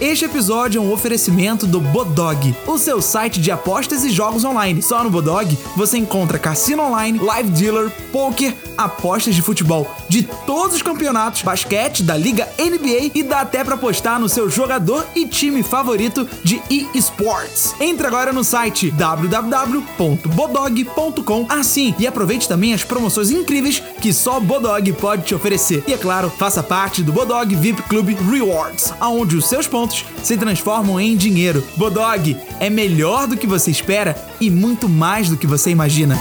Este 0.00 0.24
episódio 0.24 0.80
é 0.80 0.84
um 0.84 0.92
oferecimento 0.92 1.68
do 1.68 1.80
Bodog, 1.80 2.52
o 2.66 2.76
seu 2.78 3.00
site 3.00 3.40
de 3.40 3.52
apostas 3.52 4.02
e 4.02 4.10
jogos 4.10 4.44
online. 4.44 4.82
Só 4.82 5.04
no 5.04 5.10
Bodog 5.10 5.56
você 5.76 5.96
encontra 5.96 6.36
cassino 6.36 6.82
online, 6.82 7.20
live 7.20 7.50
dealer, 7.50 7.92
poker, 8.10 8.52
apostas 8.76 9.36
de 9.36 9.42
futebol 9.42 9.88
de 10.08 10.24
todos 10.24 10.74
os 10.74 10.82
campeonatos, 10.82 11.42
basquete, 11.42 12.02
da 12.02 12.16
liga 12.16 12.48
NBA 12.58 13.12
e 13.14 13.22
dá 13.22 13.42
até 13.42 13.62
para 13.62 13.76
apostar 13.76 14.18
no 14.18 14.28
seu 14.28 14.50
jogador 14.50 15.06
e 15.14 15.28
time 15.28 15.62
favorito 15.62 16.28
de 16.42 16.60
eSports. 16.92 17.72
Entre 17.78 18.04
agora 18.04 18.32
no 18.32 18.42
site 18.42 18.90
www.bodog.com 18.90 21.46
assim 21.48 21.94
e 22.00 22.06
aproveite 22.08 22.48
também 22.48 22.74
as 22.74 22.82
promoções 22.82 23.30
incríveis 23.30 23.80
que 24.00 24.12
só 24.12 24.40
Bodog 24.40 24.92
pode 24.94 25.22
te 25.22 25.36
oferecer. 25.36 25.84
E 25.86 25.92
é 25.92 25.96
claro, 25.96 26.28
faça 26.30 26.64
parte 26.64 27.00
do 27.00 27.12
Bodog 27.12 27.54
VIP 27.54 27.80
Club 27.82 28.08
Rewards, 28.28 28.92
aonde 28.98 29.36
os 29.36 29.46
seus 29.46 29.68
pontos 29.68 29.83
se 30.22 30.36
transformam 30.36 31.00
em 31.00 31.16
dinheiro. 31.16 31.64
Bodog 31.76 32.36
é 32.60 32.70
melhor 32.70 33.26
do 33.26 33.36
que 33.36 33.46
você 33.46 33.70
espera 33.70 34.16
e 34.40 34.50
muito 34.50 34.88
mais 34.88 35.28
do 35.28 35.36
que 35.36 35.46
você 35.46 35.70
imagina. 35.70 36.18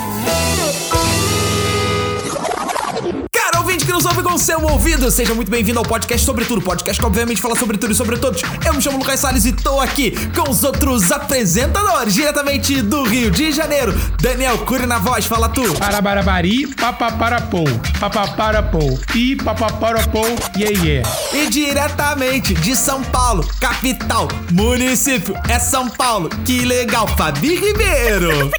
Ouve 3.94 4.24
com 4.24 4.38
seu 4.40 4.60
ouvido, 4.60 5.10
seja 5.12 5.36
muito 5.36 5.52
bem-vindo 5.52 5.78
ao 5.78 5.86
podcast 5.86 6.26
sobre 6.26 6.44
tudo. 6.46 6.62
Podcast 6.62 7.00
que 7.00 7.06
obviamente 7.06 7.40
fala 7.40 7.56
sobre 7.56 7.78
tudo 7.78 7.94
e 7.94 7.96
sobre 7.96 8.18
todos. 8.18 8.42
Eu 8.66 8.74
me 8.74 8.82
chamo 8.82 8.98
Lucas 8.98 9.20
Salles 9.20 9.46
e 9.46 9.54
tô 9.54 9.80
aqui 9.80 10.12
com 10.36 10.50
os 10.50 10.64
outros 10.64 11.12
apresentadores, 11.12 12.14
diretamente 12.14 12.82
do 12.82 13.04
Rio 13.04 13.30
de 13.30 13.52
Janeiro. 13.52 13.94
Daniel 14.20 14.58
Cury 14.60 14.88
na 14.88 14.98
voz, 14.98 15.26
fala 15.26 15.48
tu. 15.48 15.74
Parabarabari, 15.76 16.68
papaparapou, 16.76 17.66
papaparapou, 18.00 19.00
pi 19.12 19.36
papaparapou, 19.36 20.26
yeah 20.58 20.84
yeah. 20.84 21.10
E 21.32 21.50
diretamente 21.50 22.56
de 22.56 22.76
São 22.76 23.04
Paulo, 23.04 23.48
capital, 23.60 24.28
município, 24.52 25.36
é 25.48 25.60
São 25.60 25.88
Paulo. 25.88 26.30
Que 26.44 26.66
legal, 26.66 27.08
Fabi 27.16 27.56
Ribeiro. 27.56 28.52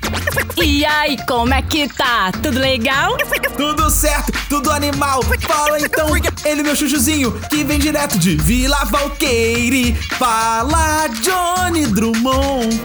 E 0.57 0.85
aí, 0.85 1.17
como 1.27 1.53
é 1.53 1.61
que 1.61 1.89
tá? 1.89 2.31
Tudo 2.43 2.61
legal? 2.61 3.17
Tudo 3.57 3.91
certo, 3.91 4.33
tudo 4.49 4.71
animal. 4.71 5.24
Fala 5.41 5.81
então, 5.81 6.09
ele 6.45 6.63
meu 6.63 6.77
chuchuzinho, 6.77 7.33
que 7.49 7.65
vem 7.65 7.79
direto 7.79 8.19
de 8.19 8.37
Vila 8.37 8.85
Valqueire. 8.85 9.95
Fala, 10.19 11.09
Johnny 11.23 11.87
Drummond. 11.87 12.81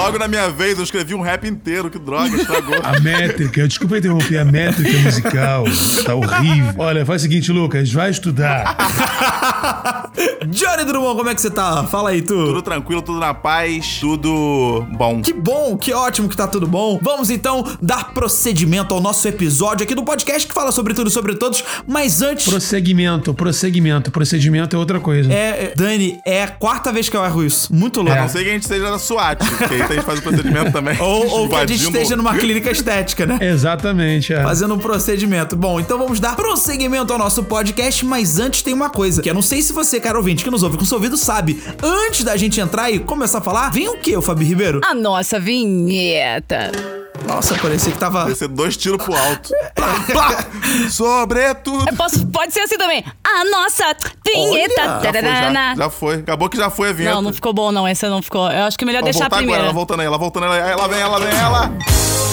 Logo 0.00 0.18
na 0.18 0.26
minha 0.26 0.48
vez, 0.48 0.78
eu 0.78 0.84
escrevi 0.84 1.14
um 1.14 1.20
rap 1.20 1.46
inteiro, 1.46 1.90
que 1.90 1.98
droga, 1.98 2.34
estragou. 2.34 2.74
A 2.82 2.98
métrica, 3.00 3.68
desculpa 3.68 3.98
interromper, 3.98 4.38
a 4.38 4.44
métrica 4.46 4.98
musical 4.98 5.64
tá 6.04 6.14
horrível. 6.14 6.74
Olha, 6.78 7.04
faz 7.04 7.20
o 7.20 7.24
seguinte, 7.24 7.52
Lucas, 7.52 7.92
vai 7.92 8.10
estudar. 8.10 8.76
Johnny 10.48 10.84
Drummond, 10.84 11.16
como 11.16 11.28
é 11.28 11.34
que 11.34 11.40
você 11.40 11.50
tá? 11.50 11.84
Fala 11.84 12.10
aí, 12.10 12.22
tu. 12.22 12.34
Tudo 12.34 12.62
tranquilo, 12.62 13.02
tudo 13.02 13.18
na 13.18 13.34
paz, 13.34 13.98
tudo 14.00 14.86
bom. 14.96 15.20
Que 15.20 15.34
bom, 15.34 15.76
que 15.76 15.92
ótimo 15.92 16.28
que 16.28 16.36
tá 16.36 16.48
tudo 16.48 16.66
bom. 16.66 16.98
Vamos 17.02 17.28
então 17.30 17.64
dar 17.80 18.12
procedimento 18.12 18.94
ao 18.94 19.00
nosso 19.00 19.28
episódio 19.28 19.84
aqui 19.84 19.94
do 19.94 20.02
podcast 20.02 20.48
que 20.48 20.54
fala 20.54 20.72
sobre 20.72 20.94
tudo 20.94 21.08
e 21.08 21.12
sobre 21.12 21.34
todos. 21.34 21.62
Mas 21.86 22.22
antes. 22.22 22.48
Prosseguimento, 22.48 23.34
prosseguimento, 23.34 24.10
procedimento 24.10 24.74
é 24.74 24.78
outra 24.78 24.98
coisa. 24.98 25.30
É, 25.30 25.64
é, 25.64 25.72
Dani, 25.76 26.18
é 26.24 26.42
a 26.42 26.48
quarta 26.48 26.90
vez 26.90 27.08
que 27.08 27.16
eu 27.16 27.24
erro 27.24 27.44
isso. 27.44 27.72
Muito 27.74 28.00
louco. 28.00 28.18
A 28.18 28.22
não 28.22 28.28
ser 28.28 28.42
que 28.42 28.50
a 28.50 28.52
gente 28.54 28.62
esteja 28.62 28.90
na 28.90 28.98
SWAT, 28.98 29.38
que 29.68 29.74
aí 29.74 29.89
a 29.92 29.96
gente 29.96 30.04
faz 30.04 30.18
o 30.18 30.22
procedimento 30.22 30.72
também. 30.72 30.96
Ou, 31.00 31.26
ou 31.28 31.48
que 31.48 31.54
a 31.54 31.66
gente 31.66 31.82
esteja 31.82 32.16
numa 32.16 32.34
clínica 32.36 32.70
estética, 32.70 33.26
né? 33.26 33.38
Exatamente, 33.40 34.32
é. 34.32 34.42
Fazendo 34.42 34.74
um 34.74 34.78
procedimento. 34.78 35.56
Bom, 35.56 35.80
então 35.80 35.98
vamos 35.98 36.20
dar 36.20 36.36
prosseguimento 36.36 37.12
ao 37.12 37.18
nosso 37.18 37.44
podcast, 37.44 38.04
mas 38.04 38.38
antes 38.38 38.62
tem 38.62 38.74
uma 38.74 38.90
coisa, 38.90 39.22
que 39.22 39.30
eu 39.30 39.34
não 39.34 39.42
sei 39.42 39.62
se 39.62 39.72
você, 39.72 40.00
cara 40.00 40.18
ouvinte, 40.18 40.44
que 40.44 40.50
nos 40.50 40.62
ouve 40.62 40.76
com 40.76 40.84
seu 40.84 40.96
ouvido, 40.96 41.16
sabe. 41.16 41.62
Antes 41.82 42.24
da 42.24 42.36
gente 42.36 42.60
entrar 42.60 42.90
e 42.90 42.98
começar 42.98 43.38
a 43.38 43.42
falar, 43.42 43.70
vem 43.70 43.88
o 43.88 43.96
que, 43.96 44.16
o 44.16 44.22
Fabi 44.22 44.44
Ribeiro? 44.44 44.80
A 44.84 44.94
nossa 44.94 45.38
vinheta. 45.38 46.99
Nossa, 47.30 47.54
parecia 47.58 47.92
que 47.92 47.98
tava... 47.98 48.24
Vai 48.24 48.34
ser 48.34 48.48
dois 48.48 48.76
tiros 48.76 49.02
pro 49.02 49.14
alto. 49.16 49.50
Plá, 49.74 49.86
plá. 50.10 50.44
Sobretudo. 50.90 51.88
Eu 51.88 51.96
posso, 51.96 52.26
pode 52.26 52.52
ser 52.52 52.60
assim 52.60 52.76
também. 52.76 53.04
A 53.24 53.44
nossa 53.44 53.96
vinheta. 54.26 55.00
Olha, 55.00 55.12
Já 55.12 55.12
foi, 55.12 55.52
já, 55.52 55.74
já 55.74 55.90
foi. 55.90 56.14
Acabou 56.16 56.48
que 56.48 56.56
já 56.56 56.70
foi 56.70 56.88
a 56.90 56.92
vinheta. 56.92 57.14
Não, 57.14 57.22
não 57.22 57.32
ficou 57.32 57.52
bom 57.52 57.70
não, 57.70 57.86
essa 57.86 58.08
não 58.08 58.20
ficou. 58.22 58.50
Eu 58.50 58.64
acho 58.64 58.76
que 58.76 58.84
é 58.84 58.86
melhor 58.86 59.02
deixar 59.02 59.26
a 59.26 59.28
voltar 59.28 59.36
agora, 59.36 59.42
primeira. 59.46 59.64
ela 59.64 59.72
voltando 59.72 60.00
aí, 60.00 60.06
ela 60.06 60.18
voltando 60.18 60.46
aí. 60.46 60.58
Ela 60.60 60.88
vem, 60.88 61.00
ela 61.00 61.18
vem, 61.18 61.38
ela. 61.38 62.29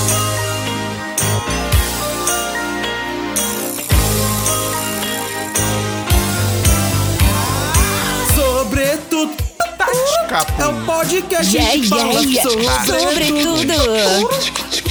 Escapou. 10.38 10.66
É 10.66 10.68
o 10.68 10.86
podcast 10.86 11.52
que 11.52 11.58
Yeah, 11.58 11.88
fala 11.88 12.22
yeah, 12.22 12.50
yeah. 12.52 12.86
sobre 12.86 13.26
Sobretudo. 13.26 13.74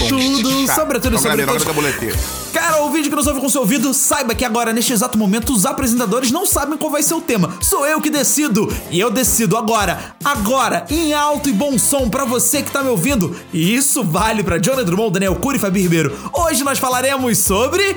tudo, 0.08 0.74
sobretudo, 0.74 1.18
sobre 1.18 1.44
Toca 1.46 1.58
tudo. 1.58 1.66
na 1.66 1.72
boleteira. 1.72 2.16
Cara, 2.52 2.82
o 2.82 2.90
vídeo 2.90 3.10
que 3.10 3.16
nos 3.16 3.26
ouve 3.26 3.40
com 3.40 3.48
seu 3.48 3.60
ouvido, 3.60 3.92
saiba 3.94 4.34
que 4.34 4.44
agora, 4.44 4.72
neste 4.72 4.92
exato 4.92 5.16
momento, 5.16 5.52
os 5.52 5.64
apresentadores 5.66 6.30
não 6.32 6.46
sabem 6.46 6.76
qual 6.76 6.90
vai 6.90 7.02
ser 7.02 7.14
o 7.14 7.20
tema. 7.20 7.54
Sou 7.60 7.86
eu 7.86 8.00
que 8.00 8.10
decido. 8.10 8.74
E 8.90 8.98
eu 8.98 9.10
decido 9.10 9.56
agora, 9.56 10.16
agora, 10.24 10.84
em 10.90 11.12
alto 11.12 11.48
e 11.48 11.52
bom 11.52 11.78
som 11.78 12.08
pra 12.08 12.24
você 12.24 12.62
que 12.62 12.70
tá 12.70 12.82
me 12.82 12.88
ouvindo. 12.88 13.36
E 13.52 13.74
isso 13.74 14.02
vale 14.02 14.42
pra 14.42 14.58
Johnny 14.58 14.84
Drummond, 14.84 15.12
Daniel 15.12 15.36
Cury 15.36 15.58
e 15.58 15.60
Fabi 15.60 15.82
Ribeiro. 15.82 16.16
Hoje 16.32 16.64
nós 16.64 16.78
falaremos 16.78 17.38
sobre... 17.38 17.94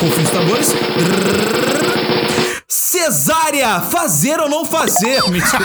Confins 0.00 0.30
tambores. 0.30 0.68
Cesárea, 3.02 3.80
fazer 3.80 4.38
ou 4.38 4.48
não 4.48 4.64
fazer? 4.64 5.20
Mentira. 5.28 5.58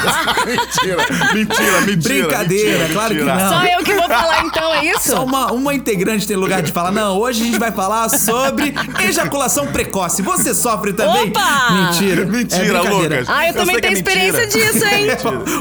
Mentira, 0.46 1.06
mentira, 1.36 1.82
mentira. 1.82 1.98
Brincadeira, 2.24 2.72
mentira, 2.80 2.94
claro 2.94 3.10
que 3.16 3.22
mentira. 3.24 3.36
não. 3.36 3.50
Só 3.50 3.66
eu 3.66 3.84
que 3.84 3.94
vou 3.94 4.04
falar 4.08 4.44
então, 4.46 4.74
é 4.74 4.86
isso? 4.86 5.12
Só 5.12 5.24
uma, 5.24 5.52
uma 5.52 5.74
integrante 5.76 6.26
tem 6.26 6.36
lugar 6.36 6.64
de 6.64 6.72
falar. 6.72 6.92
Não, 6.92 7.18
hoje 7.18 7.44
a 7.44 7.46
gente 7.46 7.60
vai 7.60 7.72
falar 7.72 8.10
sobre 8.10 8.74
ejaculação 9.08 9.68
precoce. 9.68 10.22
Você 10.24 10.54
sofre 10.56 10.94
também? 10.94 11.30
Opa! 11.30 11.72
Mentira. 11.72 12.26
Mentira, 12.26 12.78
é. 12.80 12.90
Lucas. 12.90 13.30
Ah, 13.30 13.44
eu, 13.46 13.50
Eu 13.50 13.54
também 13.54 13.76
que 13.76 13.86
é 13.86 13.90
tenho 13.90 13.94
experiência 13.98 14.42
mentira. 14.42 14.74
disso, 14.74 14.86
hein? 14.86 15.08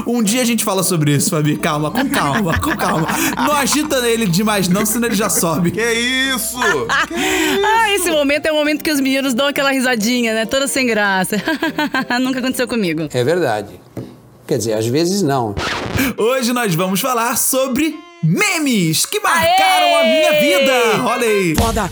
Um 0.07 0.23
dia 0.23 0.41
a 0.41 0.45
gente 0.45 0.63
fala 0.63 0.81
sobre 0.81 1.11
isso, 1.15 1.29
Fabi. 1.29 1.57
Calma, 1.57 1.91
com 1.91 2.09
calma, 2.09 2.59
com 2.59 2.75
calma. 2.75 3.07
Não 3.35 3.51
agita 3.53 3.97
ele 4.07 4.25
demais, 4.25 4.67
não, 4.67 4.85
senão 4.85 5.07
ele 5.07 5.15
já 5.15 5.29
sobe. 5.29 5.71
Que 5.71 5.81
isso? 5.93 6.57
Ah, 7.79 7.91
esse 7.93 8.09
momento 8.11 8.45
é 8.45 8.51
o 8.51 8.55
momento 8.55 8.83
que 8.83 8.91
os 8.91 8.99
meninos 8.99 9.33
dão 9.33 9.47
aquela 9.47 9.71
risadinha, 9.71 10.33
né? 10.33 10.45
Toda 10.45 10.67
sem 10.67 10.85
graça. 10.87 11.35
Nunca 12.21 12.39
aconteceu 12.39 12.67
comigo. 12.67 13.07
É 13.13 13.23
verdade. 13.23 13.79
Quer 14.47 14.57
dizer, 14.57 14.73
às 14.73 14.85
vezes 14.87 15.21
não. 15.21 15.53
Hoje 16.17 16.53
nós 16.53 16.73
vamos 16.75 16.99
falar 17.01 17.35
sobre 17.37 17.97
memes 18.23 19.05
que 19.05 19.19
marcaram 19.19 19.97
a 19.99 20.03
minha 20.03 20.29
Aê! 20.31 20.39
vida. 20.59 21.03
Olha 21.05 21.27
aí. 21.27 21.55
Foda! 21.55 21.89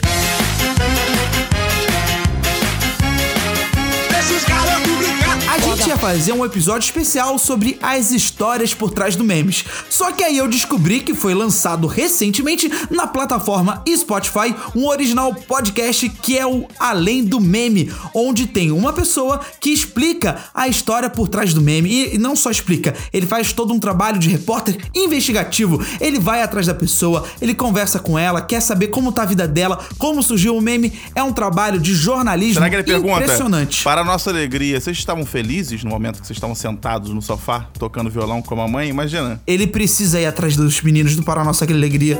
Gente 5.85 5.89
ia 5.89 5.97
fazer 5.97 6.31
um 6.31 6.43
episódio 6.43 6.85
especial 6.85 7.37
sobre 7.37 7.77
as 7.79 8.09
histórias 8.09 8.73
por 8.73 8.89
trás 8.89 9.15
do 9.15 9.23
memes. 9.23 9.63
Só 9.87 10.11
que 10.11 10.23
aí 10.23 10.35
eu 10.35 10.47
descobri 10.47 10.99
que 10.99 11.13
foi 11.13 11.35
lançado 11.35 11.85
recentemente 11.85 12.71
na 12.89 13.05
plataforma 13.05 13.83
Spotify 13.95 14.55
um 14.75 14.87
original 14.87 15.35
podcast 15.35 16.09
que 16.09 16.39
é 16.39 16.47
o 16.47 16.67
Além 16.79 17.23
do 17.23 17.39
Meme, 17.39 17.91
onde 18.15 18.47
tem 18.47 18.71
uma 18.71 18.93
pessoa 18.93 19.39
que 19.59 19.69
explica 19.69 20.37
a 20.55 20.67
história 20.67 21.07
por 21.07 21.27
trás 21.27 21.53
do 21.53 21.61
meme. 21.61 22.15
E, 22.15 22.17
não 22.17 22.35
só 22.35 22.49
explica, 22.49 22.95
ele 23.13 23.27
faz 23.27 23.53
todo 23.53 23.71
um 23.71 23.79
trabalho 23.79 24.17
de 24.17 24.27
repórter 24.27 24.77
investigativo. 24.95 25.85
Ele 26.01 26.17
vai 26.17 26.41
atrás 26.41 26.65
da 26.65 26.73
pessoa, 26.73 27.25
ele 27.39 27.53
conversa 27.53 27.99
com 27.99 28.17
ela, 28.17 28.41
quer 28.41 28.59
saber 28.59 28.87
como 28.87 29.11
tá 29.11 29.21
a 29.21 29.25
vida 29.25 29.47
dela, 29.47 29.85
como 29.99 30.23
surgiu 30.23 30.57
o 30.57 30.61
meme. 30.61 30.91
É 31.13 31.21
um 31.21 31.31
trabalho 31.31 31.79
de 31.79 31.93
jornalismo 31.93 32.55
Será 32.55 32.69
que 32.71 32.75
ele 32.75 32.83
pergunta? 32.83 33.21
impressionante. 33.21 33.83
Para 33.83 34.01
a 34.01 34.05
nossa 34.05 34.31
alegria, 34.31 34.81
vocês 34.81 34.97
estavam 34.97 35.23
felizes 35.27 35.74
no 35.83 35.89
momento 35.89 36.21
que 36.21 36.27
vocês 36.27 36.37
estavam 36.37 36.55
sentados 36.55 37.11
no 37.11 37.21
sofá, 37.21 37.67
tocando 37.77 38.09
violão 38.09 38.41
com 38.41 38.53
a 38.53 38.57
mamãe? 38.57 38.89
Imagina. 38.89 39.41
Ele 39.45 39.67
precisa 39.67 40.19
ir 40.19 40.25
atrás 40.25 40.55
dos 40.55 40.81
meninos 40.81 41.15
do 41.15 41.23
Para 41.23 41.43
Nossa 41.43 41.65
Alegria. 41.65 42.19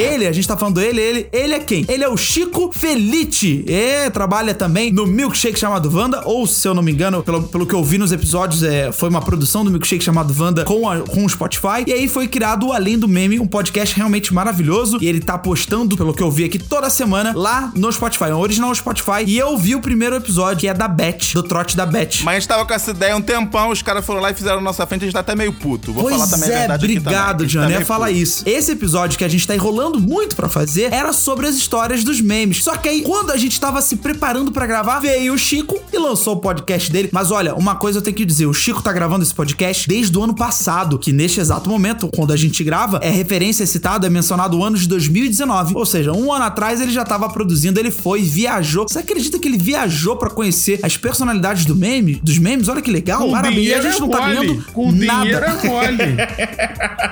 Ele, 0.00 0.26
a 0.26 0.32
gente 0.32 0.46
tá 0.46 0.56
falando 0.56 0.80
ele, 0.80 1.00
ele, 1.00 1.28
ele 1.32 1.54
é 1.54 1.58
quem? 1.60 1.84
Ele 1.88 2.04
é 2.04 2.08
o 2.08 2.16
Chico 2.16 2.70
Felite. 2.72 3.64
É, 3.68 4.10
trabalha 4.10 4.54
também 4.54 4.92
no 4.92 5.06
milkshake 5.06 5.58
chamado 5.58 5.90
Wanda, 5.94 6.22
ou 6.24 6.46
se 6.46 6.66
eu 6.66 6.74
não 6.74 6.82
me 6.82 6.92
engano, 6.92 7.22
pelo, 7.22 7.42
pelo 7.44 7.66
que 7.66 7.74
eu 7.74 7.82
vi 7.84 7.98
nos 7.98 8.12
episódios, 8.12 8.62
é, 8.62 8.92
foi 8.92 9.08
uma 9.08 9.20
produção 9.20 9.64
do 9.64 9.70
milkshake 9.70 10.02
chamado 10.04 10.34
Wanda 10.38 10.64
com, 10.64 10.88
a- 10.88 11.00
com 11.00 11.24
o 11.24 11.28
Spotify. 11.28 11.84
E 11.86 11.92
aí 11.92 12.08
foi 12.08 12.28
criado 12.28 12.66
o 12.68 12.72
Além 12.72 12.98
do 12.98 13.08
Meme, 13.08 13.38
um 13.40 13.46
podcast 13.46 13.94
realmente 13.96 14.32
maravilhoso. 14.32 14.98
E 15.00 15.06
ele 15.06 15.20
tá 15.20 15.36
postando, 15.38 15.96
pelo 15.96 16.12
que 16.14 16.22
eu 16.22 16.30
vi 16.30 16.44
aqui, 16.44 16.58
toda 16.58 16.88
semana 16.90 17.32
lá 17.34 17.72
no 17.74 17.90
Spotify, 17.92 18.26
no 18.30 18.38
original 18.38 18.74
Spotify. 18.74 19.24
E 19.26 19.38
eu 19.38 19.56
vi 19.56 19.74
o 19.74 19.80
primeiro 19.80 20.16
episódio, 20.16 20.58
que 20.60 20.68
é 20.68 20.74
da 20.74 20.88
Beth, 20.88 21.32
do 21.34 21.42
trote 21.42 21.76
da 21.76 21.86
Beth. 21.86 22.22
Mas 22.22 22.36
a 22.36 22.38
gente 22.40 22.48
tava 22.48 22.64
com 22.66 22.74
essa 22.74 22.90
ideia 22.90 23.16
um 23.16 23.22
tempão, 23.22 23.70
os 23.70 23.82
caras 23.82 24.04
foram 24.04 24.20
lá 24.20 24.30
e 24.30 24.34
fizeram 24.34 24.56
na 24.56 24.62
nossa 24.62 24.86
frente, 24.86 25.02
a 25.02 25.06
gente 25.06 25.14
tá 25.14 25.20
até 25.20 25.34
meio 25.34 25.52
puto. 25.52 25.92
Vou 25.92 26.02
pois 26.04 26.14
falar 26.16 26.26
também 26.28 26.48
a 26.50 26.52
é, 26.52 26.58
verdade 26.60 26.84
aqui 26.86 26.98
obrigado. 26.98 27.44
A 27.44 27.46
Johnny. 27.46 27.72
tá 27.84 28.06
puto. 28.08 28.10
isso. 28.18 28.42
Esse 28.46 28.72
episódio 28.72 29.18
que 29.18 29.24
a 29.24 29.28
gente 29.28 29.46
tá 29.46 29.54
enrolando 29.54 29.87
demorando 29.88 30.00
muito 30.00 30.36
pra 30.36 30.48
fazer 30.48 30.92
era 30.92 31.12
sobre 31.12 31.46
as 31.46 31.56
histórias 31.56 32.04
dos 32.04 32.20
memes. 32.20 32.62
Só 32.62 32.76
que 32.76 32.88
aí, 32.88 33.02
quando 33.02 33.30
a 33.30 33.36
gente 33.36 33.58
tava 33.60 33.80
se 33.80 33.96
preparando 33.96 34.52
pra 34.52 34.66
gravar, 34.66 35.00
veio 35.00 35.32
o 35.32 35.38
Chico 35.38 35.80
e 35.92 35.98
lançou 35.98 36.34
o 36.34 36.40
podcast 36.40 36.90
dele. 36.90 37.08
Mas 37.12 37.30
olha, 37.30 37.54
uma 37.54 37.76
coisa 37.76 37.98
eu 37.98 38.02
tenho 38.02 38.16
que 38.16 38.24
dizer: 38.24 38.46
o 38.46 38.52
Chico 38.54 38.82
tá 38.82 38.92
gravando 38.92 39.22
esse 39.22 39.34
podcast 39.34 39.88
desde 39.88 40.16
o 40.16 40.22
ano 40.22 40.34
passado, 40.34 40.98
que 40.98 41.12
neste 41.12 41.40
exato 41.40 41.68
momento, 41.68 42.08
quando 42.14 42.32
a 42.32 42.36
gente 42.36 42.62
grava, 42.62 43.00
é 43.02 43.10
referência 43.10 43.66
citada, 43.66 44.06
é 44.06 44.10
mencionado 44.10 44.58
o 44.58 44.64
ano 44.64 44.76
de 44.76 44.86
2019. 44.88 45.74
Ou 45.74 45.86
seja, 45.86 46.12
um 46.12 46.32
ano 46.32 46.44
atrás 46.44 46.80
ele 46.80 46.92
já 46.92 47.04
tava 47.04 47.28
produzindo, 47.28 47.80
ele 47.80 47.90
foi, 47.90 48.22
viajou. 48.22 48.86
Você 48.88 48.98
acredita 48.98 49.38
que 49.38 49.48
ele 49.48 49.58
viajou 49.58 50.16
pra 50.16 50.30
conhecer 50.30 50.80
as 50.82 50.96
personalidades 50.96 51.64
do 51.64 51.74
meme, 51.74 52.16
dos 52.22 52.38
memes? 52.38 52.68
Olha 52.68 52.82
que 52.82 52.90
legal, 52.90 53.20
Com 53.20 53.32
parabéns. 53.32 53.68
E 53.68 53.74
a 53.74 53.80
gente 53.80 53.96
é 53.96 54.00
não 54.00 54.08
tá 54.08 54.20
ganhando 54.20 54.64
Com 54.72 54.92
nada. 54.92 55.24
dinheiro 55.24 55.44
é. 55.44 55.48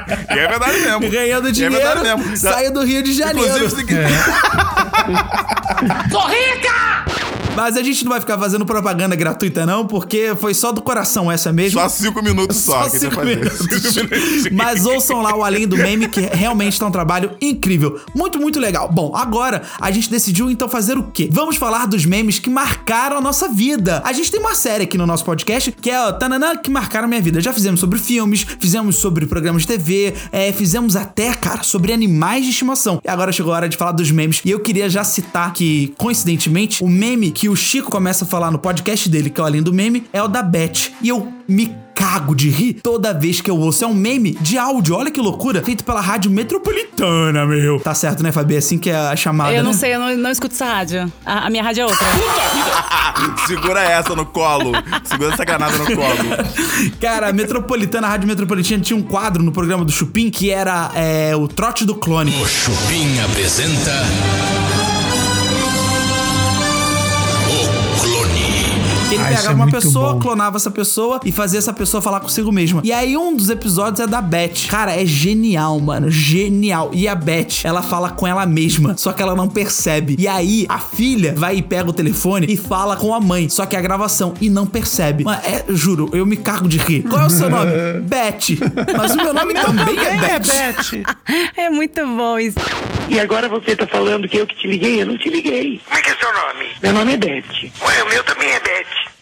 E 0.36 0.38
é 0.38 0.48
verdade 0.48 0.80
mesmo. 0.80 1.10
Ganhando 1.10 1.48
é 1.48 1.50
dinheiro, 1.50 1.74
verdade 1.74 2.02
mesmo. 2.02 2.36
Saiu 2.66 2.72
do 2.72 2.82
Rio 2.84 3.02
de 3.02 3.12
Janeiro. 3.12 3.48
Inclusive, 3.48 3.86
se- 3.86 3.86
Mas 7.56 7.76
a 7.76 7.82
gente 7.82 8.04
não 8.04 8.10
vai 8.10 8.20
ficar 8.20 8.38
fazendo 8.38 8.66
propaganda 8.66 9.16
gratuita, 9.16 9.64
não, 9.64 9.86
porque 9.86 10.34
foi 10.38 10.52
só 10.52 10.72
do 10.72 10.82
coração 10.82 11.32
essa 11.32 11.52
mesmo. 11.52 11.80
só 11.80 11.88
cinco 11.88 12.22
minutos 12.22 12.58
só, 12.58 12.82
Só 12.84 12.90
cinco 12.98 13.24
minutos. 13.24 13.58
Cinco. 13.92 14.54
Mas 14.54 14.84
ouçam 14.84 15.22
lá 15.22 15.34
o 15.34 15.42
Além 15.42 15.66
do 15.66 15.76
Meme, 15.76 16.08
que 16.08 16.20
realmente 16.20 16.78
tá 16.78 16.86
um 16.86 16.90
trabalho 16.90 17.30
incrível. 17.40 17.98
Muito, 18.14 18.38
muito 18.38 18.60
legal. 18.60 18.90
Bom, 18.92 19.12
agora 19.16 19.62
a 19.80 19.90
gente 19.90 20.10
decidiu 20.10 20.50
então 20.50 20.68
fazer 20.68 20.98
o 20.98 21.04
quê? 21.04 21.28
Vamos 21.32 21.56
falar 21.56 21.86
dos 21.86 22.04
memes 22.04 22.38
que 22.38 22.50
marcaram 22.50 23.16
a 23.16 23.20
nossa 23.20 23.48
vida. 23.48 24.02
A 24.04 24.12
gente 24.12 24.30
tem 24.30 24.38
uma 24.38 24.54
série 24.54 24.84
aqui 24.84 24.98
no 24.98 25.06
nosso 25.06 25.24
podcast 25.24 25.72
que 25.72 25.90
é 25.90 26.08
o 26.08 26.12
Tananã 26.12 26.56
que 26.56 26.70
marcaram 26.70 27.06
a 27.06 27.08
minha 27.08 27.22
vida. 27.22 27.40
Já 27.40 27.52
fizemos 27.52 27.80
sobre 27.80 27.98
filmes, 27.98 28.46
fizemos 28.58 28.96
sobre 28.96 29.26
programas 29.26 29.62
de 29.62 29.68
TV, 29.68 30.14
é, 30.30 30.52
fizemos 30.52 30.94
até, 30.94 31.32
cara, 31.32 31.62
sobre 31.62 31.92
animais 31.92 32.44
de 32.44 32.50
estimação. 32.50 33.00
E 33.02 33.08
agora 33.08 33.32
chegou 33.32 33.52
a 33.52 33.56
hora 33.56 33.68
de 33.68 33.76
falar 33.76 33.92
dos 33.92 34.10
memes. 34.10 34.42
E 34.44 34.50
eu 34.50 34.60
queria 34.60 34.88
já 34.90 35.04
citar 35.04 35.52
que, 35.52 35.94
coincidentemente, 35.96 36.84
o 36.84 36.88
meme 36.88 37.30
que 37.30 37.45
o 37.48 37.56
Chico 37.56 37.90
começa 37.90 38.24
a 38.24 38.28
falar 38.28 38.50
no 38.50 38.58
podcast 38.58 39.08
dele, 39.08 39.30
que 39.30 39.40
é 39.40 39.44
o 39.44 39.46
Além 39.46 39.62
do 39.62 39.72
Meme, 39.72 40.04
é 40.12 40.22
o 40.22 40.28
da 40.28 40.42
Beth. 40.42 40.90
E 41.02 41.08
eu 41.08 41.32
me 41.48 41.74
cago 41.96 42.34
de 42.36 42.50
rir 42.50 42.74
toda 42.74 43.14
vez 43.14 43.40
que 43.40 43.50
eu 43.50 43.58
ouço. 43.58 43.82
É 43.82 43.86
um 43.86 43.94
meme 43.94 44.32
de 44.40 44.58
áudio, 44.58 44.94
olha 44.94 45.10
que 45.10 45.20
loucura. 45.20 45.62
Feito 45.62 45.82
pela 45.82 46.00
Rádio 46.00 46.30
Metropolitana, 46.30 47.46
meu. 47.46 47.80
Tá 47.80 47.94
certo, 47.94 48.22
né, 48.22 48.30
Fabi? 48.30 48.54
É 48.54 48.58
assim 48.58 48.78
que 48.78 48.90
é 48.90 48.96
a 48.96 49.16
chamada, 49.16 49.54
Eu 49.54 49.64
não 49.64 49.72
né? 49.72 49.76
sei, 49.76 49.94
eu 49.94 49.98
não, 49.98 50.14
não 50.14 50.30
escuto 50.30 50.54
essa 50.54 50.66
rádio. 50.66 51.10
A, 51.24 51.46
a 51.46 51.50
minha 51.50 51.62
rádio 51.62 51.82
é 51.82 51.86
outra. 51.86 52.06
Segura 53.46 53.82
essa 53.82 54.14
no 54.14 54.26
colo. 54.26 54.72
Segura 55.04 55.32
essa 55.32 55.44
granada 55.44 55.76
no 55.78 55.86
colo. 55.86 56.94
Cara, 57.00 57.30
a 57.30 57.32
Metropolitana, 57.32 58.06
a 58.06 58.10
Rádio 58.10 58.28
Metropolitana 58.28 58.82
tinha 58.82 58.96
um 58.96 59.02
quadro 59.02 59.42
no 59.42 59.50
programa 59.50 59.84
do 59.84 59.90
Chupim 59.90 60.30
que 60.30 60.50
era 60.50 60.90
é, 60.94 61.34
o 61.34 61.48
Trote 61.48 61.86
do 61.86 61.94
Clone. 61.94 62.30
O 62.42 62.46
Chupim 62.46 63.20
apresenta. 63.24 64.65
Que 69.08 69.14
ele 69.14 69.22
Ah, 69.22 69.28
pegava 69.28 69.50
é 69.50 69.54
uma 69.54 69.70
pessoa, 69.70 70.12
bom. 70.14 70.18
clonava 70.18 70.56
essa 70.56 70.70
pessoa 70.70 71.20
e 71.24 71.30
fazia 71.30 71.58
essa 71.58 71.72
pessoa 71.72 72.00
falar 72.02 72.18
consigo 72.20 72.50
mesma. 72.50 72.80
E 72.84 72.92
aí 72.92 73.16
um 73.16 73.36
dos 73.36 73.48
episódios 73.50 74.00
é 74.00 74.06
da 74.06 74.20
Beth. 74.20 74.66
Cara, 74.68 75.00
é 75.00 75.06
genial, 75.06 75.78
mano. 75.78 76.10
Genial. 76.10 76.90
E 76.92 77.06
a 77.06 77.14
Beth, 77.14 77.60
ela 77.64 77.82
fala 77.82 78.10
com 78.10 78.26
ela 78.26 78.44
mesma, 78.44 78.96
só 78.96 79.12
que 79.12 79.22
ela 79.22 79.34
não 79.36 79.48
percebe. 79.48 80.16
E 80.18 80.26
aí 80.26 80.66
a 80.68 80.78
filha 80.80 81.34
vai 81.36 81.56
e 81.58 81.62
pega 81.62 81.88
o 81.88 81.92
telefone 81.92 82.46
e 82.50 82.56
fala 82.56 82.96
com 82.96 83.14
a 83.14 83.20
mãe, 83.20 83.48
só 83.48 83.64
que 83.64 83.76
é 83.76 83.78
a 83.78 83.82
gravação 83.82 84.34
e 84.40 84.50
não 84.50 84.66
percebe. 84.66 85.22
Mano, 85.24 85.40
é, 85.44 85.64
juro, 85.68 86.10
eu 86.12 86.26
me 86.26 86.36
cargo 86.36 86.68
de 86.68 86.78
rir. 86.78 87.02
Qual 87.04 87.22
é 87.22 87.26
o 87.26 87.30
seu 87.30 87.48
nome? 87.48 87.70
Beth. 88.02 88.58
Mas 88.96 89.12
o 89.14 89.16
meu 89.16 89.32
nome 89.32 89.54
também 89.54 89.98
é 89.98 90.38
Beth. 90.38 91.16
É 91.56 91.70
muito 91.70 92.04
bom 92.06 92.38
isso. 92.38 92.56
E 93.08 93.18
agora 93.18 93.48
você 93.48 93.74
tá 93.76 93.86
falando 93.86 94.28
que 94.28 94.36
eu 94.36 94.46
que 94.46 94.54
te 94.56 94.66
liguei? 94.68 95.02
Eu 95.02 95.06
não 95.06 95.16
te 95.18 95.28
liguei. 95.28 95.80
Como 95.84 95.98
é 95.98 96.02
que 96.02 96.10
é 96.10 96.16
seu 96.16 96.32
nome? 96.32 96.66
Meu 96.82 96.92
nome 96.92 97.12
é 97.14 97.16
Beth. 97.16 97.70
Ué, 97.82 98.02
o 98.04 98.08
meu 98.08 98.24
também 98.24 98.48
é 98.50 98.60
Beth. 98.60 98.75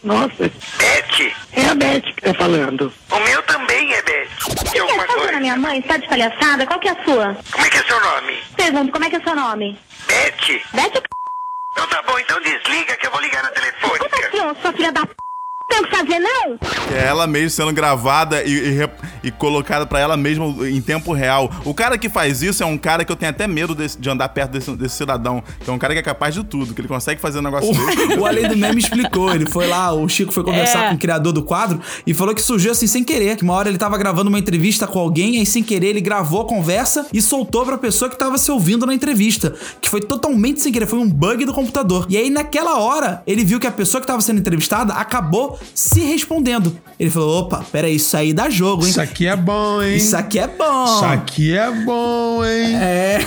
Nossa, 0.05 0.51
Beth? 0.79 1.35
é 1.53 1.65
a 1.67 1.75
Beth 1.75 2.01
que 2.03 2.21
tá 2.21 2.35
falando. 2.35 2.93
O 3.11 3.21
meu 3.21 3.43
também 3.45 3.93
é 3.95 4.03
Beth. 4.03 4.29
E 4.65 4.69
Você 4.69 4.79
alguma 4.79 5.03
é 5.03 5.06
fazendo 5.06 5.23
coisa? 5.23 5.37
a 5.37 5.41
minha 5.41 5.56
mãe? 5.56 5.81
Você 5.81 5.89
tá 5.89 5.97
de 5.97 6.09
palhaçada? 6.09 6.67
Qual 6.67 6.79
que 6.79 6.89
é 6.89 6.93
a 6.93 7.05
sua? 7.05 7.37
Como 7.51 7.65
é 7.67 7.71
que 7.71 7.77
é 7.79 7.83
seu 7.85 8.01
nome? 8.01 8.43
Pergunto, 8.56 8.93
como 8.93 9.05
é 9.05 9.11
que 9.11 9.17
é 9.17 9.21
seu 9.21 9.35
nome? 9.35 9.79
Beth? 10.06 10.61
Bete 10.73 11.03
Então 11.73 11.87
tá 11.89 12.03
bom, 12.03 12.19
então 12.19 12.39
desliga 12.43 12.97
que 12.97 13.06
eu 13.06 13.11
vou 13.11 13.21
ligar 13.21 13.43
na 13.43 13.49
Como 13.51 13.61
telefônica. 13.61 14.27
assim, 14.29 14.61
sua 14.62 14.73
filha 14.75 14.93
da 14.93 15.06
p... 15.06 15.15
Tem 15.75 15.81
o 15.81 15.85
que 15.88 15.97
fazer, 15.97 16.19
não? 16.21 16.59
É 16.94 17.06
ela 17.06 17.26
mesmo 17.26 17.50
sendo 17.50 17.73
gravada 17.73 18.43
e, 18.44 18.79
e, 18.81 18.88
e 19.29 19.31
colocada 19.31 19.85
pra 19.87 19.99
ela 19.99 20.17
mesma 20.17 20.47
em 20.69 20.81
tempo 20.81 21.12
real. 21.12 21.50
O 21.65 21.75
cara 21.75 21.99
que 21.99 22.09
faz 22.09 22.43
isso 22.43 22.62
é 22.62 22.67
um 22.67 22.79
cara 22.79 23.05
que 23.05 23.11
eu 23.11 23.17
tenho 23.17 23.31
até 23.31 23.47
medo 23.47 23.75
desse- 23.75 23.99
de 23.99 24.09
andar 24.09 24.29
perto 24.29 24.53
desse, 24.53 24.71
desse 24.76 24.97
cidadão. 24.97 25.43
Que 25.61 25.69
é 25.71 25.73
um 25.73 25.79
cara 25.79 25.93
que 25.94 25.99
é 26.00 26.03
capaz 26.03 26.35
de 26.35 26.44
tudo, 26.44 26.73
que 26.75 26.81
ele 26.81 26.88
consegue 26.88 27.21
fazer 27.21 27.38
um 27.38 27.43
negócio 27.43 27.73
desse. 27.73 28.05
O, 28.15 28.21
o 28.21 28.26
Além 28.26 28.49
do 28.49 28.56
Meme 28.56 28.79
explicou. 28.81 29.35
Ele 29.35 29.47
foi 29.47 29.67
lá, 29.67 29.93
o 29.93 30.09
Chico 30.09 30.32
foi 30.32 30.44
conversar 30.44 30.85
É. 30.85 30.88
com 30.91 30.94
o 30.94 30.99
criador 30.99 31.32
do 31.32 31.43
quadro 31.43 31.81
e 32.06 32.12
falou 32.15 32.35
que 32.35 32.43
surgiu 32.43 32.70
assim 32.70 32.87
sem 32.87 33.03
querer. 33.03 33.37
Que 33.37 33.43
uma 33.43 33.55
hora 33.55 33.69
ele 33.69 33.79
tava 33.79 33.97
gravando 33.99 34.29
uma 34.29 34.38
entrevista 34.38 34.87
com 34.87 34.99
alguém, 34.99 35.38
aí 35.38 35.47
sem 35.47 35.62
querer 35.62 35.88
ele 35.88 36.00
gravou 36.00 36.43
a 36.43 36.44
conversa 36.44 37.06
e 37.12 37.20
soltou 37.20 37.65
pra 37.65 37.77
pessoa 37.79 38.09
que 38.11 38.17
tava 38.19 38.38
se 38.38 38.50
ouvindo 38.53 38.87
na 38.87 38.94
entrevista. 38.94 39.55
Que 39.81 39.88
foi 39.88 40.00
totalmente 40.00 40.61
sem 40.62 40.73
querer, 40.73 40.87
foi 40.87 40.99
um 40.99 41.09
bug 41.11 41.44
do 41.44 41.53
computador. 41.55 42.06
E 42.09 42.17
aí 42.17 42.31
naquela 42.31 42.79
hora, 42.79 43.23
ele 43.27 43.44
viu 43.44 43.59
que 43.59 43.67
a 43.67 43.73
pessoa 43.73 44.00
que 44.00 44.06
tava 44.06 44.20
sendo 44.20 44.38
entrevistada 44.38 44.93
acabou 44.93 45.59
se 45.75 46.00
respondendo. 46.00 46.76
Ele 46.99 47.11
falou: 47.11 47.40
opa, 47.40 47.64
peraí, 47.70 47.96
isso 47.96 48.16
aí 48.16 48.32
dá 48.32 48.49
jogo, 48.49 48.84
hein? 48.84 48.90
Isso 48.90 49.00
aqui 49.00 49.26
é 49.26 49.37
bom, 49.37 49.82
hein? 49.82 49.96
Isso 49.96 50.16
aqui 50.16 50.38
é 50.38 50.46
bom. 50.46 50.84
Isso 50.84 51.05
aqui 51.05 51.56
é 51.56 51.70
bom, 51.70 52.44
hein? 52.44 52.76
É. 52.76 53.19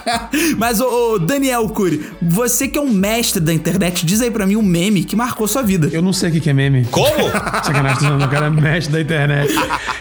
Mas, 0.56 0.80
ô, 0.80 1.14
ô, 1.14 1.18
Daniel 1.18 1.68
Cury, 1.68 2.06
você 2.20 2.68
que 2.68 2.78
é 2.78 2.80
um 2.80 2.90
mestre 2.90 3.40
da 3.40 3.52
internet, 3.52 4.06
diz 4.06 4.20
aí 4.20 4.30
pra 4.30 4.46
mim 4.46 4.56
um 4.56 4.62
meme 4.62 5.04
que 5.04 5.14
marcou 5.14 5.46
sua 5.46 5.62
vida. 5.62 5.88
Eu 5.92 6.02
não 6.02 6.12
sei 6.12 6.30
o 6.30 6.40
que 6.40 6.48
é 6.48 6.52
meme. 6.52 6.86
Como? 6.90 7.28
Sacanagem, 7.64 8.10
o 8.16 8.28
cara 8.28 8.46
é 8.46 8.50
mestre 8.50 8.92
da 8.92 9.00
internet. 9.00 9.54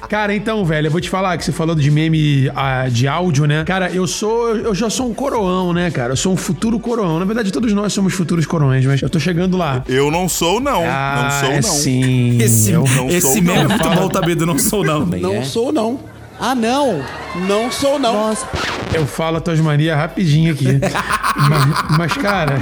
Cara, 0.07 0.33
então, 0.33 0.65
velho, 0.65 0.87
eu 0.87 0.91
vou 0.91 1.01
te 1.01 1.09
falar 1.09 1.37
que 1.37 1.45
você 1.45 1.51
falou 1.51 1.75
de 1.75 1.91
meme 1.91 2.49
ah, 2.55 2.87
de 2.89 3.07
áudio, 3.07 3.45
né? 3.45 3.63
Cara, 3.65 3.91
eu 3.91 4.07
sou. 4.07 4.55
Eu 4.55 4.73
já 4.73 4.89
sou 4.89 5.09
um 5.09 5.13
coroão, 5.13 5.73
né, 5.73 5.91
cara? 5.91 6.13
Eu 6.13 6.17
sou 6.17 6.33
um 6.33 6.37
futuro 6.37 6.79
coroão. 6.79 7.19
Na 7.19 7.25
verdade, 7.25 7.51
todos 7.51 7.71
nós 7.73 7.93
somos 7.93 8.13
futuros 8.13 8.45
coroões, 8.45 8.85
mas 8.85 9.01
eu 9.01 9.09
tô 9.09 9.19
chegando 9.19 9.57
lá. 9.57 9.83
Eu 9.87 10.09
não 10.09 10.27
sou, 10.27 10.59
não. 10.59 10.83
Ah, 10.85 11.21
não 11.23 11.39
sou, 11.39 11.51
é 11.51 11.61
não. 11.61 11.68
Sim. 11.69 12.37
Esse, 12.41 12.71
eu, 12.71 12.83
não 12.95 13.09
esse 13.09 13.21
sou, 13.21 13.35
meme 13.35 13.47
não. 13.47 13.61
é 13.61 13.67
muito 13.67 13.89
bom, 13.89 14.09
Tabido, 14.09 14.45
não 14.45 14.57
sou 14.57 14.83
não. 14.83 15.05
Não 15.05 15.43
sou, 15.43 15.71
não. 15.71 15.99
Ah, 16.39 16.55
não. 16.55 17.03
Não 17.47 17.71
sou, 17.71 17.99
não. 17.99 18.35
eu 18.93 19.05
falo 19.05 19.37
as 19.37 19.43
tuas 19.43 19.59
manias 19.59 19.95
rapidinho 19.95 20.51
aqui. 20.53 20.79
mas, 21.49 21.97
mas, 21.97 22.13
cara, 22.13 22.59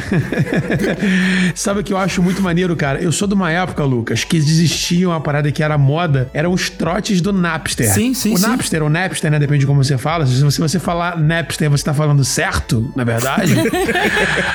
sabe 1.55 1.79
o 1.79 1.83
que 1.83 1.93
eu 1.93 1.97
acho 1.97 2.21
muito 2.21 2.41
maneiro, 2.41 2.75
cara? 2.75 2.99
Eu 2.99 3.11
sou 3.11 3.27
de 3.27 3.33
uma 3.33 3.49
época, 3.51 3.83
Lucas, 3.83 4.23
que 4.23 4.35
existia 4.35 5.07
uma 5.07 5.21
parada 5.21 5.51
que 5.51 5.63
era 5.63 5.77
moda, 5.77 6.29
eram 6.33 6.51
os 6.51 6.69
trotes 6.69 7.21
do 7.21 7.31
Napster. 7.31 7.93
Sim, 7.93 8.13
sim, 8.13 8.33
O 8.33 8.37
sim. 8.37 8.47
Napster 8.47 8.83
ou 8.83 8.89
Napster, 8.89 9.31
né? 9.31 9.39
Depende 9.39 9.61
de 9.61 9.67
como 9.67 9.83
você 9.83 9.97
fala. 9.97 10.25
Se 10.25 10.43
você, 10.43 10.59
você 10.59 10.79
falar 10.79 11.17
Napster, 11.17 11.69
você 11.69 11.83
tá 11.83 11.93
falando 11.93 12.25
certo, 12.25 12.91
na 12.95 13.03
verdade. 13.03 13.53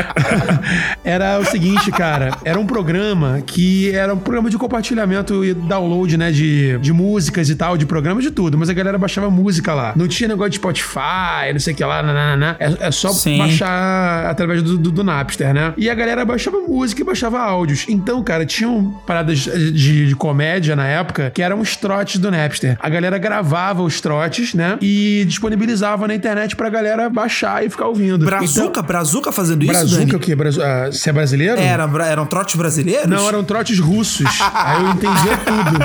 era 1.03 1.39
o 1.39 1.45
seguinte, 1.45 1.91
cara. 1.91 2.37
Era 2.45 2.59
um 2.59 2.67
programa 2.67 3.41
que 3.47 3.91
era 3.93 4.13
um 4.13 4.19
programa 4.19 4.51
de 4.51 4.59
compartilhamento 4.59 5.45
e 5.45 5.55
download, 5.55 6.17
né? 6.19 6.31
De, 6.31 6.79
de 6.79 6.93
músicas 6.93 7.49
e 7.49 7.55
tal, 7.55 7.79
de 7.79 7.87
programas 7.87 8.25
de 8.25 8.31
tudo. 8.31 8.59
Mas 8.59 8.69
a 8.69 8.73
galera 8.75 8.99
baixava 8.99 9.12
música 9.31 9.75
lá. 9.75 9.93
Não 9.97 10.07
tinha 10.09 10.29
negócio 10.29 10.51
de 10.51 10.57
Spotify, 10.57 11.53
não 11.53 11.61
sei 11.61 11.73
o 11.73 11.77
que 11.77 11.85
lá, 11.85 12.03
nananana. 12.03 12.57
É, 12.59 12.89
é 12.89 12.91
só 12.91 13.09
Sim. 13.11 13.39
baixar 13.39 14.27
através 14.27 14.63
do, 14.63 14.77
do, 14.79 14.91
do 14.91 15.05
Napster, 15.05 15.53
né? 15.55 15.73
E 15.77 15.89
a 15.91 15.95
galera 15.95 16.25
baixava 16.25 16.59
música 16.59 17.01
e 17.03 17.05
baixava 17.05 17.41
áudios. 17.41 17.85
Então, 17.89 18.23
cara, 18.23 18.45
tinham 18.47 18.91
paradas 19.07 19.39
de, 19.41 20.09
de 20.09 20.15
comédia 20.17 20.75
na 20.77 20.87
época 20.87 21.31
que 21.35 21.43
eram 21.43 21.61
os 21.61 21.77
trotes 21.77 22.19
do 22.21 22.31
Napster. 22.31 22.77
A 22.81 22.89
galera 22.89 23.19
gravava 23.19 23.83
os 23.83 24.01
trotes, 24.01 24.55
né? 24.55 24.79
E 24.81 25.25
disponibilizava 25.27 26.07
na 26.09 26.15
internet 26.15 26.57
pra 26.57 26.69
galera 26.69 27.09
baixar 27.11 27.65
e 27.65 27.71
ficar 27.71 27.87
ouvindo. 27.87 28.25
Brazuca, 28.25 28.83
Brazuca 28.83 29.33
fazendo 29.33 29.63
Então, 29.65 29.75
isso, 29.75 29.85
Brazuca 29.87 30.07
Dani? 30.07 30.17
o 30.17 30.19
quê? 30.21 30.35
Brazu... 30.35 30.63
ah, 30.63 30.87
Você 30.91 31.11
é 31.11 31.13
brasileiro? 31.13 31.61
Era, 31.61 31.89
eram 32.07 32.27
trotes 32.27 32.55
brasileiros? 32.57 33.07
Não, 33.07 33.29
eram 33.29 33.45
trotes 33.45 33.79
russos. 33.79 34.27
Aí 34.55 34.83
eu 34.83 34.91
entendia 34.91 35.37
tudo. 35.39 35.79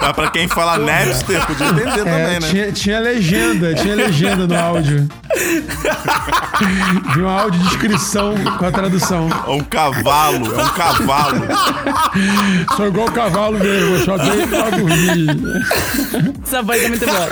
Mas 0.00 0.12
pra 0.12 0.30
quem 0.30 0.48
fala 0.48 0.78
Napster, 0.78 1.44
podia 1.46 1.72
entender 1.82 2.00
É, 2.00 2.04
também, 2.04 2.40
né? 2.40 2.48
tinha, 2.50 2.72
tinha 2.72 3.00
legenda, 3.00 3.74
tinha 3.74 3.94
legenda 3.94 4.46
no 4.46 4.56
áudio. 4.58 5.08
De 7.14 7.20
uma 7.20 7.42
audiodescrição 7.42 8.34
com 8.58 8.64
a 8.66 8.70
tradução. 8.70 9.28
É 9.46 9.50
um 9.50 9.60
cavalo, 9.60 10.46
é 10.58 10.64
um 10.64 10.68
cavalo. 10.70 11.42
Sou 12.76 12.86
igual 12.88 13.06
cavalo 13.10 13.58
mesmo, 13.58 13.98
só 14.04 14.16
dei 14.16 14.46
pra 14.46 14.70
dormir. 14.70 15.36
Essa 16.44 16.62
voz 16.62 16.82
é 16.82 16.88
muito 16.88 17.04
boa. 17.04 17.28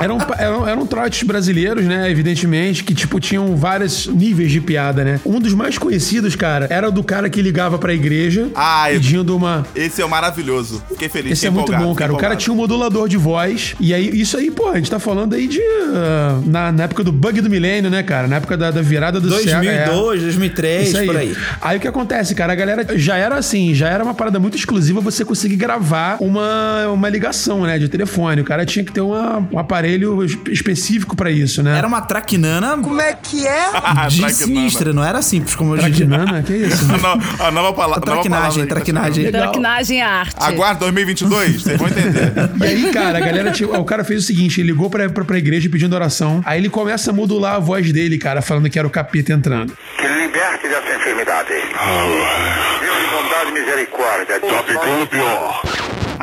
Eram, 0.00 0.18
eram, 0.38 0.68
eram 0.68 0.86
trotes 0.86 1.22
brasileiros, 1.22 1.84
né? 1.84 2.10
Evidentemente, 2.10 2.82
que, 2.82 2.94
tipo, 2.94 3.20
tinham 3.20 3.56
vários 3.56 4.06
níveis 4.06 4.50
de 4.50 4.60
piada, 4.60 5.04
né? 5.04 5.20
Um 5.24 5.38
dos 5.40 5.54
mais 5.54 5.78
conhecidos, 5.78 6.34
cara, 6.34 6.66
era 6.70 6.88
o 6.88 6.92
do 6.92 7.02
cara 7.04 7.30
que 7.30 7.40
ligava 7.40 7.78
pra 7.78 7.92
igreja 7.94 8.48
Ah, 8.54 8.86
pedindo 8.90 9.36
uma. 9.36 9.64
Esse 9.74 10.02
é 10.02 10.04
o 10.04 10.08
maravilhoso. 10.08 10.82
Fiquei 10.90 11.08
feliz. 11.08 11.32
Esse 11.32 11.46
é 11.46 11.50
muito 11.50 11.72
bom, 11.72 11.94
cara. 11.94 12.12
O 12.12 12.16
cara 12.16 12.34
tinha 12.36 12.52
um 12.52 12.56
modulador 12.56 13.08
de 13.08 13.16
voz 13.16 13.34
E 13.80 13.92
aí, 13.94 14.08
isso 14.20 14.36
aí, 14.36 14.50
pô, 14.50 14.68
a 14.70 14.76
gente 14.76 14.90
tá 14.90 14.98
falando 14.98 15.34
aí 15.34 15.46
de. 15.46 15.60
ah, 15.94 16.40
na, 16.44 16.72
na 16.72 16.84
época 16.84 17.02
do 17.04 17.12
bug 17.12 17.40
do 17.40 17.50
milênio, 17.50 17.90
né, 17.90 18.02
cara? 18.02 18.26
Na 18.28 18.36
época 18.36 18.56
da, 18.56 18.70
da 18.70 18.82
virada 18.82 19.20
do 19.20 19.28
século. 19.30 19.62
2002, 19.64 20.22
2003, 20.22 20.88
Isso 20.88 20.98
aí. 20.98 21.06
por 21.06 21.16
aí. 21.16 21.36
Aí 21.60 21.76
o 21.76 21.80
que 21.80 21.88
acontece, 21.88 22.34
cara? 22.34 22.52
A 22.52 22.56
galera 22.56 22.86
já 22.98 23.16
era 23.16 23.36
assim, 23.36 23.74
já 23.74 23.88
era 23.88 24.02
uma 24.04 24.14
parada 24.14 24.38
muito 24.38 24.56
exclusiva 24.56 25.00
você 25.00 25.24
conseguir 25.24 25.56
gravar 25.56 26.16
uma, 26.20 26.88
uma 26.88 27.08
ligação, 27.08 27.62
né, 27.62 27.78
de 27.78 27.88
telefone. 27.88 28.40
O 28.40 28.44
cara 28.44 28.64
tinha 28.64 28.84
que 28.84 28.92
ter 28.92 29.00
uma- 29.00 29.46
um 29.52 29.58
aparelho 29.58 30.22
es- 30.24 30.36
específico 30.50 31.16
pra 31.16 31.30
isso, 31.30 31.62
né? 31.62 31.76
Era 31.78 31.86
uma 31.86 32.00
traquinana 32.00 32.76
Como 32.78 33.00
é 33.00 33.12
que 33.14 33.46
é? 33.46 33.66
de 34.08 34.20
Traquinana. 34.20 34.30
sinistra, 34.32 34.92
não 34.92 35.04
era 35.04 35.20
simples 35.22 35.54
como 35.54 35.74
dia. 35.76 35.84
Traquinana? 35.88 36.42
Que 36.42 36.52
isso? 36.54 36.84
A, 36.94 36.98
no- 36.98 37.44
a 37.44 37.50
nova 37.50 37.72
pala- 37.72 37.96
nova 37.96 38.00
palavra. 38.00 38.00
Traquinagem, 38.00 38.66
traquinagem. 38.66 39.30
Traquinagem 39.30 40.00
é 40.00 40.04
arte. 40.04 40.34
Aguarde 40.38 40.80
2022, 40.80 41.62
vocês 41.62 41.78
vão 41.78 41.88
entender. 41.88 42.32
E 42.60 42.64
aí, 42.64 42.92
cara, 42.92 43.18
a 43.18 43.20
galera 43.20 43.33
tinha, 43.52 43.68
o 43.68 43.84
cara 43.84 44.04
fez 44.04 44.22
o 44.22 44.26
seguinte: 44.26 44.60
ele 44.60 44.68
ligou 44.68 44.90
pra, 44.90 45.08
pra, 45.08 45.24
pra 45.24 45.38
igreja 45.38 45.68
pedindo 45.68 45.94
oração. 45.94 46.42
Aí 46.44 46.60
ele 46.60 46.68
começa 46.68 47.10
a 47.10 47.14
modular 47.14 47.54
a 47.54 47.58
voz 47.58 47.92
dele, 47.92 48.18
cara, 48.18 48.42
falando 48.42 48.68
que 48.68 48.78
era 48.78 48.86
o 48.86 48.90
capeta 48.90 49.32
entrando. 49.32 49.76
Que 49.96 50.06
ele 50.06 50.26
liberte 50.26 50.68
dessa 50.68 50.96
enfermidade. 50.96 51.48
Deus 51.48 52.98
de 52.98 53.06
bondade 53.10 53.50
e 53.50 53.52
misericórdia. 53.52 54.40
Tá 54.40 54.62
ficando 54.64 55.06
pior. 55.06 55.62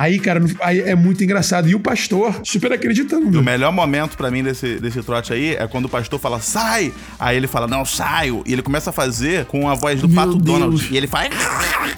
Aí, 0.01 0.17
cara, 0.19 0.41
aí 0.61 0.79
é 0.79 0.95
muito 0.95 1.23
engraçado. 1.23 1.69
E 1.69 1.75
o 1.75 1.79
pastor, 1.79 2.41
super 2.43 2.71
O 2.71 2.73
acreditando. 2.73 3.43
melhor 3.43 3.71
momento 3.71 4.17
pra 4.17 4.31
mim 4.31 4.41
desse, 4.41 4.79
desse 4.79 5.03
trote 5.03 5.31
aí 5.31 5.53
é 5.55 5.67
quando 5.67 5.85
o 5.85 5.89
pastor 5.89 6.19
fala, 6.19 6.39
sai! 6.39 6.91
Aí 7.19 7.37
ele 7.37 7.45
fala, 7.45 7.67
não, 7.67 7.85
saio! 7.85 8.41
E 8.47 8.51
ele 8.53 8.63
começa 8.63 8.89
a 8.89 8.93
fazer 8.93 9.45
com 9.45 9.69
a 9.69 9.75
voz 9.75 10.01
do 10.01 10.07
Meu 10.09 10.15
Pato 10.15 10.37
Deus. 10.39 10.43
Donald. 10.59 10.87
E 10.89 10.97
ele 10.97 11.05
faz. 11.05 11.29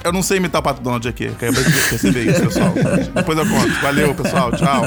Eu 0.04 0.12
não 0.12 0.22
sei 0.22 0.36
imitar 0.36 0.60
o 0.60 0.62
Pato 0.62 0.82
Donald 0.82 1.08
aqui. 1.08 1.28
Acabei 1.28 1.64
de 1.64 1.70
perceber 1.88 2.30
isso, 2.30 2.42
pessoal. 2.42 2.74
Depois 3.14 3.38
eu 3.38 3.46
conto. 3.46 3.72
Valeu, 3.80 4.14
pessoal. 4.14 4.52
Tchau. 4.52 4.82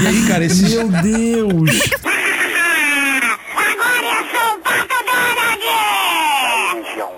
E 0.00 0.06
aí, 0.06 0.26
cara, 0.28 0.44
esse. 0.44 0.62
Meu 0.76 0.88
Deus. 0.88 1.70
Agora 3.52 4.06
eu 4.06 4.24
sou 4.30 4.54
o 4.54 4.60
Pato 4.60 4.94
Legião 6.76 7.10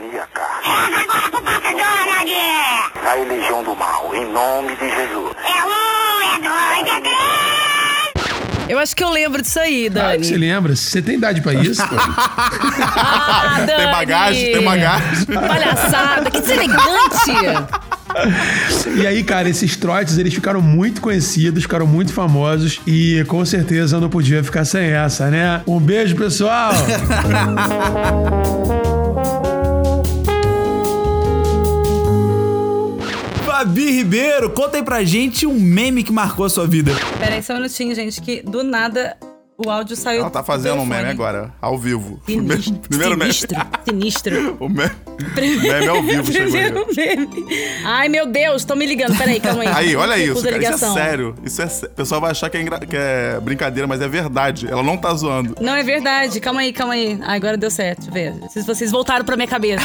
demoníaca. 0.00 0.42
Sai 3.02 3.24
legião 3.28 3.62
do 3.62 3.74
mal, 3.76 4.10
em 4.14 4.26
nome 4.32 4.74
de 4.76 4.88
Jesus. 4.88 5.34
É 5.44 5.64
um, 5.64 6.22
é 6.22 6.38
dois, 6.38 6.88
é 6.96 7.00
três. 7.00 7.20
Eu 8.68 8.78
acho 8.78 8.94
que 8.94 9.02
eu 9.02 9.10
lembro 9.10 9.42
disso 9.42 9.58
aí, 9.58 9.88
Ah, 9.88 9.94
Dani. 9.94 10.24
você 10.24 10.36
lembra? 10.36 10.76
Você 10.76 11.02
tem 11.02 11.16
idade 11.16 11.40
pra 11.40 11.52
isso? 11.54 11.82
Ah, 11.92 13.56
Tem 13.66 13.76
Dani. 13.76 13.90
bagagem, 13.92 14.52
tem 14.52 14.64
bagagem. 14.64 15.26
Palhaçada, 15.26 16.30
que 16.30 16.40
deselegante. 16.40 17.32
E 18.96 19.06
aí, 19.06 19.22
cara, 19.24 19.48
esses 19.48 19.76
trotes, 19.76 20.18
eles 20.18 20.32
ficaram 20.34 20.60
muito 20.62 21.00
conhecidos, 21.00 21.62
ficaram 21.64 21.86
muito 21.86 22.12
famosos 22.12 22.80
e 22.86 23.24
com 23.28 23.44
certeza 23.44 23.96
eu 23.96 24.00
não 24.00 24.08
podia 24.08 24.42
ficar 24.44 24.64
sem 24.64 24.90
essa, 24.90 25.28
né? 25.30 25.62
Um 25.66 25.80
beijo, 25.80 26.14
pessoal! 26.16 26.72
Fabi 33.60 33.90
Ribeiro, 33.90 34.48
conta 34.48 34.78
aí 34.78 34.82
pra 34.82 35.04
gente 35.04 35.46
um 35.46 35.52
meme 35.60 36.02
que 36.02 36.10
marcou 36.10 36.46
a 36.46 36.48
sua 36.48 36.66
vida. 36.66 36.92
Pera 37.18 37.34
aí 37.34 37.42
só 37.42 37.52
um 37.52 37.56
minutinho, 37.56 37.94
gente, 37.94 38.18
que 38.22 38.40
do 38.40 38.64
nada 38.64 39.18
o 39.58 39.68
áudio 39.68 39.94
saiu. 39.96 40.20
Ela 40.22 40.30
tá 40.30 40.42
fazendo 40.42 40.76
do 40.76 40.80
um 40.80 40.86
meme 40.86 41.10
agora, 41.10 41.52
ao 41.60 41.76
vivo. 41.78 42.18
Sinistro, 42.24 42.78
Primeiro 42.88 43.18
meme. 43.18 43.34
sinistro, 43.34 43.60
sinistro. 43.86 44.56
O 44.64 44.66
meme, 44.66 44.90
meme 45.60 45.86
ao 45.88 46.02
vivo. 46.02 46.32
Primeiro 46.32 46.86
meme. 46.96 47.28
Ai, 47.84 48.08
meu 48.08 48.24
Deus, 48.24 48.64
tô 48.64 48.74
me 48.74 48.86
ligando. 48.86 49.14
Peraí, 49.18 49.38
calma 49.38 49.60
aí. 49.60 49.68
Aí, 49.68 49.94
olha 49.96 50.16
isso, 50.16 50.42
cara. 50.42 50.56
Isso 50.56 50.84
é 50.86 50.92
sério. 50.94 51.34
Isso 51.44 51.60
é 51.60 51.66
sé- 51.68 51.84
O 51.86 51.90
pessoal 51.90 52.18
vai 52.18 52.30
achar 52.30 52.48
que 52.48 52.56
é, 52.56 52.62
engra- 52.62 52.80
que 52.80 52.96
é 52.96 53.38
brincadeira, 53.42 53.86
mas 53.86 54.00
é 54.00 54.08
verdade. 54.08 54.68
Ela 54.70 54.82
não 54.82 54.96
tá 54.96 55.12
zoando. 55.12 55.54
Não, 55.60 55.74
é 55.74 55.82
verdade. 55.82 56.40
Calma 56.40 56.62
aí, 56.62 56.72
calma 56.72 56.94
aí. 56.94 57.18
Ah, 57.20 57.34
agora 57.34 57.58
deu 57.58 57.70
certo. 57.70 58.08
Vocês, 58.40 58.64
vocês 58.64 58.90
voltaram 58.90 59.22
pra 59.26 59.36
minha 59.36 59.46
cabeça. 59.48 59.84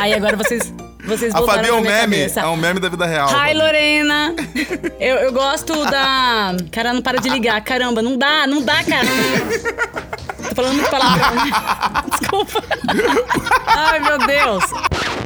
aí 0.00 0.14
agora 0.14 0.34
vocês, 0.34 0.72
vocês 1.04 1.34
A 1.34 1.42
Fabi 1.42 1.68
é 1.68 1.72
um 1.72 1.80
meme. 1.80 2.16
cabeça. 2.16 2.40
É 2.40 2.46
um 2.46 2.56
meme 2.56 2.80
da 2.80 2.88
vida 2.88 3.06
real. 3.06 3.28
Hi. 3.28 3.54
Lorena. 3.54 4.34
Eu, 5.00 5.16
eu 5.16 5.32
gosto 5.32 5.84
da. 5.86 6.54
Cara, 6.70 6.92
não 6.92 7.02
para 7.02 7.20
de 7.20 7.28
ligar. 7.28 7.60
Caramba, 7.62 8.00
não 8.02 8.16
dá, 8.16 8.46
não 8.46 8.62
dá, 8.62 8.82
cara. 8.84 9.06
Tô 10.48 10.54
falando 10.54 10.74
muito 10.74 10.90
palavrão. 10.90 11.34
né? 11.34 11.50
Desculpa. 12.20 12.62
Ai, 13.66 14.00
meu 14.00 14.18
Deus. 14.18 14.64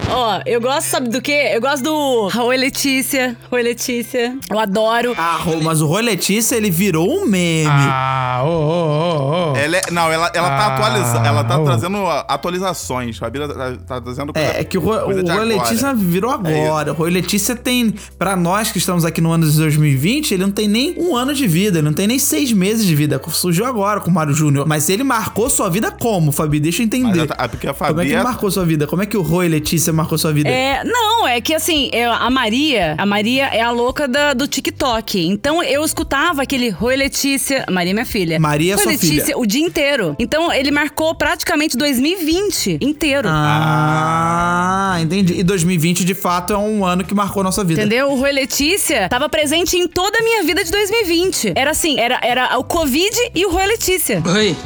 Ó, 0.09 0.41
eu 0.47 0.61
gosto, 0.61 0.87
sabe 0.89 1.09
do 1.09 1.21
quê? 1.21 1.51
Eu 1.53 1.61
gosto 1.61 1.83
do 1.83 2.31
Oi 2.45 2.57
Letícia. 2.57 3.37
Oi 3.51 3.63
Letícia. 3.63 4.39
Eu 4.49 4.59
adoro. 4.59 5.15
Ah, 5.19 5.41
mas 5.63 5.83
o 5.83 5.87
Roy 5.87 6.01
Letícia, 6.01 6.55
ele 6.55 6.71
virou 6.71 7.11
um 7.11 7.27
meme. 7.27 7.67
Ah, 7.69 8.43
ô, 8.45 8.49
ô, 8.49 8.53
ô, 8.53 9.53
ô. 9.53 9.57
Ela 9.57 9.77
é- 9.79 9.91
não, 9.91 10.11
ela, 10.11 10.31
ela 10.33 10.49
tá 10.49 10.57
Ah, 10.57 10.75
atualizando. 10.77 11.27
Ela 11.27 11.45
tá 11.45 11.59
ô. 11.61 11.65
trazendo 11.65 11.99
atualizações. 12.29 13.21
A 13.21 13.29
Bíblia 13.29 13.49
tá, 13.53 13.73
tá 13.87 14.01
trazendo 14.01 14.33
coisa. 14.33 14.49
É, 14.49 14.61
é 14.61 14.65
que 14.65 14.79
o, 14.79 14.85
o 14.87 14.93
agora. 14.93 15.43
Letícia 15.43 15.93
virou 15.93 16.31
agora. 16.31 16.93
o 16.93 16.95
Roy 16.95 17.11
Letícia 17.11 17.57
tem, 17.57 17.93
pra 18.17 18.37
nós 18.37 18.71
que 18.71 18.79
estamos 18.79 19.05
aqui 19.05 19.21
no 19.21 19.33
ano 19.33 19.45
de 19.51 19.57
2020, 19.59 20.33
ele 20.35 20.43
não 20.45 20.53
tem 20.53 20.69
nem 20.69 20.95
um 20.99 21.17
ano 21.17 21.35
de 21.35 21.47
vida, 21.49 21.79
ele 21.79 21.85
não 21.87 21.95
tem 21.95 22.07
nem 22.07 22.19
seis 22.19 22.53
meses 22.53 22.87
de 22.87 22.95
vida. 22.95 23.21
Surgiu 23.31 23.67
agora 23.67 24.01
com 24.01 24.11
o 24.11 24.15
Mário 24.15 24.33
Júnior. 24.33 24.67
Mas 24.69 24.89
ele 24.89 25.03
marcou 25.03 25.51
sua 25.51 25.69
vida 25.69 25.91
como, 25.91 26.31
Fabi? 26.31 26.61
Deixa 26.61 26.83
eu 26.83 26.87
entender. 26.87 27.29
é- 27.39 27.45
é 27.45 27.49
porque 27.49 27.67
a 27.69 27.75
Como 27.75 27.91
é 27.91 27.95
Fabi 27.95 28.09
que 28.09 28.15
é- 28.15 28.23
marcou 28.23 28.51
sua 28.53 28.65
vida? 28.65 28.87
Como 28.87 29.03
é 29.03 29.07
que 29.07 29.17
o 29.17 29.23
Roy 29.23 29.49
Letícia 29.49 29.93
marcou 29.97 30.17
sua 30.19 30.33
vida? 30.33 30.49
É, 30.49 30.85
não, 30.85 31.27
é 31.27 31.41
que 31.41 31.55
assim, 31.55 31.91
eu- 31.93 32.13
a 32.13 32.31
Maria, 32.31 32.95
a 32.99 33.07
Maria 33.07 33.47
é 33.47 33.61
a 33.61 33.71
louca 33.71 34.07
da- 34.07 34.35
do 34.35 34.47
TikTok. 34.47 35.27
Então 35.27 35.63
eu 35.63 35.85
escutava 35.85 36.43
aquele 36.43 36.75
Oi 36.81 36.97
Letícia, 36.97 37.65
Maria 37.71 37.93
é 37.93 37.95
minha 37.95 38.07
filha. 38.07 38.39
Maria 38.39 38.75
é 38.75 38.77
Oi 38.77 38.83
sua 38.83 38.93
Letícia 38.93 39.25
filha. 39.27 39.39
o 39.39 39.47
dia 39.47 39.63
inteiro. 39.65 40.15
Então 40.19 40.53
ele 40.53 40.71
marcou 40.71 41.15
praticamente 41.15 41.77
2020 41.77 42.79
inteiro. 42.81 43.29
Ah, 43.31 44.99
entendi. 45.01 45.35
E 45.41 45.43
2020, 45.43 46.05
de 46.05 46.15
fato, 46.15 46.53
é 46.53 46.59
um 46.59 46.85
ano 46.85 47.05
que 47.05 47.15
marcou 47.15 47.41
a 47.41 47.45
nossa 47.45 47.65
vida. 47.65 47.81
Entendeu? 47.81 48.11
O 48.11 48.17
Rui 48.19 48.33
Letícia 48.33 49.09
tava 49.09 49.29
presente 49.29 49.77
em 49.77 49.87
toda 49.89 50.19
a 50.19 50.23
minha 50.23 50.43
vida 50.43 50.63
de 50.63 50.71
2020. 50.71 51.53
Era 51.55 51.71
assim, 51.71 51.99
era, 51.99 52.19
era 52.23 52.59
o 52.59 52.65
Covid 52.65 53.17
e 53.35 53.45
o 53.47 53.51
Rui 53.51 53.67
Letícia. 53.67 54.23
Oi, 54.27 54.57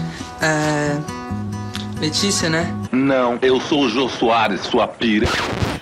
é. 0.42 1.19
Letícia, 2.00 2.48
né? 2.48 2.74
Não, 2.90 3.38
eu 3.42 3.60
sou 3.60 3.82
o 3.82 3.88
Jô 3.90 4.08
Soares, 4.08 4.62
sua 4.62 4.88
pira. 4.88 5.28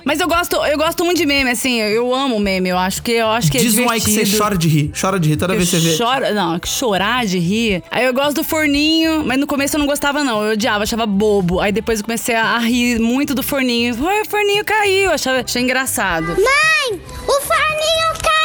Mas 0.05 0.21
eu 0.21 0.27
gosto, 0.27 0.57
eu 0.65 0.77
gosto 0.79 1.05
muito 1.05 1.19
de 1.19 1.27
meme, 1.27 1.51
assim, 1.51 1.81
eu 1.81 2.13
amo 2.15 2.41
meme. 2.41 2.71
Eu 2.71 2.79
acho 2.79 3.03
que 3.03 3.13
eu 3.13 3.29
acho 3.29 3.51
que 3.53 3.59
é 3.59 3.61
Diz 3.61 3.77
um 3.79 3.89
aí 3.91 4.01
que 4.01 4.07
você 4.07 4.25
divertido. 4.25 4.39
chora 4.43 4.59
de 4.59 4.69
rir. 4.69 4.93
Chora 4.99 5.21
de 5.21 5.29
rir 5.29 5.37
toda 5.37 5.53
Eu 5.53 5.59
vez 5.59 5.71
que 5.71 5.77
você 5.79 5.89
vê. 5.91 5.97
choro, 5.97 6.35
não, 6.35 6.59
chorar 6.65 7.27
de 7.27 7.39
rir. 7.39 7.83
Aí 7.91 8.05
eu 8.07 8.13
gosto 8.15 8.37
do 8.37 8.45
forninho, 8.45 9.23
mas 9.25 9.39
no 9.39 9.47
começo 9.47 9.77
eu 9.77 9.79
não 9.81 9.87
gostava, 9.87 10.25
não. 10.25 10.43
Eu 10.45 10.53
odiava, 10.55 10.83
achava 10.85 11.07
bobo. 11.07 11.61
Aí 11.61 11.71
depois 11.73 12.01
eu 12.01 12.05
comecei 12.05 12.35
a, 12.35 12.55
a 12.55 12.59
rir 12.59 12.99
muito 12.99 13.35
do 13.35 13.43
forninho. 13.43 13.95
Oi, 14.03 14.23
o 14.23 14.25
forninho 14.25 14.65
caiu. 14.65 15.13
Achava, 15.13 15.41
achei 15.41 15.63
engraçado. 15.63 16.27
Mãe, 16.27 17.01
o 17.27 17.41
forninho 17.43 18.23
caiu! 18.23 18.38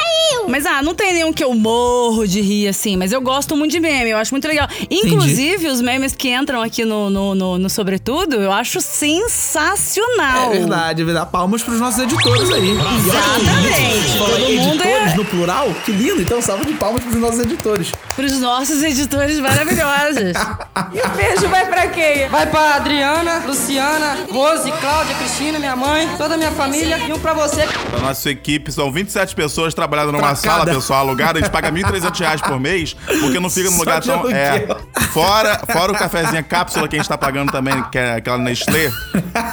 Mas 0.48 0.66
ah, 0.66 0.82
não 0.82 0.94
tem 0.94 1.14
nenhum 1.14 1.32
que 1.32 1.44
eu 1.44 1.54
morro 1.54 2.28
de 2.28 2.42
rir, 2.42 2.68
assim, 2.68 2.98
mas 2.98 3.12
eu 3.12 3.22
gosto 3.22 3.56
muito 3.56 3.72
de 3.72 3.80
meme, 3.80 4.10
eu 4.10 4.18
acho 4.18 4.34
muito 4.34 4.48
legal. 4.48 4.68
Inclusive, 4.90 5.68
os 5.68 5.82
memes 5.82 6.14
que 6.16 6.30
entram 6.30 6.62
aqui 6.62 6.86
no, 6.86 7.10
no, 7.10 7.36
no, 7.36 7.58
no 7.58 7.70
Sobretudo, 7.70 8.36
eu 8.36 8.52
acho 8.52 8.82
sensacional. 8.82 10.52
É 10.54 10.58
verdade, 10.58 11.02
é 11.02 11.06
verdade. 11.06 11.30
Palmas 11.32 11.64
pros 11.64 11.80
nossos 11.80 12.02
editores 12.02 12.50
aí. 12.52 12.72
Exatamente. 12.72 14.18
Todo 14.18 14.40
mundo 14.40 14.84
editores 14.84 15.14
é 15.14 15.16
no 15.16 15.26
plural? 15.26 15.74
Que 15.86 15.92
lindo. 15.92 16.22
Então, 16.22 16.42
salva 16.42 16.66
de 16.66 16.74
palmas 16.74 17.04
pros 17.04 17.16
nossos 17.16 17.40
editores. 17.40 17.92
pros 18.16 18.40
nossos 18.40 18.84
editores 18.84 19.40
maravilhosos. 19.40 20.34
E 20.94 21.00
o 21.00 21.10
beijo 21.10 21.48
vai 21.48 21.66
pra 21.68 21.88
quem? 21.88 22.28
Vai 22.30 22.46
pra 22.48 22.76
Adriana, 22.76 23.44
Luciana, 23.46 24.18
Rose, 24.32 24.72
Cláudia, 24.72 25.16
Cristina, 25.16 25.60
minha 25.60 25.76
mãe, 25.76 26.08
toda 26.18 26.36
a 26.36 26.38
minha 26.38 26.52
família 26.52 26.98
e 26.98 27.14
um 27.14 27.20
pra 27.20 27.34
você. 27.34 27.66
Da 27.92 28.00
nossa 28.00 28.30
equipe, 28.30 28.72
são 28.72 28.92
27 28.92 29.36
pessoas 29.36 29.74
trabalhando 29.74 30.03
numa 30.12 30.36
sala, 30.36 30.66
pessoal, 30.66 31.02
alugada. 31.02 31.40
A 31.40 31.42
gente 31.42 31.52
paga 31.52 31.72
1.300 31.72 32.20
reais 32.20 32.42
por 32.42 32.60
mês, 32.60 32.96
porque 33.22 33.40
não 33.40 33.50
fica 33.50 33.70
num 33.70 33.78
lugar 33.78 34.02
tão. 34.02 34.30
É. 34.30 34.66
Fora, 35.12 35.60
fora 35.72 35.92
o 35.92 35.96
cafezinho 35.96 36.44
cápsula 36.44 36.88
que 36.88 36.96
a 36.96 37.00
gente 37.00 37.08
tá 37.08 37.18
pagando 37.18 37.52
também, 37.52 37.82
que 37.92 37.98
é 37.98 38.16
aquela 38.16 38.38
Nestlé. 38.38 38.92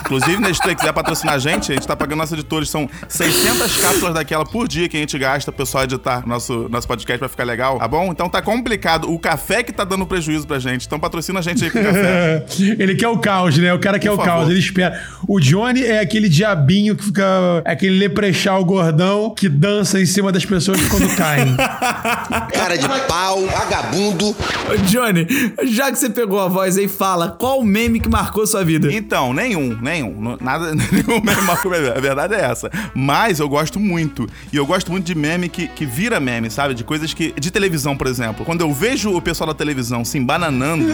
Inclusive, 0.01 0.41
Nestlé, 0.41 0.75
quiser 0.75 0.93
patrocinar 0.93 1.35
a 1.35 1.39
gente, 1.39 1.73
a 1.73 1.75
gente 1.75 1.87
tá 1.87 1.97
pagando 1.97 2.19
nossos 2.19 2.33
editores. 2.33 2.69
São 2.69 2.89
600 3.09 3.77
cápsulas 3.77 4.15
daquela 4.15 4.45
por 4.45 4.69
dia 4.69 4.89
que 4.89 4.97
a 4.97 5.01
gente 5.01 5.19
gasta 5.19 5.53
pessoal 5.53 5.85
editar 5.85 6.27
nosso, 6.27 6.69
nosso 6.69 6.87
podcast 6.87 7.19
pra 7.19 7.29
ficar 7.29 7.45
legal, 7.45 7.79
tá 7.79 7.89
bom? 7.89 8.11
Então 8.11 8.29
tá 8.29 8.43
complicado. 8.43 9.11
O 9.11 9.19
café 9.19 9.63
que 9.63 9.73
tá 9.73 9.85
dando 9.85 10.07
prejuízo 10.07 10.47
pra 10.47 10.59
gente. 10.59 10.87
Então 10.87 10.99
patrocina 10.99 11.39
a 11.39 11.43
gente 11.43 11.65
aí 11.65 11.71
com 11.71 11.83
café. 11.83 12.45
Ele 12.79 12.95
quer 12.95 13.09
o 13.09 13.19
caos, 13.19 13.57
né? 13.59 13.73
O 13.73 13.79
cara 13.79 13.99
quer 13.99 14.09
Por 14.09 14.15
o 14.15 14.17
favor. 14.17 14.31
caos, 14.31 14.49
ele 14.49 14.59
espera. 14.59 15.01
O 15.29 15.41
Johnny 15.41 15.85
é 15.85 16.01
aquele 16.01 16.29
diabinho 16.29 16.97
que 16.97 17.05
fica. 17.05 17.63
É 17.65 17.73
aquele 17.73 17.99
leprechal 17.99 18.65
gordão 18.65 19.35
que 19.35 19.49
dança 19.49 20.01
em 20.01 20.07
cima 20.07 20.33
das 20.33 20.40
pessoas 20.45 20.71
pessoas 20.71 20.89
quando 20.89 21.17
caem. 21.17 21.57
Cara 22.53 22.77
de 22.77 22.89
pau, 23.07 23.47
vagabundo. 23.47 24.31
Ô, 24.31 24.77
Johnny, 24.85 25.27
já 25.65 25.91
que 25.91 25.99
você 25.99 26.11
pegou 26.11 26.39
a 26.39 26.49
voz 26.49 26.77
aí, 26.77 26.87
fala 26.87 27.31
qual 27.31 27.61
o 27.61 27.65
meme 27.65 27.99
que 27.99 28.09
marcou 28.09 28.47
sua 28.47 28.65
vida? 28.65 28.93
Então, 28.93 29.33
nenhum, 29.33 29.77
nenhum. 29.81 30.37
Nada, 30.41 30.73
nenhum 30.93 31.21
meme 31.23 31.43
marcou 31.43 31.71
minha 31.71 31.83
vida. 31.83 31.99
A 31.99 32.01
verdade 32.01 32.35
é 32.35 32.41
essa. 32.41 32.71
Mas 32.95 33.41
eu 33.41 33.49
gosto 33.49 33.81
muito. 33.81 34.29
E 34.53 34.57
eu 34.57 34.67
gosto 34.67 34.91
muito 34.91 35.07
de 35.07 35.15
meme 35.15 35.49
que, 35.49 35.67
que 35.69 35.87
vira 35.87 36.21
meme, 36.21 36.51
sabe? 36.51 36.75
De 36.75 36.85
coisas 36.85 37.13
que. 37.15 37.33
De 37.33 37.51
televisão, 37.51 37.97
por 37.97 38.07
exemplo. 38.07 38.45
Quando 38.45 38.61
eu 38.61 38.73
vejo 38.73 39.15
o 39.15 39.23
pessoal 39.23 39.49
da 39.49 39.55
televisão 39.55 40.05
se 40.05 40.19
embananando, 40.19 40.85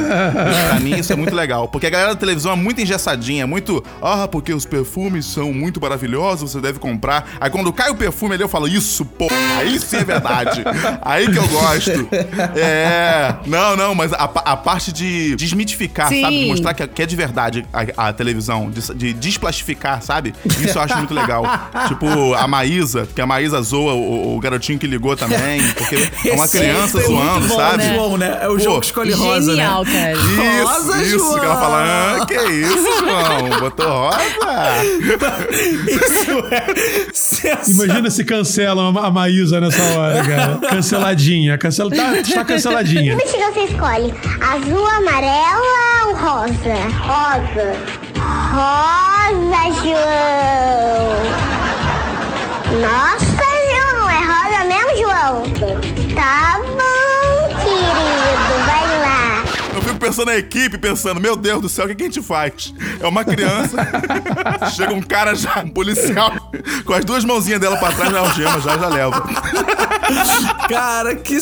pra 0.70 0.80
mim 0.80 0.98
isso 0.98 1.12
é 1.12 1.16
muito 1.16 1.34
legal. 1.34 1.68
Porque 1.68 1.86
a 1.86 1.90
galera 1.90 2.14
da 2.14 2.20
televisão 2.20 2.52
é 2.52 2.56
muito 2.56 2.80
engessadinha, 2.80 3.42
é 3.42 3.46
muito. 3.46 3.82
Ah, 4.00 4.28
porque 4.28 4.52
os 4.52 4.64
perfumes 4.64 5.26
são 5.26 5.52
muito 5.52 5.80
maravilhosos, 5.80 6.52
você 6.52 6.60
deve 6.60 6.78
comprar. 6.78 7.28
Aí 7.40 7.50
quando 7.50 7.72
cai 7.72 7.90
o 7.90 7.96
perfume 7.96 8.34
ali, 8.34 8.42
eu 8.42 8.48
falo, 8.48 8.68
isso, 8.68 9.04
pô, 9.04 9.25
aí 9.58 9.78
sim 9.78 9.96
é 9.96 10.04
verdade. 10.04 10.64
Aí 11.02 11.30
que 11.30 11.38
eu 11.38 11.48
gosto. 11.48 12.08
É. 12.56 13.34
Não, 13.46 13.76
não, 13.76 13.94
mas 13.94 14.12
a, 14.12 14.24
a 14.24 14.56
parte 14.56 14.92
de 14.92 15.34
desmitificar, 15.36 16.08
Sim. 16.08 16.22
sabe? 16.22 16.38
De 16.40 16.46
mostrar 16.46 16.74
que 16.74 16.82
é, 16.82 16.86
que 16.86 17.02
é 17.02 17.06
de 17.06 17.16
verdade 17.16 17.66
a, 17.72 18.08
a 18.08 18.12
televisão, 18.12 18.70
de, 18.70 18.94
de 18.94 19.12
desplastificar, 19.12 20.02
sabe? 20.02 20.34
Isso 20.44 20.78
eu 20.78 20.82
acho 20.82 20.96
muito 20.96 21.14
legal. 21.14 21.44
tipo, 21.88 22.34
a 22.34 22.46
Maísa, 22.46 23.06
que 23.14 23.20
a 23.20 23.26
Maísa 23.26 23.60
zoa 23.62 23.94
o, 23.94 24.36
o 24.36 24.40
garotinho 24.40 24.78
que 24.78 24.86
ligou 24.86 25.16
também, 25.16 25.62
porque 25.74 25.96
é 26.28 26.32
uma 26.32 26.44
Esse 26.44 26.58
criança 26.58 26.98
é 27.00 27.08
muito 27.08 27.22
zoando, 27.22 27.48
bom, 27.48 27.56
sabe? 27.56 27.76
né? 27.78 27.94
João, 27.94 28.16
né? 28.16 28.38
É 28.42 28.48
o 28.48 28.52
Pô, 28.52 28.58
jogo 28.58 28.80
que 28.80 28.86
escolhe 28.86 29.12
rosa, 29.12 29.50
Genial, 29.52 29.84
né? 29.84 29.92
cara. 29.92 30.12
Isso, 30.12 30.66
Rosa, 30.66 31.02
isso, 31.02 31.18
João. 31.18 31.38
que 31.40 31.44
ela 31.46 31.56
fala, 31.56 32.16
ah, 32.22 32.26
que 32.26 32.34
isso, 32.34 32.98
João? 32.98 33.60
Botou 33.60 33.86
rosa? 33.86 34.18
Isso 35.86 36.44
é 36.50 36.74
sensacional. 37.12 37.86
Imagina 37.86 38.10
se 38.10 38.24
cancelam 38.24 38.96
a 38.98 39.10
Maísa 39.16 39.58
nessa 39.62 39.82
hora, 39.82 40.22
cara. 40.22 40.58
Canceladinha. 40.68 41.56
Cancela, 41.56 41.90
tá, 41.90 42.18
está 42.18 42.44
canceladinha. 42.44 43.16
Que 43.16 43.38
você 43.38 43.60
escolhe? 43.60 44.12
Azul, 44.42 44.86
amarela 44.86 46.06
ou 46.06 46.14
rosa? 46.14 46.76
Rosa. 47.00 47.76
Rosa, 48.52 49.62
João. 49.82 51.16
Nossa, 52.82 53.46
João, 53.70 54.10
é 54.10 54.20
rosa 54.20 54.60
mesmo, 54.68 54.92
João? 55.00 55.34
Fico 59.96 59.98
pensando 59.98 60.26
na 60.26 60.36
equipe, 60.36 60.78
pensando, 60.78 61.20
meu 61.20 61.34
Deus 61.36 61.60
do 61.62 61.68
céu, 61.68 61.86
o 61.86 61.88
que, 61.88 61.94
que 61.94 62.02
a 62.02 62.06
gente 62.06 62.22
faz? 62.22 62.72
É 63.00 63.06
uma 63.06 63.24
criança, 63.24 63.76
chega 64.76 64.92
um 64.92 65.00
cara 65.02 65.34
já, 65.34 65.60
um 65.64 65.68
policial, 65.68 66.32
com 66.84 66.92
as 66.92 67.04
duas 67.04 67.24
mãozinhas 67.24 67.60
dela 67.60 67.76
pra 67.76 67.92
trás 67.92 68.12
na 68.12 68.20
algema, 68.20 68.60
já, 68.60 68.76
já 68.78 68.88
leva. 68.88 69.24
Cara, 70.68 71.14
que. 71.16 71.38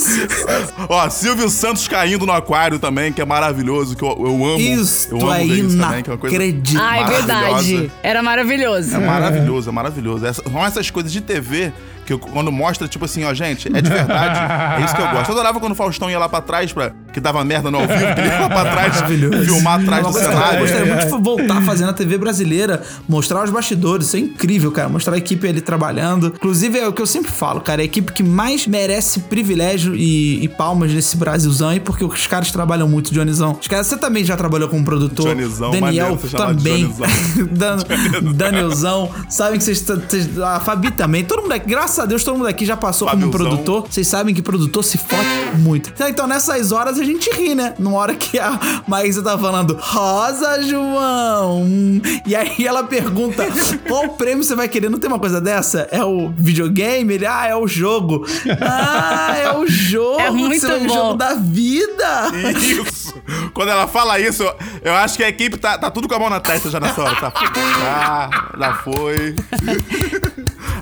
Ó, 0.88 1.11
Silvio 1.11 1.49
Santos 1.50 1.87
caindo 1.87 2.25
no 2.25 2.32
aquário 2.32 2.78
também, 2.78 3.12
que 3.12 3.20
é 3.20 3.25
maravilhoso, 3.25 3.96
que 3.96 4.02
eu, 4.02 4.08
eu 4.08 4.44
amo. 4.46 4.58
Isso 4.58 5.08
eu 5.11 5.18
amo 5.20 5.32
é 5.32 5.38
ver 5.38 5.64
isso 5.64 5.78
também, 5.78 6.02
que 6.02 6.11
é 6.11 6.12
uma 6.12 6.18
coisa 6.18 6.37
inacreditável. 6.37 6.88
Ah, 6.88 6.99
é 6.99 7.04
verdade. 7.04 7.92
Era 8.02 8.23
maravilhoso. 8.23 8.94
É 8.94 8.99
maravilhoso, 8.99 9.68
é 9.68 9.73
maravilhoso. 9.73 10.26
Essa- 10.26 10.42
são 10.42 10.64
essas 10.64 10.90
coisas 10.90 11.12
de 11.12 11.20
TV 11.20 11.73
que 12.06 12.12
eu- 12.12 12.18
quando 12.18 12.50
mostra, 12.52 12.87
tipo 12.88 13.04
assim, 13.04 13.25
ó, 13.25 13.34
gente, 13.34 13.68
é 13.68 13.80
de 13.82 13.88
verdade. 13.90 14.80
É 14.80 14.84
isso 14.84 14.94
que 14.94 15.02
eu 15.02 15.08
gosto. 15.08 15.28
Eu 15.28 15.34
adorava 15.34 15.61
quando 15.61 15.73
o 15.73 15.76
Faustão 15.76 16.11
ia 16.11 16.18
lá 16.18 16.28
pra 16.28 16.40
trás, 16.40 16.73
pra, 16.73 16.92
que 17.14 17.21
dava 17.21 17.42
merda 17.44 17.71
no 17.71 17.78
ao 17.78 17.87
vivo, 17.87 18.14
que 18.14 18.21
ele 18.21 18.28
ia 18.28 18.40
lá 18.40 18.49
pra 18.49 18.62
trás, 18.73 19.00
filmar 19.47 19.80
atrás 19.80 20.04
Uma 20.04 20.12
do 20.12 20.18
que 20.18 20.25
Eu 20.25 20.30
cenário. 20.30 20.61
gostaria 20.61 20.94
muito 20.94 21.16
de 21.16 21.23
voltar 21.23 21.59
a 21.59 21.62
fazer 21.62 21.87
na 21.87 21.92
TV 21.92 22.18
brasileira, 22.18 22.83
mostrar 23.09 23.44
os 23.44 23.50
bastidores, 23.50 24.09
isso 24.09 24.16
é 24.16 24.21
incrível, 24.21 24.73
cara. 24.73 24.88
Mostrar 24.88 25.14
a 25.14 25.18
equipe 25.18 25.47
ali 25.49 25.61
trabalhando. 25.61 26.26
Inclusive, 26.35 26.78
é 26.78 26.88
o 26.88 26.92
que 26.92 27.00
eu 27.00 27.06
sempre 27.06 27.30
falo, 27.30 27.61
cara, 27.61 27.80
é 27.80 27.85
a 27.85 27.87
equipe 27.87 28.12
que 28.12 28.23
mais 28.23 28.66
merece 28.66 29.21
privilégio 29.21 29.94
e, 29.94 30.42
e 30.44 30.49
palmas 30.49 30.92
nesse 30.92 31.16
Brasilzão 31.16 31.68
aí, 31.68 31.78
porque 31.80 32.04
os 32.04 32.26
caras 32.26 32.50
trabalham 32.50 32.88
muito, 32.88 33.12
Dionizão. 33.12 33.56
Os 33.61 33.68
caras, 33.68 33.87
você 33.87 33.97
também 33.97 34.25
já 34.25 34.37
trabalhou 34.37 34.68
como 34.68 34.85
produtor. 34.85 35.26
Dionizão, 35.26 35.71
Daniel 35.71 36.18
também. 36.37 36.92
Dan, 37.52 37.76
Danielzão. 38.35 39.11
Sabem 39.28 39.59
que 39.59 39.64
vocês, 39.64 39.80
vocês- 39.83 40.38
A 40.40 40.61
Fabi 40.61 40.90
também. 40.90 41.25
Todo 41.25 41.42
mundo 41.42 41.52
aqui, 41.52 41.68
graças 41.68 41.99
a 41.99 42.06
Deus, 42.06 42.25
todo 42.25 42.37
mundo 42.38 42.49
aqui 42.49 42.64
já 42.66 42.76
passou 42.76 43.09
como 43.09 43.30
produtor. 43.30 43.87
Vocês 43.88 44.06
sabem 44.06 44.35
que 44.35 44.42
produtor 44.42 44.83
se 44.85 44.99
fode 44.99 45.59
muito. 45.59 45.92
Então, 46.09 46.26
nessas 46.26 46.73
horas 46.73 46.99
a 47.04 47.06
gente 47.06 47.30
ri, 47.30 47.54
né? 47.54 47.75
Numa 47.78 47.99
hora 47.99 48.14
que 48.14 48.38
a 48.38 48.58
Maísa 48.87 49.23
tá 49.23 49.38
falando, 49.38 49.76
Rosa, 49.80 50.62
João. 50.62 51.64
E 52.26 52.34
aí 52.34 52.66
ela 52.66 52.84
pergunta, 52.84 53.44
qual 53.87 54.08
prêmio 54.11 54.42
você 54.42 54.54
vai 54.54 54.68
querer? 54.68 54.88
Não 54.90 54.99
tem 54.99 55.08
uma 55.08 55.18
coisa 55.18 55.40
dessa? 55.40 55.88
É 55.90 56.04
o 56.04 56.30
videogame? 56.37 57.14
Ele, 57.14 57.26
ah, 57.26 57.46
é 57.46 57.54
o 57.56 57.66
jogo. 57.66 58.26
Ah, 58.61 59.34
é 59.36 59.52
o 59.56 59.67
jogo. 59.69 60.21
É 60.21 60.30
muito 60.30 60.60
Você 60.60 60.67
vai- 60.69 60.78
o 60.84 60.86
bom. 60.86 60.95
jogo 60.95 61.14
da 61.14 61.34
vida. 61.34 62.30
Isso. 62.58 63.14
Quando 63.52 63.69
ela 63.71 63.86
fala 63.86 64.19
isso, 64.19 64.43
eu, 64.43 64.54
eu 64.82 64.95
acho 64.95 65.17
que 65.17 65.25
a 65.25 65.28
equipe 65.28 65.56
tá, 65.58 65.78
tá 65.78 65.90
tudo 65.90 66.08
com 66.08 66.14
a 66.14 66.19
mão 66.19 66.30
na 66.30 66.40
testa 66.40 66.71
já 66.71 66.80
nessa 66.80 67.02
hora. 67.02 67.17
Tá, 67.17 67.32
ah, 67.86 68.30
já 68.58 68.75
foi. 68.75 69.34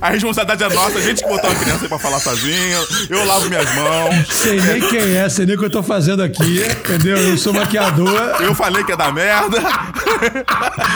A 0.03 0.11
responsabilidade 0.11 0.65
é 0.65 0.75
nossa, 0.75 0.99
a 0.99 1.01
gente 1.01 1.23
que 1.23 1.29
botou 1.29 1.49
a 1.49 1.55
criança 1.55 1.85
aí 1.85 1.89
pra 1.89 1.99
falar 1.99 2.19
sozinho. 2.19 2.79
Eu 3.09 3.25
lavo 3.25 3.49
minhas 3.49 3.73
mãos. 3.75 4.27
Sei 4.33 4.61
nem 4.61 4.81
quem 4.81 5.17
é, 5.17 5.29
sei 5.29 5.47
nem 5.47 5.55
o 5.55 5.59
que 5.61 5.65
eu 5.67 5.71
tô 5.71 5.81
fazendo 5.83 6.25
aqui, 6.25 6.61
entendeu? 6.61 7.17
Eu 7.17 7.39
sou 7.39 7.53
maquiador. 7.53 8.13
Eu 8.41 8.53
falei 8.53 8.83
que 8.83 8.91
é 8.93 8.97
da 8.97 9.13
merda. 9.13 9.59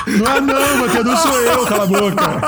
Não 0.08 0.26
é 0.36 0.40
não, 0.40 0.76
maquiador 0.78 1.16
sou 1.18 1.40
eu, 1.40 1.64
cala 1.66 1.84
a 1.84 1.86
boca. 1.86 2.40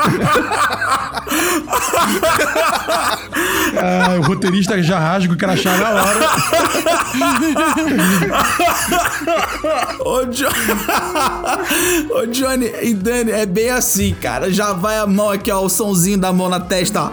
Ah, 3.81 4.15
o 4.19 4.21
roteirista 4.23 4.81
já 4.83 4.99
rasga 4.99 5.33
o 5.33 5.37
crachá 5.37 5.77
na 5.77 5.89
hora. 6.03 6.29
Ô, 9.99 10.25
Jo- 10.25 10.47
Ô, 12.11 12.25
Johnny 12.27 12.71
e 12.81 12.93
Dani, 12.93 13.31
é 13.31 13.45
bem 13.45 13.69
assim, 13.69 14.13
cara. 14.19 14.51
Já 14.51 14.73
vai 14.73 14.97
a 14.97 15.05
mão 15.07 15.29
aqui, 15.29 15.51
ó, 15.51 15.61
o 15.63 15.69
somzinho 15.69 16.17
da 16.17 16.33
mão 16.33 16.48
na 16.49 16.59
testa, 16.59 17.03
ó. 17.03 17.11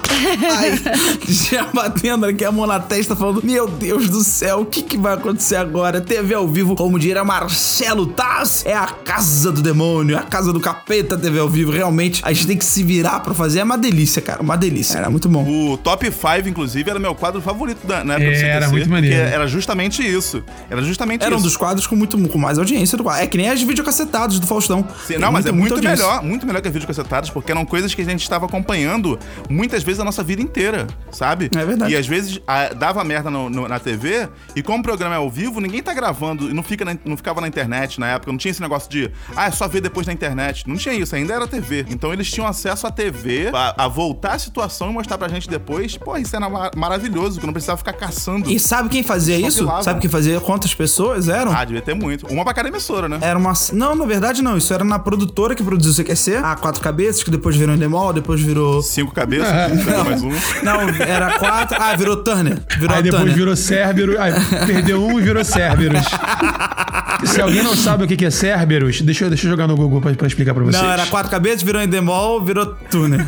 Aí, 0.58 0.80
já 1.28 1.66
batendo 1.72 2.26
aqui 2.26 2.44
a 2.44 2.52
mão 2.52 2.66
na 2.66 2.80
testa, 2.80 3.14
falando: 3.14 3.42
Meu 3.44 3.68
Deus 3.68 4.08
do 4.08 4.22
céu, 4.22 4.60
o 4.60 4.66
que, 4.66 4.82
que 4.82 4.96
vai 4.96 5.14
acontecer 5.14 5.56
agora? 5.56 6.00
TV 6.00 6.34
ao 6.34 6.48
vivo, 6.48 6.74
como 6.74 6.98
diria 6.98 7.24
Marcelo 7.24 8.06
Taz, 8.06 8.64
é 8.64 8.74
a 8.74 8.86
casa 8.86 9.52
do 9.52 9.62
demônio, 9.62 10.18
a 10.18 10.22
casa 10.22 10.52
do 10.52 10.60
capeta 10.60 11.16
TV 11.16 11.38
ao 11.38 11.48
vivo. 11.48 11.72
Realmente, 11.72 12.22
a 12.24 12.32
gente 12.32 12.46
tem 12.46 12.56
que 12.56 12.64
se 12.64 12.82
virar 12.82 13.20
pra 13.20 13.34
fazer. 13.34 13.60
É 13.60 13.64
uma 13.64 13.78
delícia, 13.78 14.22
cara, 14.22 14.42
uma 14.42 14.56
delícia. 14.56 14.98
Era 14.98 15.10
muito 15.10 15.28
bom. 15.28 15.44
O 15.46 15.76
Top 15.76 16.04
5, 16.04 16.48
inclusive, 16.48 16.88
era 16.88 16.98
meu 16.98 17.14
quadro 17.14 17.40
favorito 17.40 17.86
da, 17.86 18.04
na 18.04 18.14
época 18.14 18.30
do 18.30 18.36
É, 18.36 18.48
era 18.48 18.68
muito 18.68 18.88
maneiro. 18.88 19.16
Era 19.16 19.46
justamente 19.46 20.02
isso. 20.02 20.42
Era 20.70 20.82
justamente 20.82 21.24
Era 21.24 21.34
um 21.34 21.38
isso. 21.38 21.44
dos 21.44 21.56
quadros 21.56 21.86
com, 21.86 21.96
muito, 21.96 22.16
com 22.28 22.38
mais 22.38 22.58
audiência 22.58 22.96
do 22.96 23.04
quadro. 23.04 23.22
É 23.22 23.26
que 23.26 23.36
nem 23.36 23.48
as 23.48 23.62
videocassetados 23.62 24.38
do 24.38 24.46
Faustão. 24.46 24.86
Sim, 25.06 25.18
não, 25.18 25.32
mas 25.32 25.46
é 25.46 25.52
muito 25.52 25.82
melhor, 25.82 26.22
muito 26.22 26.46
melhor 26.46 26.60
que 26.62 26.68
as 26.68 26.74
videocassetadas, 26.74 27.30
porque 27.30 27.50
eram 27.50 27.64
coisas 27.64 27.94
que 27.94 28.02
a 28.02 28.04
gente 28.04 28.22
estava 28.22 28.46
acompanhando 28.46 29.18
muitas 29.48 29.82
vezes 29.82 30.00
a 30.00 30.04
nossa 30.04 30.22
vida 30.22 30.42
inteira, 30.42 30.86
sabe? 31.10 31.50
É 31.56 31.64
verdade. 31.64 31.92
E 31.92 31.96
às 31.96 32.06
vezes 32.06 32.40
ah, 32.46 32.72
dava 32.74 33.02
merda 33.04 33.30
no- 33.30 33.48
no- 33.50 33.68
na 33.68 33.78
TV, 33.78 34.28
e 34.54 34.62
como 34.62 34.78
o 34.80 34.82
programa 34.82 35.14
é 35.14 35.18
ao 35.18 35.30
vivo, 35.30 35.60
ninguém 35.60 35.82
tá 35.82 35.92
gravando, 35.94 36.50
e 36.50 36.52
não, 36.52 36.62
fica 36.62 36.84
na- 36.84 36.96
não 37.04 37.16
ficava 37.16 37.40
na 37.40 37.48
internet 37.48 37.98
na 38.00 38.08
época, 38.08 38.30
não 38.32 38.38
tinha 38.38 38.50
esse 38.50 38.60
negócio 38.60 38.90
de, 38.90 39.10
ah, 39.36 39.46
é 39.46 39.50
só 39.50 39.66
ver 39.68 39.80
depois 39.80 40.06
na 40.06 40.12
internet. 40.12 40.64
Não 40.66 40.76
tinha 40.76 40.94
isso, 40.94 41.14
ainda 41.14 41.34
era 41.34 41.46
TV. 41.46 41.86
Então 41.88 42.12
eles 42.12 42.30
tinham 42.30 42.46
acesso 42.46 42.86
à 42.86 42.90
TV, 42.90 43.50
a, 43.52 43.84
a 43.84 43.88
voltar 43.88 44.32
a 44.34 44.38
situação 44.38 44.90
e 44.90 44.92
mostrar 44.92 45.18
pra 45.18 45.28
gente 45.28 45.48
depois. 45.48 45.96
Pô, 45.96 46.16
isso 46.16 46.34
era 46.34 46.48
ma- 46.48 46.70
maravilhoso, 46.76 47.38
que 47.38 47.44
eu 47.44 47.46
não 47.46 47.52
precisava 47.52 47.78
ficar 47.78 47.92
caçando. 47.92 48.50
E 48.50 48.58
sabe 48.58 48.88
quem 48.88 49.02
fazia 49.02 49.38
Só 49.40 49.48
isso? 49.48 49.58
pilava. 49.60 49.82
Sabe 49.82 50.00
quem 50.00 50.10
fazia? 50.10 50.40
Quantas 50.40 50.74
pessoas 50.74 51.28
eram? 51.28 51.52
Ah, 51.52 51.64
devia 51.64 51.82
ter 51.82 51.94
muito. 51.94 52.26
Uma 52.26 52.44
pra 52.44 52.54
cada 52.54 52.68
emissora, 52.68 53.08
né? 53.08 53.18
Era 53.20 53.38
uma. 53.38 53.52
Não, 53.72 53.94
na 53.94 54.04
verdade 54.04 54.42
não. 54.42 54.56
Isso 54.56 54.72
era 54.72 54.84
na 54.84 54.98
produtora 54.98 55.54
que 55.54 55.62
produziu 55.62 55.92
o 55.92 55.94
CQC. 55.94 56.36
A 56.36 56.54
Quatro 56.56 56.80
Cabeças, 56.82 57.22
que 57.22 57.30
depois 57.30 57.56
virou 57.56 57.74
Endemol, 57.74 58.12
depois 58.12 58.40
virou. 58.40 58.82
Cinco 58.82 59.12
cabeças, 59.16 59.48
pegou 59.84 60.04
mais 60.04 60.22
um. 60.22 60.30
Não, 60.62 60.88
era 61.04 61.38
quatro. 61.38 61.76
Ah, 61.80 61.96
virou 61.96 62.18
Turner. 62.18 62.58
Virou 62.78 62.94
Aí 62.96 63.02
depois 63.02 63.20
Turner. 63.22 63.36
virou 63.36 63.56
Cerberus. 63.56 64.16
Aí 64.18 64.32
perdeu 64.66 65.04
um 65.04 65.18
e 65.18 65.22
virou 65.22 65.42
Cerberus. 65.44 66.04
Se 67.24 67.40
alguém 67.40 67.62
não 67.62 67.74
sabe 67.74 68.04
o 68.04 68.06
que 68.06 68.14
que 68.14 68.26
é 68.26 68.30
Cerberus, 68.30 69.00
deixa 69.00 69.24
eu, 69.24 69.30
deixa 69.30 69.46
eu 69.46 69.50
jogar 69.50 69.66
no 69.66 69.74
Google 69.74 70.02
pra, 70.02 70.12
pra 70.12 70.26
explicar 70.26 70.52
pra 70.52 70.62
vocês. 70.62 70.82
Não, 70.82 70.90
era 70.90 71.06
quatro 71.06 71.30
cabeças, 71.30 71.62
virou 71.62 71.80
Endemol, 71.82 72.44
virou 72.44 72.66
Turner. 72.90 73.24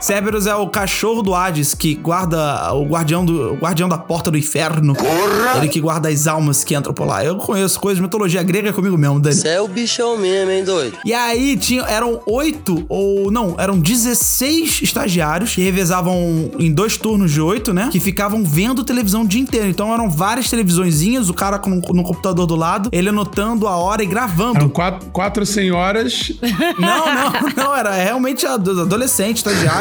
Cerberus 0.00 0.46
é 0.46 0.54
o 0.54 0.68
cachorro 0.68 1.22
do 1.22 1.34
Hades 1.34 1.74
que 1.74 1.94
guarda 1.94 2.72
o 2.74 2.84
guardião 2.84 3.24
do 3.24 3.52
o 3.52 3.56
guardião 3.56 3.88
da 3.88 3.96
porta 3.98 4.30
do 4.30 4.36
inferno. 4.38 4.94
Ele 5.56 5.68
que 5.68 5.80
guarda 5.80 6.08
as 6.08 6.26
almas 6.26 6.62
que 6.64 6.74
entram 6.74 6.92
por 6.92 7.06
lá. 7.06 7.24
Eu 7.24 7.36
conheço 7.36 7.78
coisas 7.80 7.96
de 7.98 8.02
mitologia 8.02 8.42
grega 8.42 8.72
comigo 8.72 8.96
mesmo, 8.98 9.20
Dani. 9.20 9.34
Você 9.34 9.48
é 9.48 9.60
o 9.60 9.68
bichão 9.68 10.16
mesmo, 10.18 10.50
hein, 10.50 10.64
doido? 10.64 10.96
E 11.04 11.12
aí 11.14 11.56
tinha, 11.56 11.82
eram 11.82 12.20
oito, 12.26 12.84
ou 12.88 13.30
não, 13.30 13.54
eram 13.58 13.78
16 13.78 14.82
estagiários 14.82 15.54
que 15.54 15.62
revezavam 15.62 16.50
em 16.58 16.72
dois 16.72 16.96
turnos 16.96 17.30
de 17.32 17.40
oito, 17.40 17.72
né? 17.72 17.88
Que 17.90 18.00
ficavam 18.00 18.44
vendo 18.44 18.84
televisão 18.84 19.22
o 19.22 19.26
dia 19.26 19.40
inteiro. 19.40 19.68
Então 19.68 19.92
eram 19.92 20.10
várias 20.10 20.50
televisõezinhas, 20.50 21.28
o 21.28 21.34
cara 21.34 21.58
com, 21.58 21.70
no 21.70 22.02
computador 22.02 22.46
do 22.46 22.54
lado, 22.56 22.88
ele 22.92 23.08
anotando 23.08 23.66
a 23.66 23.76
hora 23.76 24.02
e 24.02 24.06
gravando. 24.06 24.58
Eram 24.58 24.68
quatro, 24.68 25.08
quatro 25.10 25.46
senhoras. 25.46 26.32
Não, 26.78 27.06
não, 27.14 27.32
não, 27.56 27.76
era 27.76 27.92
realmente 27.92 28.46
ado- 28.46 28.82
adolescente, 28.82 29.38
estagiário, 29.38 29.75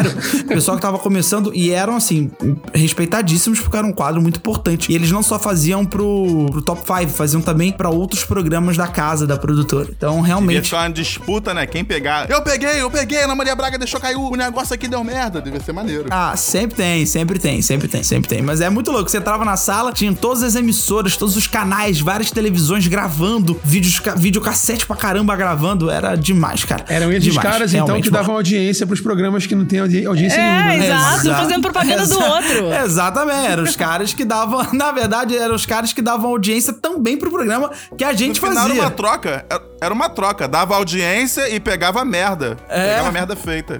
pessoal 0.47 0.77
que 0.77 0.81
tava 0.81 0.99
começando 0.99 1.51
e 1.53 1.71
eram 1.71 1.95
assim, 1.95 2.31
respeitadíssimos 2.73 3.59
porque 3.59 3.77
era 3.77 3.85
um 3.85 3.91
quadro 3.93 4.21
muito 4.21 4.37
importante. 4.37 4.91
E 4.91 4.95
eles 4.95 5.11
não 5.11 5.23
só 5.23 5.39
faziam 5.39 5.85
pro, 5.85 6.47
pro 6.51 6.61
Top 6.61 6.81
5, 6.85 7.09
faziam 7.11 7.41
também 7.41 7.71
pra 7.71 7.89
outros 7.89 8.23
programas 8.23 8.77
da 8.77 8.87
casa, 8.87 9.25
da 9.27 9.37
produtora. 9.37 9.89
Então, 9.95 10.15
Devia 10.15 10.27
realmente. 10.27 10.61
ficar 10.65 10.83
uma 10.83 10.89
disputa, 10.91 11.53
né? 11.53 11.65
Quem 11.65 11.83
pegar. 11.83 12.29
Eu 12.29 12.41
peguei, 12.41 12.81
eu 12.81 12.89
peguei, 12.91 13.23
Ana 13.23 13.35
Maria 13.35 13.55
Braga 13.55 13.77
deixou 13.77 13.99
cair 13.99 14.15
o 14.15 14.35
negócio 14.35 14.73
aqui 14.73 14.87
deu 14.87 15.03
merda. 15.03 15.41
Devia 15.41 15.59
ser 15.59 15.71
maneiro. 15.73 16.05
Ah, 16.09 16.35
sempre 16.37 16.75
tem, 16.75 17.05
sempre 17.05 17.39
tem, 17.39 17.61
sempre 17.61 17.87
tem, 17.87 18.03
sempre 18.03 18.29
tem. 18.29 18.41
Mas 18.41 18.61
é 18.61 18.69
muito 18.69 18.91
louco. 18.91 19.09
Você 19.09 19.17
entrava 19.17 19.43
na 19.45 19.57
sala, 19.57 19.91
tinha 19.91 20.13
todas 20.13 20.43
as 20.43 20.55
emissoras, 20.55 21.15
todos 21.17 21.35
os 21.35 21.47
canais, 21.47 21.99
várias 21.99 22.31
televisões 22.31 22.87
gravando, 22.87 23.59
vídeos, 23.63 23.99
ca- 23.99 24.15
videocassete 24.15 24.85
pra 24.85 24.95
caramba 24.95 25.35
gravando. 25.35 25.89
Era 25.89 26.15
demais, 26.15 26.63
cara. 26.63 26.85
Eram 26.87 27.11
esses 27.11 27.23
Demais, 27.25 27.49
caras, 27.49 27.73
então, 27.73 28.01
que 28.01 28.09
davam 28.09 28.35
audiência 28.35 28.85
pros 28.85 29.01
programas 29.01 29.45
que 29.45 29.55
não 29.55 29.65
audi- 29.65 29.79
audiência 30.07 30.37
É, 30.37 30.63
nenhuma. 30.63 30.77
né? 30.77 30.85
exato, 30.87 31.15
Exa- 31.27 31.35
fazendo 31.35 31.61
propaganda 31.61 32.05
do 32.07 32.13
Exa- 32.15 32.33
outro. 32.35 32.73
Exatamente, 32.85 33.47
eram 33.47 33.63
os 33.63 33.75
caras 33.75 34.13
que 34.13 34.25
davam, 34.25 34.65
na 34.73 34.91
verdade, 34.91 35.37
eram 35.37 35.55
os 35.55 35.65
caras 35.65 35.93
que 35.93 36.01
davam 36.01 36.29
audiência 36.31 36.73
também 36.73 37.17
pro 37.17 37.29
programa 37.29 37.71
que 37.97 38.03
a 38.03 38.13
gente 38.13 38.41
No 38.41 38.47
final 38.47 38.63
fazia. 38.67 38.73
era 38.81 38.83
uma 38.87 38.91
troca. 38.91 39.45
Era- 39.49 39.61
Era 39.81 39.93
uma 39.93 40.09
troca. 40.09 40.47
Dava 40.47 40.75
audiência 40.75 41.49
e 41.53 41.59
pegava 41.59 42.03
merda. 42.05 42.57
É. 42.69 42.91
Pegava 42.91 43.11
merda 43.11 43.35
feita. 43.35 43.77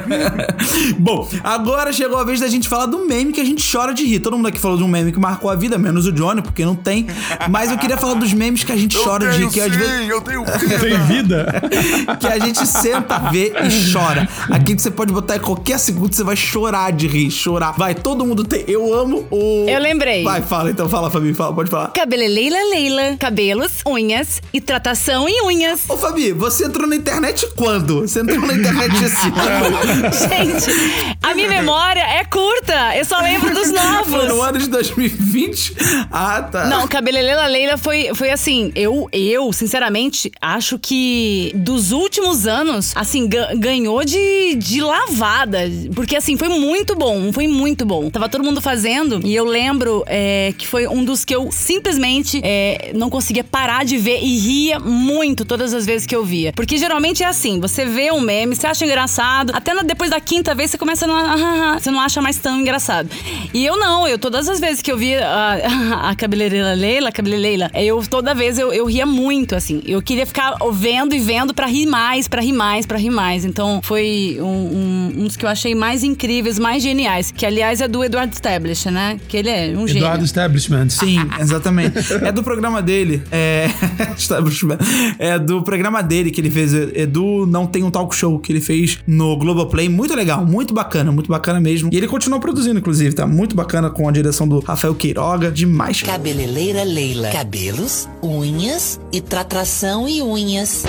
Bom, 0.98 1.28
agora 1.42 1.92
chegou 1.92 2.18
a 2.18 2.24
vez 2.24 2.40
da 2.40 2.48
gente 2.48 2.68
falar 2.68 2.86
do 2.86 3.06
meme 3.06 3.32
que 3.32 3.40
a 3.40 3.44
gente 3.44 3.64
chora 3.70 3.94
de 3.94 4.04
rir. 4.04 4.20
Todo 4.20 4.36
mundo 4.36 4.48
aqui 4.48 4.58
falou 4.58 4.76
de 4.76 4.84
um 4.84 4.88
meme 4.88 5.10
que 5.10 5.18
marcou 5.18 5.50
a 5.50 5.54
vida, 5.54 5.78
menos 5.78 6.06
o 6.06 6.12
Johnny, 6.12 6.42
porque 6.42 6.64
não 6.64 6.74
tem. 6.74 7.06
Mas 7.48 7.70
eu 7.70 7.78
queria 7.78 7.96
falar 7.96 8.14
dos 8.14 8.32
memes 8.32 8.62
que 8.64 8.72
a 8.72 8.76
gente 8.76 8.96
chora 8.96 9.30
de 9.30 9.38
rir, 9.38 9.50
que 9.50 9.60
às 9.60 9.74
vezes. 9.74 10.08
eu 10.08 10.20
tenho 10.20 10.44
Tem 10.80 10.98
vida? 11.06 11.62
que 12.20 12.26
a 12.26 12.38
gente 12.38 12.66
senta, 12.66 13.18
vê 13.30 13.52
e 13.64 13.92
chora. 13.92 14.28
Aqui 14.50 14.76
que 14.76 14.82
você 14.82 14.90
pode 14.90 15.12
botar 15.12 15.36
em 15.36 15.40
qualquer 15.40 15.78
segundo, 15.78 16.14
você 16.14 16.22
vai 16.22 16.36
chorar 16.36 16.92
de 16.92 17.06
rir, 17.06 17.30
chorar. 17.30 17.72
Vai, 17.72 17.94
todo 17.94 18.26
mundo 18.26 18.44
tem. 18.44 18.64
Eu 18.68 18.92
amo 18.92 19.26
o. 19.30 19.66
Eu 19.68 19.80
lembrei. 19.80 20.22
Vai, 20.22 20.42
fala 20.42 20.70
então, 20.70 20.88
fala, 20.88 21.10
Fabi, 21.10 21.32
fala, 21.32 21.54
pode 21.54 21.70
falar. 21.70 21.88
Cabeleleila 21.88 22.58
Leila, 22.70 23.16
cabelos, 23.18 23.80
unhas 23.86 24.42
e 24.52 24.60
tratação 24.60 24.97
em 25.06 25.42
unhas. 25.46 25.80
Ô, 25.88 25.96
Fabi, 25.96 26.32
você 26.32 26.64
entrou 26.64 26.86
na 26.86 26.96
internet 26.96 27.46
quando? 27.56 28.00
Você 28.02 28.20
entrou 28.20 28.40
na 28.46 28.54
internet 28.54 28.92
esse 29.04 29.26
ano? 29.26 30.12
Gente, 30.12 31.16
a 31.22 31.34
minha 31.34 31.48
memória 31.48 32.00
é 32.00 32.24
curta. 32.24 32.96
Eu 32.96 33.04
só 33.04 33.18
lembro 33.20 33.50
dos 33.54 33.68
Foi 33.70 33.72
no 33.72 34.26
novos. 34.34 34.46
ano 34.48 34.58
de 34.58 34.68
2020? 34.68 35.74
Ah, 36.10 36.42
tá. 36.42 36.66
Não, 36.66 36.86
Cabeleleila 36.88 37.46
Leila 37.46 37.76
foi, 37.78 38.10
foi 38.14 38.30
assim, 38.30 38.72
eu, 38.74 39.08
eu, 39.12 39.52
sinceramente, 39.52 40.30
acho 40.40 40.78
que 40.78 41.52
dos 41.54 41.92
últimos 41.92 42.46
anos, 42.46 42.92
assim, 42.94 43.28
ga- 43.28 43.54
ganhou 43.54 44.04
de, 44.04 44.54
de 44.56 44.80
lavada. 44.80 45.58
Porque, 45.94 46.16
assim, 46.16 46.36
foi 46.36 46.48
muito 46.48 46.94
bom, 46.94 47.32
foi 47.32 47.46
muito 47.46 47.84
bom. 47.84 48.10
Tava 48.10 48.28
todo 48.28 48.44
mundo 48.44 48.60
fazendo 48.60 49.20
e 49.24 49.34
eu 49.34 49.44
lembro 49.44 50.02
é, 50.06 50.52
que 50.56 50.66
foi 50.66 50.86
um 50.86 51.04
dos 51.04 51.24
que 51.24 51.34
eu 51.34 51.50
simplesmente 51.52 52.40
é, 52.42 52.92
não 52.94 53.10
conseguia 53.10 53.44
parar 53.44 53.84
de 53.84 53.96
ver 53.96 54.20
e 54.22 54.38
ria 54.38 54.78
muito 54.88 55.44
todas 55.44 55.72
as 55.74 55.84
vezes 55.86 56.06
que 56.06 56.14
eu 56.14 56.24
via. 56.24 56.52
Porque 56.54 56.76
geralmente 56.78 57.22
é 57.22 57.26
assim, 57.26 57.60
você 57.60 57.84
vê 57.84 58.10
um 58.10 58.20
meme, 58.20 58.54
você 58.54 58.66
acha 58.66 58.84
engraçado, 58.84 59.52
até 59.54 59.74
na- 59.74 59.82
depois 59.82 60.10
da 60.10 60.20
quinta 60.20 60.54
vez 60.54 60.70
você 60.70 60.78
começa 60.78 61.04
a 61.04 61.08
não, 61.08 61.16
ah, 61.16 61.78
você 61.78 61.90
não 61.90 62.00
acha 62.00 62.20
mais 62.20 62.36
tão 62.38 62.60
engraçado. 62.60 63.08
E 63.52 63.64
eu 63.64 63.78
não, 63.78 64.06
eu 64.06 64.18
todas 64.18 64.48
as 64.48 64.60
vezes 64.60 64.82
que 64.82 64.90
eu 64.90 64.96
via 64.98 65.26
a, 65.26 66.08
a 66.10 66.14
cabeleireira 66.14 66.74
Leila, 66.74 67.08
a 67.08 67.12
cabeleireira, 67.12 67.70
eu 67.74 68.02
toda 68.08 68.34
vez 68.34 68.58
eu, 68.58 68.72
eu 68.72 68.86
ria 68.86 69.06
muito, 69.06 69.54
assim. 69.54 69.82
Eu 69.86 70.00
queria 70.02 70.26
ficar 70.26 70.54
vendo 70.72 71.14
e 71.14 71.18
vendo 71.18 71.52
pra 71.54 71.66
rir 71.66 71.86
mais, 71.86 72.28
pra 72.28 72.40
rir 72.40 72.52
mais, 72.52 72.86
pra 72.86 72.98
rir 72.98 73.10
mais. 73.10 73.44
Então 73.44 73.80
foi 73.82 74.38
um, 74.40 74.44
um- 74.44 75.12
um 75.18 75.24
dos 75.24 75.36
que 75.36 75.44
eu 75.44 75.48
achei 75.48 75.74
mais 75.74 76.02
incríveis, 76.04 76.58
mais 76.58 76.82
geniais. 76.82 77.30
Que 77.30 77.44
aliás 77.46 77.80
é 77.80 77.88
do 77.88 78.02
Eduardo 78.04 78.32
Stablish, 78.34 78.90
né? 78.90 79.18
Que 79.28 79.36
ele 79.38 79.50
é 79.50 79.72
um 79.76 79.86
gênio. 79.86 80.02
Eduardo 80.02 80.24
Establishment. 80.24 80.88
Sim, 80.90 81.18
exatamente. 81.40 81.98
É 82.24 82.30
do 82.32 82.42
programa 82.42 82.80
dele. 82.82 83.22
É. 83.30 83.68
Establishment. 84.16 84.77
É 85.18 85.38
do 85.38 85.62
programa 85.62 86.02
dele 86.02 86.30
que 86.30 86.40
ele 86.40 86.50
fez. 86.50 86.72
É 86.74 87.04
do 87.06 87.44
Não 87.46 87.66
Tem 87.66 87.82
um 87.82 87.90
Talk 87.90 88.14
Show 88.14 88.38
que 88.38 88.52
ele 88.52 88.60
fez 88.60 88.98
no 89.06 89.36
Globoplay. 89.36 89.88
Muito 89.88 90.14
legal, 90.14 90.44
muito 90.46 90.72
bacana, 90.72 91.10
muito 91.10 91.28
bacana 91.28 91.58
mesmo. 91.60 91.90
E 91.92 91.96
ele 91.96 92.06
continua 92.06 92.38
produzindo, 92.38 92.78
inclusive, 92.78 93.14
tá? 93.14 93.26
Muito 93.26 93.56
bacana 93.56 93.90
com 93.90 94.08
a 94.08 94.12
direção 94.12 94.46
do 94.46 94.60
Rafael 94.60 94.94
Queiroga. 94.94 95.50
Demais. 95.50 96.02
Cabeleleira 96.02 96.84
Leila. 96.84 97.30
Cabelos, 97.30 98.08
unhas 98.22 99.00
e 99.12 99.20
tratação 99.20 100.08
e 100.08 100.22
unhas. 100.22 100.84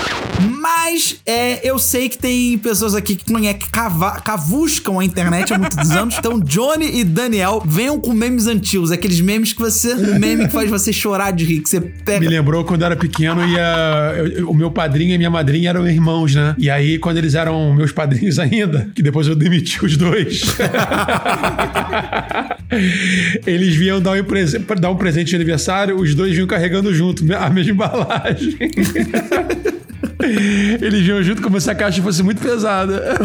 Mas 0.60 1.16
é, 1.26 1.68
eu 1.68 1.78
sei 1.78 2.08
que 2.08 2.16
tem 2.18 2.56
pessoas 2.58 2.94
aqui 2.94 3.16
que 3.16 3.30
não 3.32 3.40
é 3.44 3.52
que 3.54 3.68
cava- 3.70 4.20
cavuscam 4.20 4.98
a 4.98 5.04
internet 5.04 5.52
há 5.52 5.58
muitos 5.58 5.90
anos. 5.90 6.14
Então, 6.18 6.38
Johnny 6.40 6.98
e 7.00 7.04
Daniel 7.04 7.62
venham 7.66 7.98
com 7.98 8.12
memes 8.12 8.46
antigos, 8.46 8.90
aqueles 8.90 9.20
memes 9.20 9.52
que 9.52 9.60
você. 9.60 9.94
Um 9.94 10.18
meme 10.18 10.46
que 10.46 10.52
faz 10.52 10.70
você 10.70 10.92
chorar 10.92 11.32
de 11.32 11.44
rir, 11.44 11.60
que 11.60 11.68
você 11.68 11.80
pega. 11.80 12.20
Me 12.20 12.28
lembrou 12.28 12.64
quando 12.64 12.82
eu 12.82 12.86
era 12.86 12.96
pequeno 12.96 13.44
e 13.46 13.58
a- 13.58 13.79
eu- 14.16 14.50
o 14.50 14.54
meu 14.54 14.70
padrinho 14.70 15.14
e 15.14 15.18
minha 15.18 15.30
madrinha 15.30 15.70
eram 15.70 15.86
irmãos, 15.88 16.34
né? 16.34 16.54
E 16.58 16.68
aí, 16.70 16.98
quando 16.98 17.16
eles 17.18 17.34
eram 17.34 17.72
meus 17.74 17.92
padrinhos 17.92 18.38
ainda, 18.38 18.88
que 18.94 19.02
depois 19.02 19.26
eu 19.26 19.34
demiti 19.34 19.84
os 19.84 19.96
dois, 19.96 20.42
eles 23.46 23.74
vinham 23.76 24.00
dar 24.00 24.12
um, 24.12 24.24
dar 24.80 24.90
um 24.90 24.96
presente 24.96 25.28
de 25.30 25.36
aniversário, 25.36 25.96
os 25.96 26.14
dois 26.14 26.32
vinham 26.32 26.46
carregando 26.46 26.92
junto 26.94 27.24
a 27.34 27.50
mesma 27.50 27.72
embalagem. 27.72 28.56
Eles 30.80 31.00
vinham 31.02 31.22
junto 31.22 31.42
como 31.42 31.60
se 31.60 31.70
a 31.70 31.74
caixa 31.74 32.02
fosse 32.02 32.22
muito 32.22 32.40
pesada. 32.40 33.16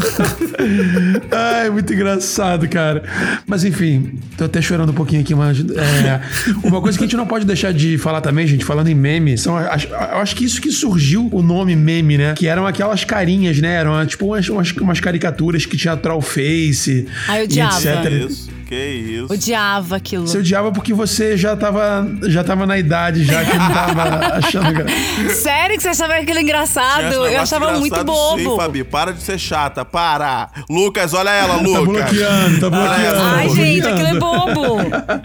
Ai, 1.31 1.69
muito 1.69 1.93
engraçado, 1.93 2.67
cara. 2.67 3.03
Mas 3.45 3.63
enfim, 3.63 4.19
tô 4.38 4.45
até 4.45 4.62
chorando 4.62 4.89
um 4.89 4.95
pouquinho 4.95 5.21
aqui, 5.21 5.36
mas. 5.36 5.60
é, 5.60 6.21
uma 6.63 6.81
coisa 6.81 6.97
que 6.97 7.03
a 7.03 7.08
gente 7.08 7.17
não 7.17 7.25
pode 7.25 7.45
deixar 7.45 7.73
de 7.73 7.97
falar 7.97 8.21
também, 8.21 8.47
gente, 8.47 8.65
falando 8.65 8.88
em 8.88 8.95
meme, 8.95 9.38
são. 9.38 9.60
Eu 9.60 10.19
acho 10.19 10.36
que 10.36 10.45
isso 10.45 10.62
que 10.62 10.71
surgiu 10.71 11.29
o 11.31 11.41
nome 11.41 11.75
meme, 11.75 12.17
né? 12.17 12.34
Que 12.36 12.47
eram 12.47 12.65
aquelas 12.65 13.03
carinhas, 13.03 13.60
né? 13.60 13.75
Eram 13.75 14.05
tipo 14.05 14.25
umas, 14.27 14.47
umas, 14.49 14.71
umas 14.73 14.99
caricaturas 14.99 15.65
que 15.65 15.77
tinha 15.77 15.95
troll 15.97 16.21
face. 16.21 17.08
Ai, 17.27 17.41
eu 17.41 17.43
odiava. 17.45 17.75
etc. 17.77 18.29
Isso, 18.29 18.49
que 18.65 18.75
isso. 18.75 19.32
Odiava 19.34 19.95
aquilo. 19.95 20.28
Você 20.28 20.39
odiava 20.39 20.71
porque 20.71 20.93
você 20.93 21.38
já 21.38 21.56
tava, 21.56 22.08
já 22.28 22.43
tava 22.43 22.65
na 22.65 22.78
idade, 22.78 23.23
já 23.23 23.43
que 23.45 23.58
não 23.58 23.71
tava 23.71 24.38
achando. 24.38 24.73
gra- 24.73 24.86
Sério 25.34 25.75
que 25.78 25.84
você 25.84 25.89
achava 25.89 26.15
aquilo 26.15 26.39
engraçado? 26.39 27.13
Eu 27.13 27.39
achava 27.41 27.71
muito 27.71 27.86
engraçado 27.88 28.06
bobo. 28.06 28.39
Sim, 28.51 28.56
Fabi, 28.58 28.84
para 28.84 29.12
de 29.13 29.21
ser 29.21 29.38
chata, 29.39 29.86
para. 29.86 30.49
Lucas, 30.69 31.13
olha 31.13 31.30
ela, 31.30 31.56
Lucas. 31.58 31.75
Tá 31.75 31.82
bloqueando, 31.86 32.60
tá 32.60 32.69
bloqueando. 32.69 33.19
Ai, 33.21 33.47
Tá 33.47 33.56
gente, 33.56 33.82
bloqueando. 33.82 33.88
aquilo 34.04 34.17
é 34.17 34.19
bobo. 34.19 34.75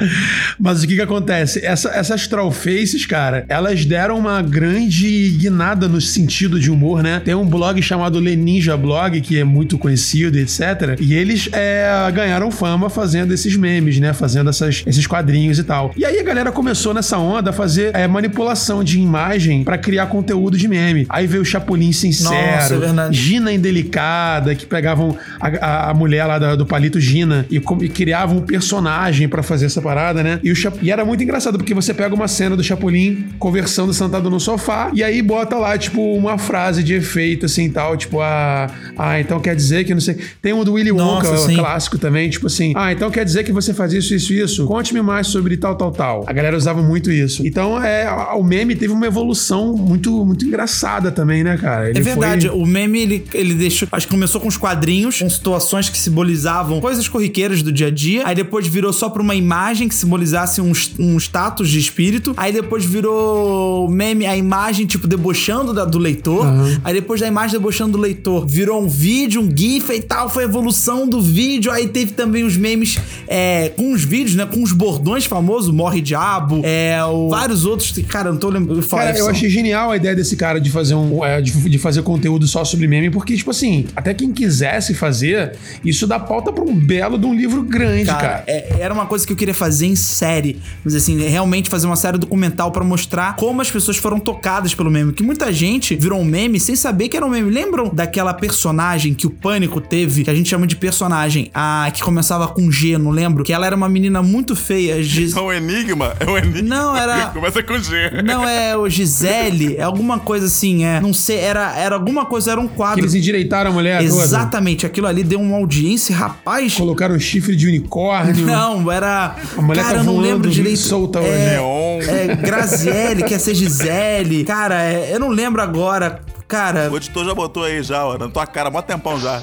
Mas 0.58 0.82
o 0.82 0.86
que 0.86 0.94
que 0.96 1.02
acontece? 1.02 1.64
Essa- 1.64 1.90
essas 1.90 2.26
trollfaces, 2.26 3.06
cara, 3.06 3.44
elas 3.48 3.84
deram 3.84 4.18
uma 4.18 4.42
grande 4.42 5.30
guinada 5.38 5.88
no 5.88 6.00
sentido 6.00 6.58
de 6.60 6.70
humor, 6.70 7.02
né? 7.02 7.20
Tem 7.24 7.34
um 7.34 7.46
blog 7.46 7.80
chamado 7.82 8.18
Leninja 8.18 8.76
Blog, 8.76 9.20
que 9.20 9.38
é 9.38 9.44
muito 9.44 9.78
conhecido, 9.78 10.38
etc. 10.38 10.96
E 11.00 11.14
eles 11.14 11.48
é, 11.52 11.88
ganharam 12.12 12.50
fama 12.50 12.90
fazendo 12.90 13.29
esses 13.34 13.56
memes, 13.56 13.98
né? 13.98 14.12
Fazendo 14.12 14.50
essas- 14.50 14.82
esses 14.86 15.06
quadrinhos 15.06 15.58
e 15.58 15.64
tal. 15.64 15.92
E 15.96 16.04
aí 16.04 16.18
a 16.18 16.22
galera 16.22 16.52
começou 16.52 16.92
nessa 16.94 17.18
onda 17.18 17.50
a 17.50 17.52
fazer 17.52 17.94
é, 17.94 18.06
manipulação 18.06 18.82
de 18.84 18.98
imagem 19.00 19.64
pra 19.64 19.76
criar 19.78 20.06
conteúdo 20.06 20.56
de 20.56 20.66
meme. 20.68 21.06
Aí 21.08 21.26
veio 21.26 21.42
o 21.42 21.44
Chapolin 21.44 21.92
Sincero, 21.92 22.80
Nossa, 22.80 23.08
é. 23.08 23.12
Gina 23.12 23.52
Indelicada, 23.52 24.54
que 24.54 24.66
pegavam 24.66 25.16
a, 25.40 25.48
a- 25.48 25.90
a 25.90 25.94
mulher 25.94 26.24
lá 26.26 26.38
da- 26.38 26.56
do 26.56 26.66
palito 26.66 27.00
Gina 27.00 27.46
e, 27.50 27.56
e 27.56 27.88
criavam 27.88 28.38
um 28.38 28.42
personagem 28.42 29.28
pra 29.28 29.42
fazer 29.42 29.66
essa 29.66 29.80
parada, 29.82 30.22
né? 30.22 30.38
E, 30.42 30.50
o 30.50 30.56
Chap- 30.56 30.78
e 30.82 30.90
era 30.90 31.04
muito 31.04 31.22
engraçado, 31.22 31.58
porque 31.58 31.74
você 31.74 31.92
pega 31.94 32.14
uma 32.14 32.28
cena 32.28 32.56
do 32.56 32.62
Chapolin 32.62 33.26
conversando 33.38 33.92
sentado 33.92 34.30
no 34.30 34.38
sofá 34.40 34.90
e 34.94 35.02
aí 35.02 35.20
bota 35.22 35.56
lá, 35.56 35.76
tipo, 35.78 36.14
uma 36.14 36.38
frase 36.38 36.82
de 36.82 36.94
efeito, 36.94 37.46
assim, 37.46 37.70
tal, 37.70 37.96
tipo, 37.96 38.20
ah, 38.20 38.68
ah 38.98 39.20
então 39.20 39.40
quer 39.40 39.54
dizer 39.56 39.84
que 39.84 39.92
não 39.94 40.00
sei... 40.00 40.16
Tem 40.42 40.52
um 40.52 40.64
do 40.64 40.74
Willy 40.74 40.92
Wonka, 40.92 41.30
Nossa, 41.30 41.52
clássico 41.54 41.98
também, 41.98 42.28
tipo 42.30 42.46
assim, 42.46 42.72
ah, 42.76 42.92
então 42.92 43.10
quer 43.20 43.24
dizer 43.26 43.44
que 43.44 43.52
você 43.52 43.74
faz 43.74 43.92
isso, 43.92 44.14
isso, 44.14 44.32
isso? 44.32 44.64
Conte-me 44.64 45.02
mais 45.02 45.26
sobre 45.26 45.54
tal, 45.58 45.74
tal, 45.74 45.92
tal. 45.92 46.24
A 46.26 46.32
galera 46.32 46.56
usava 46.56 46.80
muito 46.82 47.10
isso. 47.12 47.46
Então, 47.46 47.82
é, 47.82 48.08
o 48.34 48.42
meme 48.42 48.74
teve 48.74 48.94
uma 48.94 49.06
evolução 49.06 49.76
muito, 49.76 50.24
muito 50.24 50.46
engraçada 50.46 51.10
também, 51.12 51.44
né, 51.44 51.58
cara? 51.58 51.90
Ele 51.90 51.98
É 51.98 52.02
verdade, 52.02 52.48
foi- 52.48 52.56
o 52.58 52.64
meme 52.64 52.98
ele, 53.02 53.24
ele 53.34 53.52
deixou. 53.52 53.86
Acho 53.92 54.06
que 54.06 54.12
começou 54.14 54.40
com 54.40 54.48
os 54.48 54.56
quadrinhos, 54.56 55.18
com 55.20 55.28
situações 55.28 55.90
que 55.90 55.98
simbolizavam 55.98 56.80
coisas 56.80 57.06
corriqueiras 57.08 57.62
do 57.62 57.70
dia 57.70 57.88
a 57.88 57.90
dia. 57.90 58.22
Aí 58.24 58.34
depois 58.34 58.66
virou 58.66 58.90
só 58.92 59.10
pra 59.10 59.20
uma 59.22 59.34
imagem 59.34 59.86
que 59.86 59.94
simbolizasse 59.94 60.62
um, 60.62 60.72
um 60.98 61.18
status 61.18 61.68
de 61.68 61.78
espírito. 61.78 62.32
Aí 62.38 62.54
depois 62.54 62.86
virou 62.86 63.86
meme, 63.90 64.24
a 64.24 64.34
imagem, 64.34 64.86
tipo, 64.86 65.06
debochando 65.06 65.74
da- 65.74 65.84
do 65.84 65.98
leitor. 65.98 66.46
Aí 66.82 66.94
depois 66.94 67.20
da 67.20 67.26
imagem 67.26 67.58
debochando 67.58 67.92
do 67.92 67.98
leitor, 67.98 68.46
virou 68.46 68.82
um 68.82 68.88
vídeo, 68.88 69.42
um 69.42 69.48
GIF 69.54 69.90
e 69.92 70.00
tal. 70.00 70.30
Foi 70.30 70.44
a 70.44 70.46
evolução 70.46 71.06
do 71.06 71.20
vídeo. 71.20 71.70
Aí 71.70 71.86
teve 71.88 72.12
também 72.12 72.44
os 72.44 72.56
memes 72.56 72.98
é, 73.28 73.70
com 73.76 73.92
os 73.92 74.04
vídeos, 74.04 74.34
né? 74.36 74.46
Com 74.46 74.62
os 74.62 74.72
bordões 74.72 75.24
famosos, 75.26 75.72
Morre 75.72 76.00
Diabo, 76.00 76.60
é, 76.64 77.02
o- 77.04 77.28
vários 77.28 77.64
outros. 77.64 77.92
Cara, 78.08 78.28
eu 78.28 78.32
não 78.32 78.40
tô 78.40 78.48
lembrando. 78.48 78.86
Cara, 78.86 79.16
eu 79.18 79.28
achei 79.28 79.48
genial 79.50 79.90
a 79.90 79.96
ideia 79.96 80.14
desse 80.14 80.36
cara 80.36 80.60
de 80.60 80.70
fazer 80.70 80.94
um 80.94 81.24
é, 81.24 81.40
de, 81.40 81.52
de 81.52 81.78
fazer 81.78 82.02
conteúdo 82.02 82.46
só 82.46 82.64
sobre 82.64 82.86
meme, 82.86 83.10
porque, 83.10 83.36
tipo 83.36 83.50
assim, 83.50 83.86
até 83.94 84.12
quem 84.14 84.32
quisesse 84.32 84.94
fazer, 84.94 85.52
isso 85.84 86.06
dá 86.06 86.18
pauta 86.18 86.52
pra 86.52 86.64
um 86.64 86.74
belo 86.74 87.18
de 87.18 87.26
um 87.26 87.34
livro 87.34 87.62
grande, 87.62 88.06
cara. 88.06 88.20
Cara, 88.20 88.44
é- 88.46 88.76
era 88.80 88.94
uma 88.94 89.06
coisa 89.06 89.26
que 89.26 89.32
eu 89.32 89.36
queria 89.36 89.54
fazer 89.54 89.86
em 89.86 89.96
série. 89.96 90.58
Mas 90.84 90.94
assim, 90.94 91.18
realmente 91.20 91.68
fazer 91.70 91.86
uma 91.86 91.96
série 91.96 92.18
documental 92.18 92.70
pra 92.70 92.84
mostrar 92.84 93.36
como 93.36 93.60
as 93.60 93.70
pessoas 93.70 93.96
foram 93.96 94.18
tocadas 94.18 94.74
pelo 94.74 94.90
meme. 94.90 95.12
Que 95.12 95.22
muita 95.22 95.52
gente 95.52 95.94
virou 95.96 96.20
um 96.20 96.24
meme 96.24 96.58
sem 96.60 96.76
saber 96.76 97.08
que 97.08 97.16
era 97.16 97.24
um 97.26 97.30
meme. 97.30 97.50
Lembram 97.50 97.88
daquela 97.92 98.32
personagem 98.34 99.14
que 99.14 99.26
o 99.26 99.30
Pânico 99.30 99.80
teve, 99.80 100.24
que 100.24 100.30
a 100.30 100.34
gente 100.34 100.48
chama 100.48 100.66
de 100.66 100.76
personagem, 100.76 101.50
a 101.54 101.90
que 101.92 102.02
começava 102.02 102.46
com 102.48 102.70
G, 102.70 102.96
não 103.00 103.10
lembro? 103.10 103.42
Que 103.44 103.52
ela 103.52 103.66
era 103.66 103.74
uma 103.76 103.88
menina 103.88 104.22
muito 104.22 104.54
feia. 104.54 105.02
Gis- 105.02 105.36
É 105.36 105.40
um 105.40 105.52
enigma? 105.52 106.14
É 106.20 106.24
um 106.30 106.36
enigma. 106.38 106.62
Não, 106.68 106.96
era- 106.96 107.26
Começa 107.34 107.62
com 107.62 107.78
G. 107.78 108.22
Não, 108.24 108.46
é 108.48 108.76
o 108.76 108.88
Gisele, 108.88 109.76
é 109.76 109.82
alguma 109.82 110.18
coisa 110.18 110.46
assim, 110.46 110.84
é. 110.84 111.00
Não 111.00 111.12
sei, 111.12 111.38
era, 111.38 111.74
era 111.76 111.94
alguma 111.94 112.24
coisa, 112.26 112.52
era 112.52 112.60
um 112.60 112.68
quadro. 112.68 112.96
Que 112.96 113.00
eles 113.02 113.14
endireitaram 113.14 113.70
a 113.70 113.74
mulher 113.74 113.98
toda. 114.08 114.22
Exatamente, 114.22 114.86
aquilo 114.86 115.06
ali 115.06 115.22
deu 115.24 115.40
uma 115.40 115.56
audiência, 115.56 116.14
rapaz. 116.14 116.74
Colocaram 116.74 117.18
chifre 117.18 117.56
de 117.56 117.66
unicórnio. 117.68 118.46
Não, 118.46 118.90
era. 118.90 119.36
A 119.56 119.62
mulher 119.62 119.82
cara, 119.82 119.94
tá 119.96 120.00
eu 120.00 120.04
não 120.04 120.14
voando, 120.14 120.28
lembro 120.28 120.50
direito. 120.50 120.78
solta 120.78 121.20
o 121.20 121.24
é, 121.26 121.50
neon. 121.52 122.00
É 122.02 122.34
Graziele, 122.36 123.22
quer 123.24 123.38
ser 123.38 123.54
Gisele. 123.54 124.44
Cara, 124.44 124.82
é, 124.82 125.14
eu 125.14 125.20
não 125.20 125.28
lembro 125.28 125.62
agora. 125.62 126.20
Cara. 126.48 126.90
O 126.90 126.96
editor 126.96 127.24
já 127.24 127.32
botou 127.34 127.62
aí 127.64 127.80
já, 127.82 128.04
ó, 128.04 128.18
na 128.18 128.28
tua 128.28 128.44
cara, 128.46 128.70
mó 128.70 128.82
tempão 128.82 129.20
já. 129.20 129.40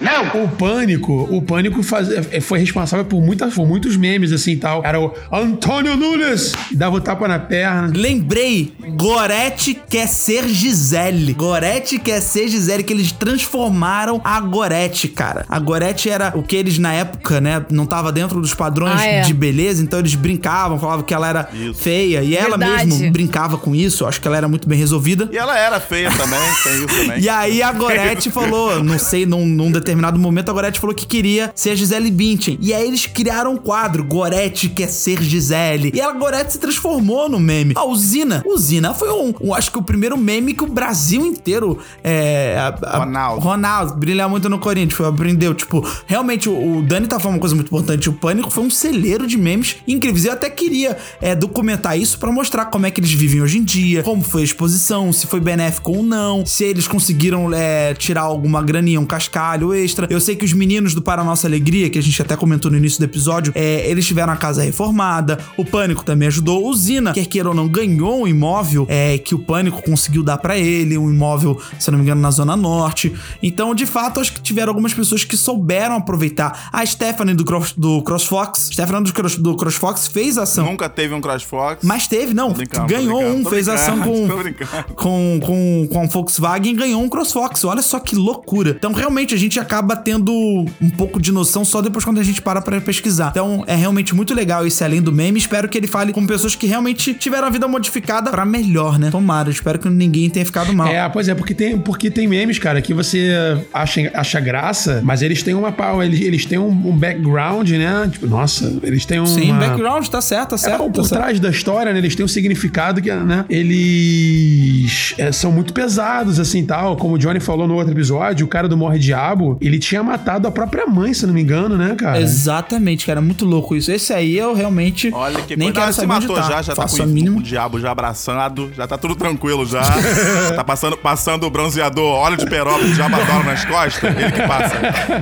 Não! 0.00 0.44
O 0.44 0.48
Pânico, 0.48 1.28
o 1.30 1.42
Pânico 1.42 1.82
faz- 1.82 2.08
é, 2.30 2.40
foi 2.40 2.58
responsável 2.60 3.04
por, 3.04 3.20
muitas, 3.20 3.54
por 3.54 3.66
muitos 3.66 3.96
memes 3.96 4.32
assim 4.32 4.52
e 4.52 4.56
tal. 4.56 4.82
Era 4.84 5.00
o 5.00 5.12
Antônio 5.32 5.96
Nunes, 5.96 6.54
que 6.68 6.76
dava 6.76 6.96
o 6.96 7.00
tapa 7.00 7.26
na 7.26 7.38
perna. 7.38 7.90
Lembrei, 7.94 8.72
Gorete 8.96 9.74
quer 9.88 10.06
ser 10.06 10.46
Gisele. 10.48 11.32
Gorete 11.32 11.98
quer 11.98 12.20
ser 12.20 12.48
Gisele, 12.48 12.82
que 12.82 12.92
eles 12.92 13.10
transformaram 13.12 14.20
a 14.24 14.40
Gorete, 14.40 15.08
cara. 15.08 15.44
A 15.48 15.58
Gorete 15.58 16.08
era 16.08 16.32
o 16.36 16.42
que 16.42 16.54
eles 16.56 16.78
na 16.78 16.92
época, 16.92 17.40
né, 17.40 17.64
não 17.70 17.86
tava 17.86 18.12
dentro 18.12 18.40
dos 18.40 18.54
padrões 18.54 19.00
Ah, 19.00 19.06
é. 19.06 19.20
de 19.22 19.34
beleza, 19.34 19.82
então 19.82 19.98
eles 19.98 20.14
brincavam, 20.14 20.78
falavam 20.78 21.04
que 21.04 21.14
ela 21.14 21.28
era 21.28 21.48
feia. 21.74 22.22
E 22.22 22.36
ela 22.36 22.56
Verdade. 22.56 22.86
mesmo 22.86 23.10
brincava 23.10 23.58
com 23.58 23.74
isso, 23.74 24.06
acho 24.06 24.20
que 24.20 24.28
ela 24.28 24.36
era 24.36 24.48
muito 24.48 24.68
bem 24.68 24.78
resolvida. 24.78 25.28
E 25.32 25.36
ela 25.36 25.58
era 25.58 25.80
feia 25.80 26.10
também, 26.12 26.38
tem 26.62 26.72
isso 26.74 26.86
também. 26.86 27.20
E 27.20 27.28
aí 27.28 27.62
a 27.62 27.72
Gorete 27.72 28.30
falou, 28.30 28.82
não 28.82 28.98
sei, 28.98 29.26
num, 29.26 29.46
num 29.46 29.70
determinado 29.88 30.18
momento, 30.18 30.50
a 30.50 30.52
Gorete 30.52 30.78
falou 30.78 30.94
que 30.94 31.06
queria 31.06 31.50
ser 31.54 31.70
a 31.70 31.74
Gisele 31.74 32.10
Bündchen. 32.10 32.58
E 32.60 32.74
aí 32.74 32.86
eles 32.86 33.06
criaram 33.06 33.54
um 33.54 33.56
quadro, 33.56 34.04
Gorete 34.04 34.68
quer 34.68 34.88
ser 34.88 35.22
Gisele. 35.22 35.90
E 35.94 36.00
a 36.00 36.12
Gorete 36.12 36.52
se 36.52 36.58
transformou 36.58 37.28
no 37.28 37.40
meme. 37.40 37.72
A 37.76 37.84
Usina, 37.86 38.42
Usina 38.46 38.92
foi 38.92 39.10
um, 39.10 39.34
um- 39.40 39.54
acho 39.54 39.70
que 39.72 39.78
o 39.78 39.82
primeiro 39.82 40.16
meme 40.16 40.52
que 40.52 40.62
o 40.64 40.66
Brasil 40.66 41.24
inteiro 41.24 41.78
é... 42.04 42.56
a- 42.58 42.78
a- 42.82 42.98
Ronaldo. 42.98 43.40
Ronaldo, 43.40 43.94
brilhar 43.94 44.28
muito 44.28 44.48
no 44.48 44.58
Corinthians, 44.58 44.94
foi, 44.94 45.06
aprendeu. 45.06 45.54
Tipo, 45.54 45.86
realmente 46.06 46.48
o, 46.48 46.78
o 46.78 46.82
Dani 46.82 47.06
tá 47.06 47.18
falando 47.18 47.36
uma 47.36 47.40
coisa 47.40 47.54
muito 47.54 47.68
importante. 47.68 48.08
O 48.10 48.12
Pânico 48.12 48.50
foi 48.50 48.64
um 48.64 48.70
celeiro 48.70 49.26
de 49.26 49.38
memes 49.38 49.76
incríveis. 49.86 50.24
Eu 50.26 50.32
até 50.32 50.50
queria 50.50 50.96
é, 51.20 51.34
documentar 51.34 51.98
isso 51.98 52.18
pra 52.18 52.30
mostrar 52.30 52.66
como 52.66 52.84
é 52.86 52.90
que 52.90 53.00
eles 53.00 53.12
vivem 53.12 53.40
hoje 53.40 53.58
em 53.58 53.64
dia, 53.64 54.02
como 54.02 54.22
foi 54.22 54.42
a 54.42 54.44
exposição, 54.44 55.12
se 55.12 55.26
foi 55.26 55.40
benéfico 55.40 55.92
ou 55.92 56.02
não, 56.02 56.44
se 56.44 56.64
eles 56.64 56.86
conseguiram 56.86 57.52
é, 57.54 57.94
tirar 57.94 58.22
alguma 58.22 58.62
graninha, 58.62 59.00
um 59.00 59.06
cascalho 59.06 59.72
extra. 59.78 60.06
Eu 60.10 60.20
sei 60.20 60.36
que 60.36 60.44
os 60.44 60.52
meninos 60.52 60.94
do 60.94 61.02
Para 61.02 61.24
Nossa 61.24 61.46
Alegria, 61.46 61.88
que 61.90 61.98
a 61.98 62.02
gente 62.02 62.20
até 62.20 62.36
comentou 62.36 62.70
no 62.70 62.76
início 62.76 62.98
do 62.98 63.04
episódio, 63.04 63.52
é, 63.54 63.88
eles 63.88 64.06
tiveram 64.06 64.32
a 64.32 64.36
casa 64.36 64.62
reformada. 64.62 65.38
O 65.56 65.64
Pânico 65.64 66.04
também 66.04 66.28
ajudou. 66.28 66.68
O 66.68 66.74
Zina, 66.74 67.12
quer 67.12 67.26
queira 67.26 67.48
ou 67.48 67.54
não, 67.54 67.68
ganhou 67.68 68.22
um 68.22 68.28
imóvel 68.28 68.86
é, 68.88 69.18
que 69.18 69.34
o 69.34 69.38
Pânico 69.38 69.82
conseguiu 69.82 70.22
dar 70.22 70.38
pra 70.38 70.58
ele, 70.58 70.98
um 70.98 71.10
imóvel, 71.10 71.60
se 71.78 71.90
não 71.90 71.98
me 71.98 72.04
engano, 72.04 72.20
na 72.20 72.30
Zona 72.30 72.56
Norte. 72.56 73.14
Então, 73.42 73.74
de 73.74 73.86
fato, 73.86 74.20
acho 74.20 74.32
que 74.32 74.40
tiveram 74.40 74.70
algumas 74.70 74.92
pessoas 74.92 75.24
que 75.24 75.36
souberam 75.36 75.96
aproveitar. 75.96 76.68
A 76.72 76.84
Stephanie 76.84 77.34
do, 77.34 77.44
Cross, 77.44 77.74
do 77.76 78.02
CrossFox, 78.02 78.70
Stephanie 78.72 79.04
do, 79.04 79.12
Cross, 79.12 79.36
do 79.36 79.56
CrossFox 79.56 80.08
fez 80.08 80.38
ação. 80.38 80.66
Nunca 80.66 80.88
teve 80.88 81.14
um 81.14 81.20
CrossFox. 81.20 81.84
Mas 81.84 82.06
teve, 82.06 82.34
não. 82.34 82.54
ganhou 82.86 83.22
um, 83.22 83.44
fez 83.44 83.68
ação 83.68 84.00
com, 84.00 84.28
com, 84.94 85.40
com, 85.40 85.88
com 85.90 86.02
a 86.02 86.06
Volkswagen 86.06 86.72
e 86.72 86.76
ganhou 86.76 87.02
um 87.02 87.08
CrossFox. 87.08 87.64
Olha 87.64 87.82
só 87.82 87.98
que 87.98 88.14
loucura. 88.14 88.70
Então, 88.70 88.92
realmente, 88.92 89.34
a 89.34 89.36
gente 89.36 89.60
acaba 89.68 89.94
tendo 89.94 90.32
um 90.80 90.90
pouco 90.96 91.20
de 91.20 91.30
noção 91.30 91.62
só 91.62 91.82
depois 91.82 92.02
quando 92.02 92.18
a 92.18 92.22
gente 92.22 92.40
para 92.40 92.62
pra 92.62 92.80
pesquisar. 92.80 93.28
Então, 93.30 93.62
é 93.66 93.76
realmente 93.76 94.14
muito 94.14 94.34
legal 94.34 94.66
esse 94.66 94.82
além 94.82 95.02
do 95.02 95.12
meme. 95.12 95.38
Espero 95.38 95.68
que 95.68 95.76
ele 95.76 95.86
fale 95.86 96.10
com 96.12 96.26
pessoas 96.26 96.54
que 96.54 96.66
realmente 96.66 97.12
tiveram 97.12 97.46
a 97.46 97.50
vida 97.50 97.68
modificada 97.68 98.30
pra 98.30 98.46
melhor, 98.46 98.98
né? 98.98 99.10
Tomara. 99.10 99.50
Espero 99.50 99.78
que 99.78 99.88
ninguém 99.90 100.30
tenha 100.30 100.46
ficado 100.46 100.72
mal. 100.72 100.88
É, 100.88 101.06
pois 101.10 101.28
é, 101.28 101.34
porque 101.34 101.54
tem, 101.54 101.78
porque 101.78 102.10
tem 102.10 102.26
memes, 102.26 102.58
cara, 102.58 102.80
que 102.80 102.94
você 102.94 103.30
acha, 103.72 104.10
acha 104.14 104.40
graça, 104.40 105.02
mas 105.04 105.20
eles 105.20 105.42
têm 105.42 105.52
uma 105.54 105.70
pau, 105.70 106.02
eles, 106.02 106.20
eles 106.20 106.46
têm 106.46 106.58
um, 106.58 106.68
um 106.68 106.96
background, 106.96 107.68
né? 107.70 108.08
Tipo, 108.10 108.26
nossa, 108.26 108.78
eles 108.82 109.04
têm 109.04 109.20
um. 109.20 109.26
Sim, 109.26 109.52
background, 109.52 110.06
tá 110.06 110.20
certo, 110.22 110.50
tá 110.50 110.56
É, 110.56 110.58
certo. 110.58 110.78
tá 110.78 110.90
por 110.90 111.04
certo. 111.04 111.20
trás 111.20 111.38
da 111.38 111.50
história, 111.50 111.92
né? 111.92 111.98
Eles 111.98 112.16
têm 112.16 112.24
um 112.24 112.28
significado 112.28 113.02
que, 113.02 113.12
né? 113.12 113.44
Eles 113.50 115.14
é, 115.18 115.30
são 115.32 115.52
muito 115.52 115.72
pesados, 115.72 116.40
assim, 116.40 116.64
tal. 116.64 116.96
Como 116.96 117.14
o 117.14 117.18
Johnny 117.18 117.40
falou 117.40 117.68
no 117.68 117.74
outro 117.74 117.92
episódio, 117.92 118.46
o 118.46 118.48
cara 118.48 118.68
do 118.68 118.76
Morre 118.76 118.98
Diabo, 118.98 119.57
ele 119.60 119.78
tinha 119.78 120.02
matado 120.02 120.46
a 120.46 120.50
própria 120.50 120.86
mãe, 120.86 121.12
se 121.14 121.26
não 121.26 121.34
me 121.34 121.42
engano, 121.42 121.76
né, 121.76 121.94
cara? 121.96 122.20
Exatamente, 122.20 123.04
cara. 123.06 123.20
Muito 123.20 123.44
louco 123.44 123.74
isso. 123.76 123.90
Esse 123.90 124.12
aí 124.12 124.36
eu 124.36 124.54
realmente 124.54 125.10
Olha 125.12 125.42
que 125.42 125.56
nem 125.56 125.72
coisa. 125.72 125.80
quero 125.80 125.90
Ah, 125.90 125.92
se 125.92 126.00
saber 126.00 126.12
onde 126.14 126.26
matou 126.28 126.36
tá. 126.36 126.42
já, 126.50 126.62
já 126.62 126.74
tá 126.74 126.82
Faço 126.82 126.96
com 126.96 127.02
a 127.02 127.06
o- 127.06 127.08
mínima. 127.08 127.38
o 127.38 127.42
diabo 127.42 127.80
já 127.80 127.90
abraçado, 127.90 128.70
já 128.76 128.86
tá 128.86 128.96
tudo 128.98 129.14
tranquilo 129.16 129.64
já. 129.66 129.82
tá 130.54 130.64
passando, 130.64 130.96
passando 130.96 131.46
o 131.46 131.50
bronzeador, 131.50 132.04
óleo 132.14 132.36
de 132.36 132.46
perópolis, 132.46 132.96
já 132.96 133.06
adora 133.06 133.44
nas 133.44 133.64
costas, 133.64 134.02
ele 134.16 134.32
que 134.32 134.42
passa. 134.46 134.76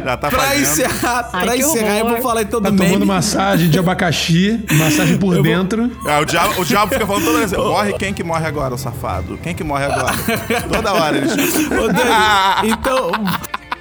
Já 0.04 0.16
tá 0.16 0.28
Pra 0.28 0.40
fazendo. 0.40 0.62
encerrar, 0.62 1.30
Ai, 1.32 1.44
pra 1.46 1.56
encerrar, 1.56 1.96
eu 1.98 2.04
horror. 2.04 2.12
vou 2.14 2.22
falar 2.22 2.42
então 2.42 2.60
Tá 2.62 2.70
do 2.70 2.76
tomando 2.76 2.92
meme. 2.94 3.04
massagem 3.06 3.70
de 3.70 3.78
abacaxi, 3.78 4.60
massagem 4.72 5.18
por 5.18 5.40
dentro. 5.42 5.90
É, 6.06 6.18
o, 6.20 6.24
diabo, 6.24 6.60
o 6.60 6.64
diabo 6.64 6.92
fica 6.92 7.06
falando 7.06 7.24
toda 7.24 7.38
vez 7.38 7.52
assim, 7.52 7.62
morre 7.64 7.92
quem 7.94 8.12
que 8.14 8.22
morre 8.22 8.46
agora, 8.46 8.74
o 8.74 8.78
safado? 8.78 9.38
Quem 9.42 9.54
que 9.54 9.64
morre 9.64 9.84
agora? 9.86 10.14
toda 10.72 10.92
hora 10.92 11.16
eles... 11.16 11.32
Ô, 11.32 11.86
Dani, 11.88 12.70
então, 12.72 13.10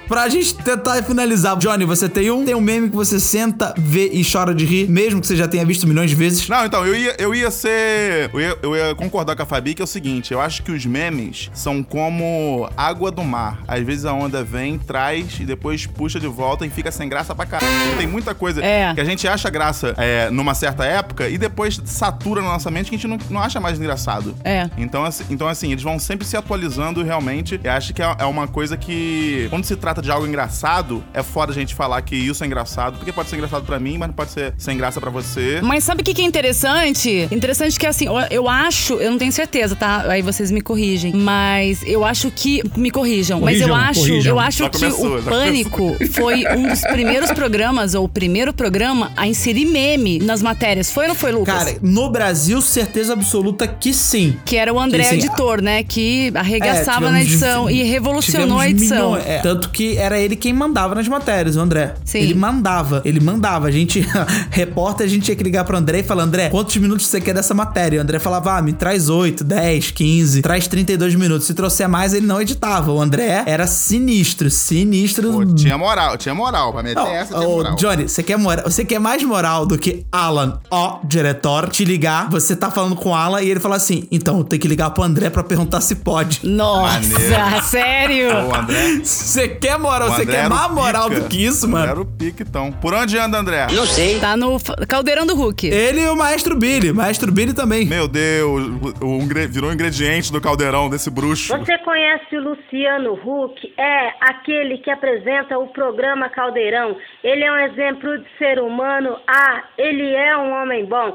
pra 0.08 0.28
gente 0.28 0.54
tentar 0.54 1.02
finalizar, 1.02 1.56
Johnny, 1.56 1.84
você 1.84 2.08
tem 2.08 2.30
um? 2.30 2.44
Tem 2.44 2.54
um 2.54 2.60
meme 2.60 2.88
que 2.90 2.96
você 2.96 3.18
senta, 3.20 3.74
vê 3.76 4.08
e 4.12 4.22
chora 4.24 4.54
de 4.54 4.64
rir, 4.64 4.88
mesmo 4.88 5.20
que 5.20 5.26
você 5.26 5.36
já 5.36 5.48
tenha 5.48 5.64
visto 5.64 5.86
milhões 5.86 6.10
de 6.10 6.16
vezes? 6.16 6.48
Não, 6.48 6.64
então, 6.64 6.86
eu 6.86 6.94
ia, 6.94 7.14
eu 7.18 7.34
ia 7.34 7.50
ser. 7.50 8.30
Eu 8.32 8.40
ia, 8.40 8.58
eu 8.62 8.76
ia 8.76 8.94
concordar 8.94 9.34
com 9.36 9.42
a 9.42 9.46
Fabi 9.46 9.74
que 9.74 9.82
é 9.82 9.84
o 9.84 9.88
seguinte: 9.88 10.32
eu 10.32 10.40
acho 10.40 10.62
que 10.62 10.70
os 10.70 10.84
memes 10.86 11.50
são 11.54 11.82
como 11.82 12.68
água 12.76 13.10
do 13.10 13.24
mar. 13.24 13.58
Às 13.66 13.82
vezes 13.84 14.04
a 14.04 14.12
onda 14.12 14.42
vem, 14.44 14.78
traz 14.78 15.38
e 15.40 15.44
depois 15.44 15.86
puxa 15.86 16.20
de 16.20 16.26
volta 16.26 16.64
e 16.66 16.70
fica 16.70 16.90
sem 16.90 17.08
graça 17.08 17.34
pra 17.34 17.46
caralho. 17.46 17.96
Tem 17.96 18.06
muita 18.06 18.34
coisa 18.34 18.64
É. 18.64 18.92
que 18.94 19.00
a 19.00 19.04
gente 19.04 19.26
acha 19.26 19.48
graça 19.50 19.94
é, 19.96 20.30
numa 20.30 20.54
certa 20.54 20.84
época 20.84 21.28
e 21.28 21.36
depois 21.38 21.80
satura 21.84 22.42
na 22.42 22.48
nossa 22.48 22.70
mente 22.70 22.88
que 22.90 22.96
a 22.96 22.98
gente 22.98 23.08
não, 23.08 23.18
não 23.30 23.40
acha 23.42 23.58
mais 23.60 23.78
engraçado. 23.78 24.34
É. 24.44 24.68
Então 24.76 25.04
assim, 25.04 25.24
então, 25.30 25.48
assim, 25.48 25.72
eles 25.72 25.82
vão 25.82 25.98
sempre 25.98 26.26
se 26.26 26.36
atualizando 26.36 27.02
realmente. 27.02 27.60
Eu 27.62 27.72
acho 27.72 27.92
que 27.92 28.02
é, 28.02 28.16
é 28.18 28.24
uma 28.24 28.46
coisa 28.46 28.76
que, 28.76 29.46
quando 29.50 29.64
se 29.64 29.76
trata 29.76 29.95
de 30.02 30.10
algo 30.10 30.26
engraçado, 30.26 31.02
é 31.12 31.22
foda 31.22 31.52
a 31.52 31.54
gente 31.54 31.74
falar 31.74 32.00
que 32.02 32.14
isso 32.16 32.42
é 32.42 32.46
engraçado, 32.46 32.96
porque 32.98 33.12
pode 33.12 33.28
ser 33.28 33.36
engraçado 33.36 33.64
pra 33.64 33.78
mim, 33.78 33.98
mas 33.98 34.08
não 34.08 34.14
pode 34.14 34.30
ser 34.30 34.54
sem 34.58 34.76
graça 34.76 35.00
pra 35.00 35.10
você. 35.10 35.60
Mas 35.62 35.84
sabe 35.84 36.02
o 36.02 36.04
que, 36.04 36.14
que 36.14 36.22
é 36.22 36.24
interessante? 36.24 37.28
Interessante 37.30 37.78
que, 37.78 37.86
assim, 37.86 38.06
eu- 38.30 38.46
acho, 38.48 38.94
eu 38.94 39.10
não 39.10 39.18
tenho 39.18 39.32
certeza, 39.32 39.74
tá? 39.74 40.04
Aí 40.08 40.22
vocês 40.22 40.50
me 40.50 40.60
corrigem. 40.60 41.12
Mas 41.14 41.82
eu 41.84 42.04
acho 42.04 42.30
que. 42.30 42.62
Me 42.76 42.90
corrijam. 42.90 43.40
mas 43.40 43.60
eu 43.60 43.68
Corrijam, 43.68 43.88
acho, 43.90 44.00
corrijam. 44.00 44.32
eu 44.34 44.40
acho 44.40 44.58
Já 44.58 44.70
que 44.70 44.78
começou, 44.78 45.18
o 45.18 45.22
Pânico 45.22 45.96
foi 46.12 46.44
um 46.56 46.68
dos 46.68 46.80
primeiros 46.82 47.30
programas, 47.32 47.94
ou 47.94 48.04
o 48.04 48.08
primeiro 48.08 48.52
programa, 48.52 49.12
a 49.16 49.26
inserir 49.26 49.66
meme 49.66 50.18
nas 50.20 50.40
matérias. 50.42 50.90
Foi 50.90 51.04
ou 51.04 51.08
não 51.08 51.14
foi, 51.16 51.32
Lucas? 51.32 51.54
Cara, 51.54 51.76
no 51.82 52.08
Brasil, 52.10 52.60
certeza 52.62 53.12
absoluta 53.14 53.66
que 53.66 53.92
sim. 53.92 54.36
que 54.44 54.56
era 54.56 54.72
o 54.72 54.78
André 54.80 55.02
que, 55.02 55.08
assim, 55.08 55.16
editor, 55.18 55.60
né? 55.60 55.82
Que 55.82 56.30
arregaçava 56.34 57.08
É, 57.08 57.10
na 57.10 57.20
edição 57.22 57.66
de- 57.66 57.72
e 57.74 57.82
revolucionou 57.82 58.58
a 58.58 58.68
edição. 58.68 59.12
milhões- 59.12 59.26
é, 59.26 59.38
tanto 59.40 59.70
que 59.70 59.85
era 59.96 60.18
ele 60.18 60.34
quem 60.36 60.52
mandava 60.52 60.94
nas 60.94 61.06
matérias, 61.06 61.56
o 61.56 61.60
André. 61.60 61.94
Sim. 62.04 62.18
Ele 62.18 62.34
mandava, 62.34 63.02
ele 63.04 63.20
mandava. 63.20 63.68
A 63.68 63.70
gente, 63.70 64.00
repórter, 64.50 65.06
a 65.06 65.08
gente 65.08 65.24
tinha 65.24 65.36
que 65.36 65.42
ligar 65.44 65.64
pro 65.64 65.76
André 65.76 66.00
e 66.00 66.02
falar: 66.02 66.24
André, 66.24 66.48
quantos 66.48 66.76
minutos 66.76 67.06
você 67.06 67.20
quer 67.20 67.34
dessa 67.34 67.54
matéria? 67.54 67.96
E 67.96 67.98
o 67.98 68.02
André 68.02 68.18
falava: 68.18 68.56
ah, 68.56 68.62
me 68.62 68.72
traz 68.72 69.08
8, 69.08 69.44
10, 69.44 69.90
15, 69.92 70.42
traz 70.42 70.66
32 70.66 71.14
minutos. 71.14 71.46
Se 71.46 71.54
trouxer 71.54 71.88
mais, 71.88 72.14
ele 72.14 72.26
não 72.26 72.40
editava. 72.40 72.90
O 72.90 73.00
André 73.00 73.42
era 73.46 73.66
sinistro, 73.66 74.50
sinistro. 74.50 75.32
Pô, 75.32 75.44
tinha 75.54 75.76
moral, 75.78 76.16
tinha 76.16 76.34
moral. 76.34 76.72
Pra 76.72 76.82
meter 76.82 76.96
Não, 76.96 77.06
essa, 77.06 77.34
tinha 77.34 77.48
ô, 77.48 77.56
moral. 77.56 77.76
Johnny, 77.76 78.08
você 78.08 78.22
quer, 78.22 78.36
moral, 78.38 78.64
você 78.64 78.84
quer 78.84 78.98
mais 78.98 79.22
moral 79.22 79.66
do 79.66 79.76
que 79.78 80.04
Alan, 80.10 80.58
ó, 80.70 80.98
diretor, 81.04 81.68
te 81.68 81.84
ligar, 81.84 82.28
você 82.30 82.56
tá 82.56 82.70
falando 82.70 82.96
com 82.96 83.10
o 83.10 83.14
Alan 83.14 83.42
e 83.42 83.50
ele 83.50 83.60
fala 83.60 83.76
assim: 83.76 84.06
então, 84.10 84.38
eu 84.38 84.44
tenho 84.44 84.60
que 84.60 84.68
ligar 84.68 84.90
pro 84.90 85.02
André 85.02 85.30
pra 85.30 85.42
perguntar 85.44 85.80
se 85.80 85.96
pode. 85.96 86.40
Nossa, 86.42 87.00
Maneiro. 87.00 87.64
sério? 87.64 88.28
Ô, 88.48 88.54
André. 88.54 89.00
Você 89.02 89.48
quer 89.48 89.75
quer 89.76 89.82
moral, 89.82 90.08
O 90.08 90.12
você 90.12 90.26
quer 90.26 90.48
mais 90.48 90.70
moral 90.72 91.08
pica. 91.08 91.20
do 91.20 91.28
que 91.28 91.44
isso, 91.44 91.68
mano? 91.68 91.90
Era 91.90 92.00
o 92.00 92.04
pique, 92.04 92.42
então. 92.42 92.72
Por 92.72 92.94
onde 92.94 93.18
anda, 93.18 93.38
André? 93.38 93.66
Não 93.72 93.86
sei. 93.86 94.18
Tá 94.18 94.36
no 94.36 94.58
caldeirão 94.88 95.26
do 95.26 95.34
Hulk. 95.34 95.66
Ele 95.68 96.00
e 96.00 96.08
o 96.08 96.16
Maestro 96.16 96.56
Billy. 96.56 96.92
Maestro 96.92 97.30
Billy 97.30 97.52
também. 97.52 97.86
Meu 97.86 98.08
Deus, 98.08 98.66
o, 99.00 99.06
o 99.06 99.26
virou 99.48 99.70
um 99.70 99.72
ingrediente 99.72 100.32
do 100.32 100.40
caldeirão 100.40 100.88
desse 100.88 101.10
bruxo. 101.10 101.56
Você 101.58 101.78
conhece 101.78 102.36
o 102.36 102.40
Luciano 102.40 103.12
Huck? 103.14 103.54
É 103.78 104.10
aquele 104.20 104.78
que 104.78 104.90
apresenta 104.90 105.58
o 105.58 105.66
programa 105.68 106.28
Caldeirão. 106.28 106.96
Ele 107.22 107.44
é 107.44 107.52
um 107.52 107.58
exemplo 107.70 108.18
de 108.18 108.26
ser 108.38 108.58
humano. 108.60 109.16
Ah, 109.28 109.64
ele 109.76 110.14
é 110.14 110.36
um 110.36 110.52
homem 110.62 110.86
bom. 110.86 111.12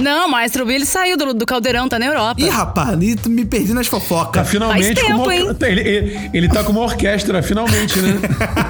Não, 0.00 0.28
o 0.28 0.30
Maestro 0.30 0.64
Billy 0.64 0.86
saiu 0.86 1.16
do, 1.16 1.34
do 1.34 1.44
caldeirão, 1.44 1.86
tá 1.86 1.98
na 1.98 2.06
Europa. 2.06 2.40
Ih, 2.40 2.48
rapaz, 2.48 2.96
me 3.26 3.44
perdi 3.44 3.74
nas 3.74 3.86
Tá 3.86 4.00
fofocas. 4.00 4.48
finalmente 4.48 4.98
Faz 5.00 5.14
uma 5.14 5.28
tempo, 5.28 5.54
Tá, 5.54 5.68
ele, 5.68 5.80
ele, 5.82 6.30
ele 6.32 6.48
tá 6.48 6.64
com 6.64 6.72
uma 6.72 6.80
orquestra, 6.82 7.42
finalmente, 7.42 7.98
né? 8.02 8.18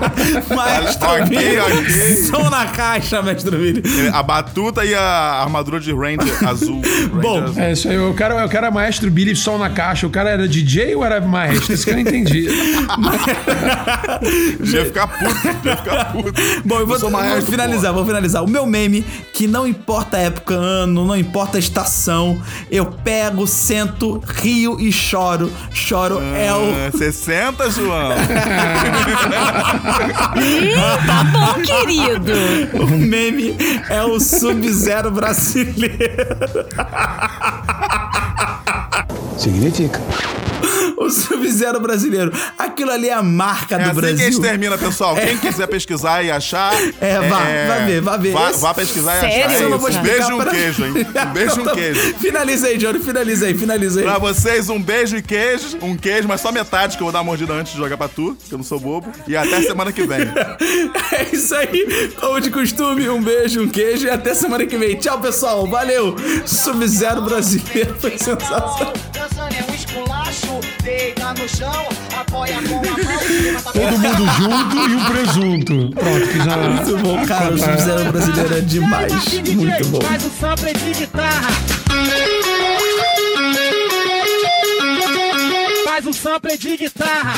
Maestro 0.55 1.09
Billy. 1.29 2.27
Som 2.27 2.51
na 2.51 2.67
caixa, 2.67 3.23
Maestro 3.23 3.57
Billy. 3.57 3.83
A 4.13 4.23
batuta 4.23 4.85
e 4.85 4.95
a 4.95 5.43
armadura 5.43 5.81
de 5.81 5.93
Ranger 5.93 6.49
azul. 6.49 6.83
Bom, 7.21 7.43
azul. 7.43 7.63
É 7.63 7.73
isso 7.73 7.89
aí. 7.89 7.99
O 7.99 8.15
cara, 8.15 8.45
o 8.45 8.49
cara 8.49 8.69
é 8.69 8.71
maestro 8.71 9.11
Billy 9.11 9.37
Sol 9.37 9.59
na 9.59 9.71
caixa. 9.71 10.07
O 10.07 10.11
cara 10.11 10.31
era 10.31 10.49
DJ 10.49 10.95
ou 10.95 11.05
era 11.05 11.21
maestro? 11.21 11.73
Isso 11.73 11.85
que 11.85 11.91
eu 11.91 11.95
não 11.95 12.03
entendi. 12.03 12.49
Devia 14.61 14.85
ficar 14.85 15.07
puto, 15.07 15.35
devia 15.35 15.77
ficar 15.77 16.13
puto. 16.13 16.33
Bom, 16.65 16.81
eu 16.81 16.87
vou, 16.87 16.99
vou 16.99 17.43
finalizar, 17.43 17.93
vou 17.93 18.05
finalizar. 18.05 18.45
O 18.45 18.49
meu 18.49 18.67
meme, 18.67 19.03
que 19.33 19.47
não 19.47 19.67
importa 19.67 20.17
a 20.17 20.21
época, 20.21 20.55
ano, 20.55 21.05
não 21.05 21.17
importa 21.17 21.57
a 21.57 21.61
estação, 21.61 22.41
eu 22.71 22.87
pego, 22.87 23.47
sento, 23.47 24.23
rio 24.27 24.79
e 24.81 24.93
choro. 24.93 25.51
Choro 25.73 26.21
é 26.21 26.53
o. 26.53 26.89
Ah, 26.89 26.97
60, 26.97 27.71
João? 27.71 28.11
Ih, 30.37 30.75
tá 31.07 31.25
bom, 31.25 31.55
querido. 31.63 32.33
O 32.83 32.87
meme 32.87 33.57
é 33.89 34.03
o 34.03 34.19
Sub-Zero 34.21 35.11
brasileiro. 35.11 36.67
Significa. 39.37 40.01
O 41.01 41.09
Sub-Zero 41.09 41.81
brasileiro. 41.81 42.31
Aquilo 42.59 42.91
ali 42.91 43.09
é 43.09 43.15
a 43.15 43.23
marca 43.23 43.77
É 43.77 43.79
do 43.79 43.85
assim 43.85 43.91
que 43.93 43.99
a 43.99 44.01
Brasil. 44.03 44.19
gente 44.33 44.41
termina, 44.43 44.77
pessoal. 44.77 45.15
Quem 45.17 45.39
quiser 45.39 45.67
pesquisar 45.67 46.23
e 46.23 46.31
achar. 46.31 46.75
É, 47.01 47.19
vá, 47.21 47.39
vai 47.39 47.87
ver, 47.87 48.01
vai 48.03 48.19
ver. 48.19 48.33
Vá, 48.33 48.51
vá 48.53 48.75
pesquisar 48.75 49.17
e 49.17 49.21
Sério? 49.21 49.37
achar. 49.47 49.53
Isso 49.55 49.63
eu 49.63 49.67
É 49.67 49.71
não 49.71 49.79
vou 49.79 49.89
isso. 49.89 49.99
Um 49.99 50.03
beijo 50.03 50.31
e 50.31 50.35
um 50.35 50.45
queijo, 50.45 50.85
hein? 50.85 50.93
Um 51.31 51.33
beijo 51.33 51.57
e 51.57 51.61
um 51.63 51.73
queijo. 51.75 52.15
Finaliza 52.19 52.67
aí, 52.67 52.77
Johnny, 52.77 52.99
finaliza 52.99 53.47
aí, 53.47 53.57
finaliza 53.57 54.01
aí. 54.01 54.05
Pra 54.07 54.19
vocês, 54.19 54.69
um 54.69 54.81
beijo 54.81 55.17
e 55.17 55.23
queijo. 55.23 55.79
Um 55.81 55.97
queijo, 55.97 56.29
mas 56.29 56.43
só 56.43 56.53
metade, 56.53 56.97
que 56.99 57.03
eu 57.03 57.07
vou 57.07 57.13
dar 57.13 57.21
uma 57.21 57.25
mordida 57.25 57.55
antes 57.55 57.73
de 57.73 57.79
jogar 57.79 57.97
pra 57.97 58.07
tu, 58.09 58.37
que 58.47 58.53
eu 58.53 58.59
não 58.59 58.65
sou 58.65 58.79
bobo. 58.79 59.11
E 59.27 59.35
até 59.37 59.63
semana 59.63 59.91
que 59.93 60.07
vem. 60.07 60.21
É 61.13 61.35
isso 61.35 61.55
aí. 61.55 62.13
Como 62.21 62.41
de 62.41 62.51
costume, 62.51 63.09
um 63.09 63.23
beijo, 63.23 63.63
um 63.63 63.69
queijo 63.69 64.07
e 64.07 64.11
até 64.11 64.35
semana 64.35 64.65
que 64.67 64.77
vem. 64.77 64.97
Tchau, 64.97 65.19
pessoal. 65.21 65.67
Valeu. 65.67 66.15
Sub-Zero 66.47 67.23
brasileiro 67.23 67.97
foi 68.01 68.13
sensacional. 68.19 68.93
Deita 70.91 71.33
no 71.35 71.49
chão, 71.49 71.89
apoia 72.19 72.55
com 72.55 72.79
a 72.79 72.83
mão, 72.83 73.63
Todo 73.73 73.99
mundo 73.99 74.27
junto 74.39 74.77
e 74.77 74.95
um 74.95 75.05
presunto. 75.05 75.91
Pronto, 75.95 76.27
que 76.27 76.39
já. 76.39 76.57
Muito 76.57 76.97
bom, 76.99 77.27
cara. 77.27 77.55
O 77.55 77.59
Sub-Zero 77.59 78.13
brasileiro 78.13 78.57
é 78.57 78.61
demais. 78.61 79.13
Muito 79.13 79.89
bom. 79.89 80.01
Faz 80.01 80.25
o 80.25 80.31
sample 80.31 80.73
de 80.73 80.95
guitarra. 80.95 81.51
Faz 85.85 86.07
um 86.07 86.13
sample 86.13 86.59
de 86.59 86.77
guitarra. 86.77 87.35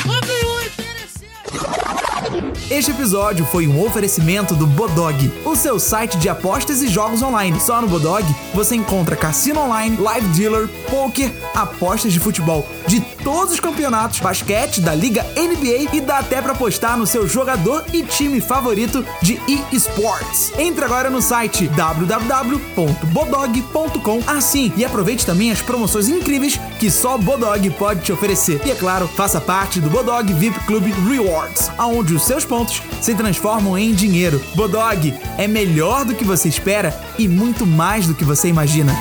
Este 2.73 2.89
episódio 2.89 3.45
foi 3.45 3.67
um 3.67 3.85
oferecimento 3.85 4.55
do 4.55 4.65
Bodog, 4.65 5.31
o 5.45 5.55
seu 5.55 5.79
site 5.79 6.17
de 6.17 6.27
apostas 6.27 6.81
e 6.81 6.87
jogos 6.87 7.21
online. 7.21 7.59
Só 7.59 7.79
no 7.79 7.87
Bodog 7.87 8.25
você 8.51 8.75
encontra 8.75 9.15
cassino 9.15 9.59
online, 9.59 9.95
live 9.95 10.27
dealer, 10.29 10.67
poker, 10.89 11.31
apostas 11.53 12.11
de 12.11 12.19
futebol 12.19 12.67
de 12.87 12.99
todos 13.23 13.53
os 13.53 13.59
campeonatos, 13.59 14.19
basquete 14.19 14.81
da 14.81 14.95
Liga 14.95 15.23
NBA 15.35 15.95
e 15.95 16.01
dá 16.01 16.17
até 16.17 16.41
pra 16.41 16.53
apostar 16.53 16.97
no 16.97 17.05
seu 17.05 17.27
jogador 17.27 17.85
e 17.93 18.01
time 18.03 18.41
favorito 18.41 19.05
de 19.21 19.39
eSports. 19.71 20.51
Entre 20.57 20.83
agora 20.83 21.11
no 21.11 21.21
site 21.21 21.67
www.bodog.com. 21.67 24.23
Assim, 24.27 24.73
e 24.75 24.83
aproveite 24.83 25.25
também 25.25 25.51
as 25.51 25.61
promoções 25.61 26.09
incríveis 26.09 26.59
que 26.79 26.89
só 26.89 27.19
Bodog 27.19 27.69
pode 27.71 28.01
te 28.01 28.11
oferecer. 28.11 28.59
E 28.65 28.71
é 28.71 28.75
claro, 28.75 29.07
faça 29.07 29.39
parte 29.39 29.79
do 29.79 29.91
Bodog 29.91 30.33
VIP 30.33 30.59
Club 30.65 30.91
Rewards, 31.07 31.69
onde 31.77 32.15
os 32.15 32.23
seus 32.23 32.43
pontos 32.63 32.81
se 33.01 33.13
transformam 33.13 33.77
em 33.77 33.93
dinheiro. 33.93 34.41
Bodog 34.55 35.13
é 35.37 35.47
melhor 35.47 36.05
do 36.05 36.15
que 36.15 36.23
você 36.23 36.47
espera 36.47 36.97
e 37.19 37.27
muito 37.27 37.65
mais 37.65 38.07
do 38.07 38.15
que 38.15 38.23
você 38.23 38.47
imagina. 38.47 38.93